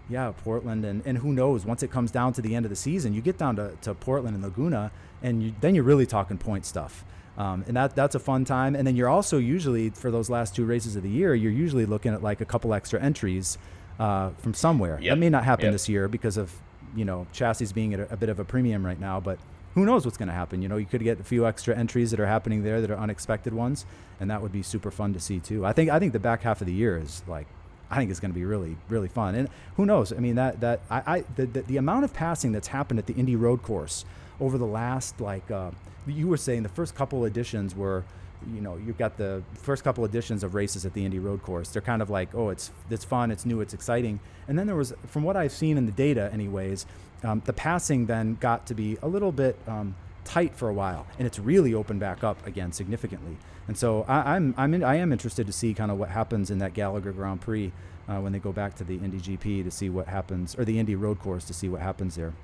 yeah, 0.09 0.33
Portland 0.45 0.85
and, 0.85 1.03
and 1.07 1.19
who 1.19 1.33
knows? 1.33 1.65
Once 1.65 1.83
it 1.83 1.91
comes 1.91 2.11
down 2.11 2.33
to 2.35 2.43
the 2.43 2.55
end 2.55 2.67
of 2.67 2.71
the 2.71 2.77
season, 2.77 3.15
you 3.15 3.23
get 3.23 3.39
down 3.39 3.57
to, 3.57 3.75
to 3.83 3.95
Portland 3.95 4.35
and 4.35 4.45
Laguna, 4.45 4.93
and 5.23 5.43
you, 5.43 5.55
then 5.63 5.75
you're 5.75 5.85
really 5.85 6.05
talking 6.07 6.37
point 6.37 6.67
stuff. 6.67 7.05
Um, 7.39 7.65
and 7.67 7.77
that 7.77 7.97
that's 7.97 8.15
a 8.15 8.19
fun 8.19 8.45
time. 8.45 8.77
And 8.77 8.87
then 8.87 8.97
you're 8.97 9.09
also 9.09 9.39
usually 9.39 9.91
for 9.91 10.11
those 10.11 10.31
last 10.31 10.55
two 10.55 10.65
races 10.65 10.95
of 10.95 11.03
the 11.03 11.09
year, 11.09 11.35
you're 11.35 11.53
usually 11.53 11.87
looking 11.87 12.13
at 12.13 12.23
like 12.23 12.41
a 12.41 12.45
couple 12.45 12.73
extra 12.75 13.01
entries 13.03 13.59
uh, 13.99 14.31
from 14.39 14.55
somewhere. 14.55 14.99
Yep. 15.01 15.11
That 15.11 15.19
may 15.19 15.31
not 15.31 15.45
happen 15.45 15.67
Yep. 15.67 15.73
this 15.73 15.89
year 15.89 16.07
because 16.07 16.37
of 16.37 16.53
you 16.95 17.05
know 17.05 17.27
chassis 17.33 17.73
being 17.73 17.95
at 17.95 18.01
a, 18.01 18.13
a 18.13 18.17
bit 18.17 18.29
of 18.29 18.39
a 18.39 18.45
premium 18.45 18.85
right 18.85 18.99
now, 18.99 19.21
but 19.21 19.39
who 19.75 19.85
knows 19.85 20.05
what's 20.05 20.17
going 20.17 20.29
to 20.29 20.35
happen? 20.35 20.63
You 20.63 20.69
know, 20.69 20.77
you 20.77 20.87
could 20.87 21.03
get 21.03 21.19
a 21.19 21.25
few 21.25 21.47
extra 21.47 21.77
entries 21.77 22.13
that 22.13 22.21
are 22.21 22.27
happening 22.27 22.63
there 22.63 22.81
that 22.81 22.91
are 22.91 22.97
unexpected 22.99 23.53
ones, 23.53 23.87
and 24.21 24.31
that 24.31 24.41
would 24.41 24.53
be 24.53 24.63
super 24.63 24.91
fun 24.91 25.13
to 25.15 25.21
see 25.21 25.41
too. 25.41 25.67
I 25.67 25.73
think 25.73 25.91
I 25.91 25.99
think 25.99 26.13
the 26.13 26.21
back 26.21 26.43
half 26.43 26.61
of 26.61 26.67
the 26.67 26.73
year 26.73 26.97
is 26.97 27.23
like, 27.27 27.47
I 27.91 27.97
think 27.97 28.11
it's 28.11 28.21
going 28.21 28.31
to 28.31 28.39
be 28.39 28.45
really 28.45 28.77
really 28.89 29.09
fun. 29.09 29.35
And 29.35 29.49
who 29.77 29.85
knows? 29.85 30.13
I 30.13 30.17
mean 30.17 30.37
that 30.37 30.61
that 30.61 30.81
I, 30.91 31.03
I 31.07 31.25
the, 31.37 31.47
the 31.47 31.63
the 31.63 31.77
amount 31.77 32.05
of 32.05 32.15
passing 32.15 32.53
that's 32.53 32.69
happened 32.69 32.99
at 32.99 33.07
the 33.07 33.15
Indy 33.15 33.37
Road 33.37 33.63
Course 33.63 34.05
over 34.41 34.59
the 34.59 34.67
last 34.67 35.21
like 35.21 35.51
uh, 35.51 35.71
you 36.07 36.29
were 36.29 36.37
saying 36.37 36.63
the 36.63 36.69
first 36.69 36.95
couple 36.95 37.25
editions 37.25 37.75
were. 37.75 38.05
You 38.53 38.61
know, 38.61 38.77
you've 38.77 38.99
got 38.99 39.17
the 39.17 39.43
first 39.55 39.85
couple 39.85 40.05
editions 40.05 40.43
of 40.43 40.55
races 40.55 40.85
at 40.85 40.95
the 40.95 41.05
Indy 41.05 41.19
Road 41.19 41.43
Course. 41.43 41.69
They're 41.71 41.83
kind 41.83 42.03
of 42.03 42.11
like, 42.11 42.35
oh, 42.35 42.51
it's 42.51 42.71
it's 42.91 43.05
fun, 43.05 43.31
it's 43.31 43.47
new, 43.47 43.61
it's 43.61 43.75
exciting. 43.75 44.21
And 44.49 44.59
then 44.59 44.67
there 44.67 44.77
was, 44.77 44.93
from 45.07 45.23
what 45.23 45.37
I've 45.37 45.53
seen 45.53 45.79
in 45.79 45.87
the 45.87 45.93
data, 45.93 46.31
anyways, 46.33 46.87
um, 47.23 47.43
the 47.45 47.53
passing 47.53 48.07
then 48.07 48.37
got 48.41 48.67
to 48.67 48.75
be 48.75 48.99
a 49.03 49.09
little 49.09 49.33
bit 49.33 49.59
um, 49.67 49.95
tight 50.25 50.55
for 50.55 50.69
a 50.69 50.75
while, 50.75 51.07
and 51.19 51.27
it's 51.27 51.39
really 51.39 51.75
opened 51.75 52.01
back 52.01 52.25
up 52.25 52.47
again 52.47 52.73
significantly. 52.73 53.37
And 53.67 53.77
so 53.77 54.05
I, 54.09 54.37
I'm 54.37 54.55
I'm 54.57 54.75
in, 54.75 54.85
I 54.85 54.97
am 54.97 55.13
interested 55.13 55.47
to 55.47 55.53
see 55.53 55.75
kind 55.75 55.91
of 55.91 55.99
what 55.99 56.11
happens 56.11 56.51
in 56.51 56.59
that 56.59 56.75
Gallagher 56.75 57.13
Grand 57.13 57.41
Prix 57.41 57.73
uh, 58.09 58.19
when 58.19 58.33
they 58.33 58.39
go 58.39 58.53
back 58.53 58.75
to 58.77 58.85
the 58.85 58.97
Indy 58.97 59.19
GP 59.19 59.65
to 59.65 59.71
see 59.71 59.89
what 59.89 60.09
happens, 60.09 60.59
or 60.59 60.65
the 60.65 60.79
Indy 60.79 60.95
Road 60.95 61.19
Course 61.19 61.45
to 61.47 61.55
see 61.55 61.69
what 61.69 61.81
happens 61.81 62.17
there. 62.17 62.35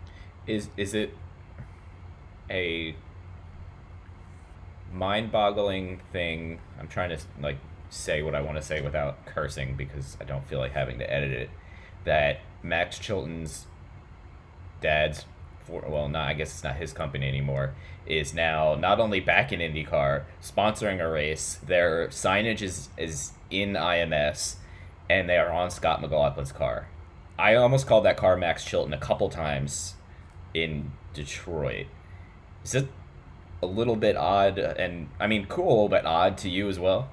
Is 0.47 0.69
is 0.77 0.95
it 0.95 1.15
a 2.49 2.95
mind-boggling 4.93 6.01
thing? 6.13 6.61
I'm 6.79 6.89
trying 6.89 7.11
to 7.11 7.19
like 7.41 7.59
say 7.91 8.23
what 8.23 8.35
I 8.35 8.41
want 8.41 8.57
to 8.57 8.63
say 8.63 8.81
without 8.81 9.27
cursing 9.27 9.75
because 9.77 10.17
I 10.21 10.25
don't 10.25 10.47
feel 10.49 10.59
like 10.59 10.73
having 10.73 10.99
to 10.99 11.13
edit 11.13 11.33
it. 11.33 11.51
That 12.05 12.41
Max 12.63 12.99
Chilton's 12.99 13.67
dad's 14.81 15.27
for 15.65 15.85
well, 15.89 16.09
not 16.09 16.29
I 16.29 16.35
guess 16.35 16.53
it's 16.53 16.65
not 16.65 16.77
his 16.77 16.93
company 16.93 17.29
anymore. 17.29 17.75
Is 18.07 18.35
now 18.35 18.75
not 18.75 18.99
only 18.99 19.21
back 19.21 19.53
in 19.53 19.61
IndyCar 19.61 20.25
sponsoring 20.43 21.01
a 21.01 21.09
race. 21.09 21.59
Their 21.65 22.09
signage 22.09 22.63
is 22.63 22.89
is 22.97 23.33
in 23.51 23.75
IMS, 23.75 24.57
and 25.09 25.29
they 25.29 25.37
are 25.37 25.53
on 25.53 25.71
Scott 25.71 26.01
McLaughlin's 26.01 26.53
car. 26.53 26.89
I 27.39 27.55
almost 27.55 27.87
called 27.87 28.05
that 28.05 28.17
car 28.17 28.37
Max 28.37 28.65
Chilton 28.65 28.93
a 28.93 28.99
couple 28.99 29.29
times 29.29 29.95
in 30.53 30.93
Detroit. 31.15 31.87
Is 32.65 32.75
it 32.75 32.89
a 33.63 33.67
little 33.67 33.97
bit 33.97 34.17
odd 34.17 34.59
and 34.59 35.09
I 35.19 35.27
mean 35.27 35.47
cool 35.47 35.89
but 35.89 36.05
odd 36.07 36.39
to 36.39 36.49
you 36.49 36.69
as 36.69 36.79
well? 36.79 37.09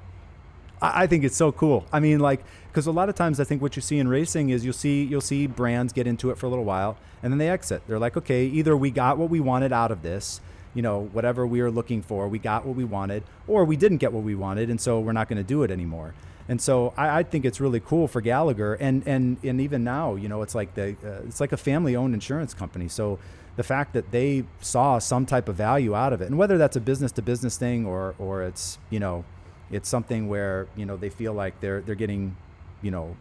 I 0.80 1.08
think 1.08 1.24
it's 1.24 1.36
so 1.36 1.52
cool. 1.52 1.88
I 1.92 2.00
mean, 2.00 2.20
like, 2.20 2.44
because 2.68 2.86
a 2.86 2.92
lot 2.92 3.10
of 3.10 3.16
times 3.16 3.40
I 3.40 3.44
think 3.44 3.64
what 3.64 3.76
you 3.76 3.82
see 3.82 3.98
in 3.98 4.08
racing 4.08 4.52
is 4.52 4.64
you'll 4.64 4.74
see 4.74 5.04
you'll 5.04 5.22
see 5.22 5.48
brands 5.48 5.92
get 5.94 6.06
into 6.06 6.30
it 6.30 6.38
for 6.38 6.46
a 6.46 6.50
little 6.50 6.66
while 6.66 6.98
and 7.24 7.34
then 7.34 7.38
they 7.40 7.50
exit. 7.50 7.82
They're 7.88 8.00
like, 8.00 8.18
okay, 8.18 8.46
either 8.46 8.78
we 8.78 8.92
got 8.92 9.18
what 9.18 9.30
we 9.30 9.40
wanted 9.40 9.74
out 9.74 9.92
of 9.92 10.02
this, 10.02 10.40
you 10.74 10.82
know, 10.82 11.10
whatever 11.14 11.48
we 11.48 11.62
were 11.62 11.72
looking 11.72 12.02
for, 12.02 12.28
we 12.28 12.40
got 12.40 12.66
what 12.66 12.76
we 12.76 12.84
wanted, 12.84 13.24
or 13.48 13.66
we 13.66 13.76
didn't 13.76 13.98
get 13.98 14.14
what 14.14 14.24
we 14.24 14.36
wanted, 14.36 14.70
and 14.70 14.80
so 14.80 15.00
we're 15.00 15.14
not 15.14 15.28
going 15.28 15.38
to 15.38 15.44
do 15.44 15.64
it 15.64 15.72
anymore. 15.72 16.14
And 16.48 16.62
so 16.62 16.94
I, 16.96 17.20
I 17.20 17.24
think 17.24 17.46
it's 17.46 17.60
really 17.60 17.80
cool 17.80 18.08
for 18.08 18.22
Gallagher, 18.22 18.76
and 18.76 19.06
and 19.08 19.38
and 19.44 19.60
even 19.60 19.84
now, 19.84 20.16
you 20.16 20.30
know, 20.30 20.42
it's 20.44 20.56
like 20.56 20.76
the 20.76 20.96
uh, 21.04 21.26
it's 21.28 21.42
like 21.42 21.52
a 21.52 21.58
family-owned 21.58 22.14
insurance 22.14 22.54
company. 22.54 22.88
So 22.88 23.20
the 23.58 23.64
fact 23.64 23.94
that 23.94 24.12
they 24.12 24.46
saw 24.62 25.00
some 25.00 25.26
type 25.26 25.50
of 25.50 25.56
value 25.56 25.94
out 25.96 26.14
of 26.14 26.22
it, 26.22 26.28
and 26.28 26.38
whether 26.38 26.58
that's 26.58 26.78
a 26.78 26.80
business-to-business 26.80 27.58
thing 27.58 27.86
or 27.86 28.16
or 28.18 28.44
it's 28.44 28.78
you 28.90 29.00
know, 29.00 29.26
it's 29.70 29.90
something 29.90 30.30
where 30.30 30.68
you 30.78 30.86
know 30.86 30.96
they 30.96 31.10
feel 31.10 31.34
like 31.34 31.60
they're 31.60 31.82
they're 31.82 31.96
getting, 31.96 32.38
you 32.82 32.92
know, 32.92 33.18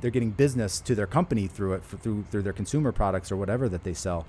they're 0.00 0.12
getting 0.12 0.30
business 0.30 0.80
to 0.80 0.94
their 0.94 1.06
company 1.06 1.48
through 1.48 1.74
it 1.74 1.84
through 1.84 2.24
through 2.30 2.42
their 2.42 2.52
consumer 2.52 2.92
products 2.92 3.30
or 3.30 3.36
whatever 3.36 3.68
that 3.68 3.82
they 3.82 3.92
sell. 3.92 4.24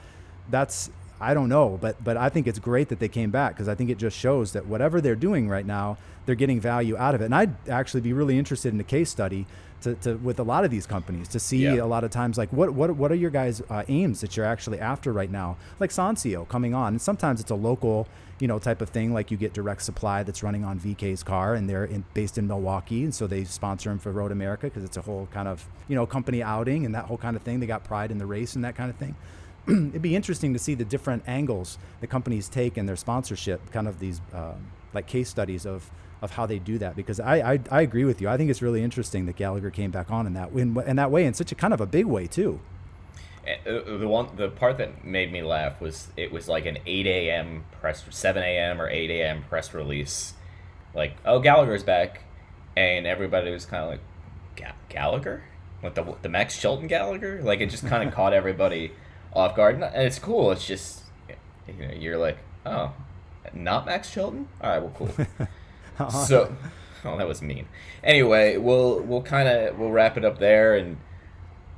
That's 0.49 0.89
I 1.22 1.36
don't 1.36 1.49
know, 1.49 1.78
but 1.80 2.04
but 2.04 2.18
I 2.18 2.30
think 2.30 2.47
it's 2.47 2.60
great 2.60 2.89
that 2.89 2.99
they 2.99 3.08
came 3.08 3.30
back 3.30 3.54
because 3.54 3.70
I 3.70 3.76
think 3.76 3.91
it 3.91 3.99
just 3.99 4.18
shows 4.18 4.54
that 4.54 4.66
whatever 4.66 4.99
they're 5.01 5.16
doing 5.16 5.47
right 5.47 5.66
now, 5.66 5.97
they're 6.26 6.36
getting 6.36 6.60
value 6.60 6.97
out 6.97 7.14
of 7.14 7.22
it. 7.22 7.26
And 7.26 7.36
I'd 7.36 7.70
actually 7.70 8.01
be 8.01 8.12
really 8.12 8.39
interested 8.39 8.74
in 8.74 8.80
a 8.80 8.84
case 8.84 9.12
study 9.12 9.45
to, 9.84 9.95
to 9.95 10.15
with 10.17 10.39
a 10.39 10.43
lot 10.43 10.65
of 10.65 10.71
these 10.71 10.86
companies 10.86 11.27
to 11.29 11.39
see 11.39 11.63
Yeah. 11.63 11.75
a 11.84 11.86
lot 11.86 12.03
of 12.03 12.11
times 12.11 12.38
like 12.38 12.51
what 12.51 12.73
what 12.73 12.91
what 12.95 13.11
are 13.11 13.15
your 13.15 13.29
guys' 13.29 13.61
uh, 13.69 13.84
aims 13.88 14.21
that 14.21 14.36
you're 14.36 14.45
actually 14.45 14.79
after 14.79 15.13
right 15.13 15.31
now? 15.31 15.57
Like 15.79 15.91
Sonsio 15.91 16.47
coming 16.47 16.73
on, 16.73 16.93
and 16.93 17.01
sometimes 17.01 17.39
it's 17.39 17.51
a 17.51 17.55
local 17.55 18.07
you 18.39 18.47
know 18.47 18.59
type 18.59 18.81
of 18.81 18.89
thing 18.89 19.13
like 19.13 19.31
you 19.31 19.38
get 19.38 19.53
direct 19.53 19.81
supply 19.84 20.23
that's 20.23 20.41
running 20.43 20.65
on 20.65 20.79
VK's 20.79 21.23
car 21.23 21.53
and 21.53 21.69
they're 21.69 21.86
in, 21.86 22.03
based 22.13 22.38
in 22.38 22.47
Milwaukee 22.47 23.03
and 23.03 23.13
so 23.13 23.27
they 23.27 23.43
sponsor 23.43 23.91
him 23.91 23.99
for 23.99 24.11
Road 24.11 24.31
America 24.31 24.65
because 24.67 24.84
it's 24.84 24.97
a 24.97 25.01
whole 25.01 25.27
kind 25.31 25.47
of 25.47 25.65
you 25.88 25.95
know 25.95 26.05
company 26.05 26.41
outing 26.41 26.86
and 26.86 26.95
that 26.95 27.05
whole 27.05 27.17
kind 27.17 27.36
of 27.36 27.43
thing. 27.43 27.59
They 27.59 27.67
got 27.67 27.84
pride 27.84 28.11
in 28.11 28.17
the 28.17 28.25
race 28.25 28.55
and 28.55 28.63
that 28.65 28.75
kind 28.75 28.89
of 28.89 28.95
thing 28.97 29.15
it'd 29.67 30.01
be 30.01 30.15
interesting 30.15 30.51
to 30.53 30.59
see 30.59 30.73
the 30.75 30.84
different 30.84 31.23
angles 31.25 31.77
the 32.01 32.07
companies 32.07 32.49
take 32.49 32.77
in 32.77 32.86
their 32.86 32.97
sponsorship, 32.97 33.71
kind 33.71 33.88
of 33.88 33.99
these 33.99 34.19
um, 34.34 34.67
like 34.93 35.07
case 35.07 35.29
studies 35.29 35.65
of 35.65 35.89
of 36.24 36.32
how 36.32 36.45
they 36.47 36.57
do 36.59 36.78
that. 36.80 36.95
Because 36.95 37.19
I, 37.19 37.53
I 37.53 37.59
I 37.69 37.82
agree 37.82 38.05
with 38.05 38.21
you. 38.21 38.30
I 38.30 38.38
think 38.38 38.49
it's 38.49 38.61
really 38.61 38.84
interesting 38.84 39.26
that 39.28 39.36
Gallagher 39.36 39.69
came 39.69 39.91
back 39.91 40.09
on 40.09 40.26
in 40.26 40.34
that 40.34 40.51
in, 40.51 40.78
in 40.88 40.95
that 40.95 41.11
way 41.11 41.26
in 41.26 41.34
such 41.34 41.51
a 41.51 41.55
kind 41.55 41.74
of 41.74 41.82
a 41.82 41.86
big 41.86 42.05
way 42.05 42.28
too. 42.28 42.59
Uh, 43.45 43.97
The 43.97 44.07
one, 44.07 44.30
the 44.38 44.49
part 44.49 44.78
that 44.78 45.03
made 45.03 45.32
me 45.32 45.41
laugh 45.43 45.82
was 45.82 46.07
it 46.15 46.32
was 46.32 46.47
like 46.47 46.65
an 46.65 46.78
8 46.86 47.05
a.m. 47.07 47.65
press, 47.82 48.03
7 48.09 48.41
a.m. 48.41 48.82
or 48.82 48.88
8 48.89 49.09
a.m. 49.11 49.43
press 49.49 49.74
release, 49.74 50.34
like 50.95 51.17
oh 51.26 51.39
Gallagher's 51.39 51.84
back, 51.84 52.24
and 52.78 53.05
everybody 53.05 53.51
was 53.51 53.65
kind 53.65 53.84
of 53.84 53.89
like, 53.89 53.99
Ga- 54.55 54.76
Gallagher, 54.89 55.43
like 55.84 55.95
the 55.95 56.15
the 56.21 56.30
Max 56.30 56.59
Chilton 56.59 56.88
Gallagher, 56.88 57.41
like 57.43 57.59
it 57.59 57.69
just 57.69 57.86
kind 57.86 58.07
of 58.07 58.13
caught 58.15 58.34
everybody 58.34 58.93
off 59.34 59.55
guard, 59.55 59.76
and 59.76 59.84
it's 60.07 60.19
cool. 60.19 60.51
It's 60.51 60.65
just 60.65 61.01
you 61.67 61.74
know 61.88 61.93
you're 61.93 62.17
like 62.17 62.38
oh, 62.65 62.93
not 63.53 63.86
Max 63.86 64.11
Chilton, 64.13 64.47
all 64.61 64.69
right, 64.69 64.82
well 64.82 64.93
cool. 64.95 65.47
so, 66.28 66.56
oh 67.06 67.18
that 67.18 67.28
was 67.28 67.41
mean. 67.41 67.68
Anyway, 68.04 68.58
we'll 68.58 69.02
we'll 69.02 69.22
kind 69.22 69.48
of 69.48 69.78
we'll 69.78 69.91
wrap 69.91 70.18
it 70.18 70.26
up 70.26 70.39
there 70.39 70.76
and. 70.76 70.98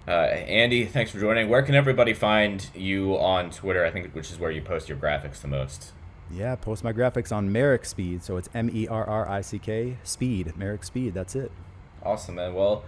Uh, 0.08 0.12
Andy, 0.12 0.86
thanks 0.86 1.10
for 1.10 1.20
joining. 1.20 1.50
Where 1.50 1.64
can 1.64 1.74
everybody 1.74 2.14
find 2.14 2.70
you 2.76 3.16
on 3.18 3.50
Twitter? 3.50 3.84
I 3.84 3.90
think 3.90 4.14
which 4.14 4.30
is 4.30 4.38
where 4.38 4.52
you 4.52 4.62
post 4.62 4.88
your 4.88 5.00
graphics 5.00 5.42
the 5.42 5.48
most. 5.48 5.94
Yeah, 6.32 6.56
post 6.56 6.84
my 6.84 6.92
graphics 6.94 7.36
on 7.36 7.52
Merrick 7.52 7.86
Speed, 7.86 8.24
so 8.24 8.38
it's 8.38 8.50
M 8.54 8.70
E 8.74 8.88
R 8.88 9.04
R 9.04 9.28
I 9.28 9.42
C 9.42 9.60
K 9.60 9.98
Speed, 10.04 10.56
Merrick 10.58 10.84
Speed. 10.84 11.14
That's 11.14 11.36
it. 11.36 11.52
Awesome, 12.04 12.36
man. 12.36 12.54
Well, 12.54 12.84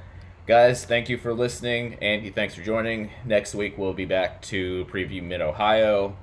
guys, 0.45 0.85
thank 0.85 1.09
you 1.09 1.17
for 1.17 1.33
listening. 1.33 1.95
Andy, 2.01 2.29
thanks 2.29 2.55
for 2.55 2.61
joining. 2.61 3.09
Next 3.25 3.55
week 3.55 3.77
we'll 3.77 3.93
be 3.93 4.05
back 4.05 4.41
to 4.43 4.85
preview 4.85 5.23
Mid 5.23 5.41
Ohio. 5.41 6.15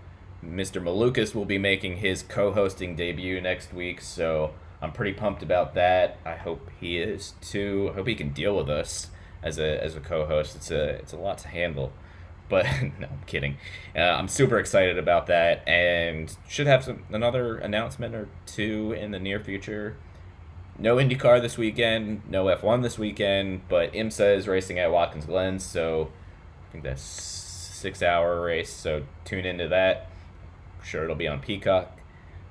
Mr. 0.44 0.82
Malukas 0.82 1.34
will 1.34 1.44
be 1.44 1.58
making 1.58 1.96
his 1.96 2.22
co-hosting 2.22 2.96
debut 2.96 3.40
next 3.40 3.72
week, 3.72 4.00
so 4.00 4.52
I'm 4.84 4.92
pretty 4.92 5.14
pumped 5.14 5.42
about 5.42 5.74
that. 5.74 6.18
I 6.24 6.36
hope 6.36 6.70
he 6.78 6.98
is 6.98 7.34
too. 7.40 7.88
I 7.92 7.94
hope 7.96 8.06
he 8.06 8.14
can 8.14 8.30
deal 8.30 8.54
with 8.56 8.68
us 8.68 9.08
as 9.42 9.58
a 9.58 9.82
as 9.82 9.96
a 9.96 10.00
co-host. 10.00 10.54
It's 10.56 10.70
a 10.70 10.90
it's 10.96 11.12
a 11.12 11.16
lot 11.16 11.38
to 11.38 11.48
handle. 11.48 11.92
But 12.46 12.66
no, 13.00 13.06
I'm 13.10 13.22
kidding. 13.24 13.56
Uh, 13.96 14.00
I'm 14.00 14.28
super 14.28 14.58
excited 14.58 14.98
about 14.98 15.28
that, 15.28 15.66
and 15.66 16.36
should 16.46 16.66
have 16.66 16.84
some 16.84 17.04
another 17.10 17.56
announcement 17.56 18.14
or 18.14 18.28
two 18.44 18.92
in 18.92 19.12
the 19.12 19.18
near 19.18 19.40
future. 19.40 19.96
No 20.78 20.96
IndyCar 20.96 21.40
this 21.40 21.56
weekend, 21.56 22.20
no 22.28 22.44
F1 22.44 22.82
this 22.82 22.98
weekend, 22.98 23.62
but 23.70 23.94
IMSA 23.94 24.36
is 24.36 24.46
racing 24.46 24.78
at 24.78 24.92
Watkins 24.92 25.24
Glen, 25.24 25.58
so 25.58 26.10
I 26.68 26.72
think 26.72 26.84
that's 26.84 27.00
six 27.00 28.02
hour 28.02 28.42
race. 28.42 28.70
So 28.70 29.04
tune 29.24 29.46
into 29.46 29.66
that. 29.68 30.10
I'm 30.78 30.84
sure 30.84 31.04
it'll 31.04 31.16
be 31.16 31.28
on 31.28 31.40
Peacock. 31.40 31.96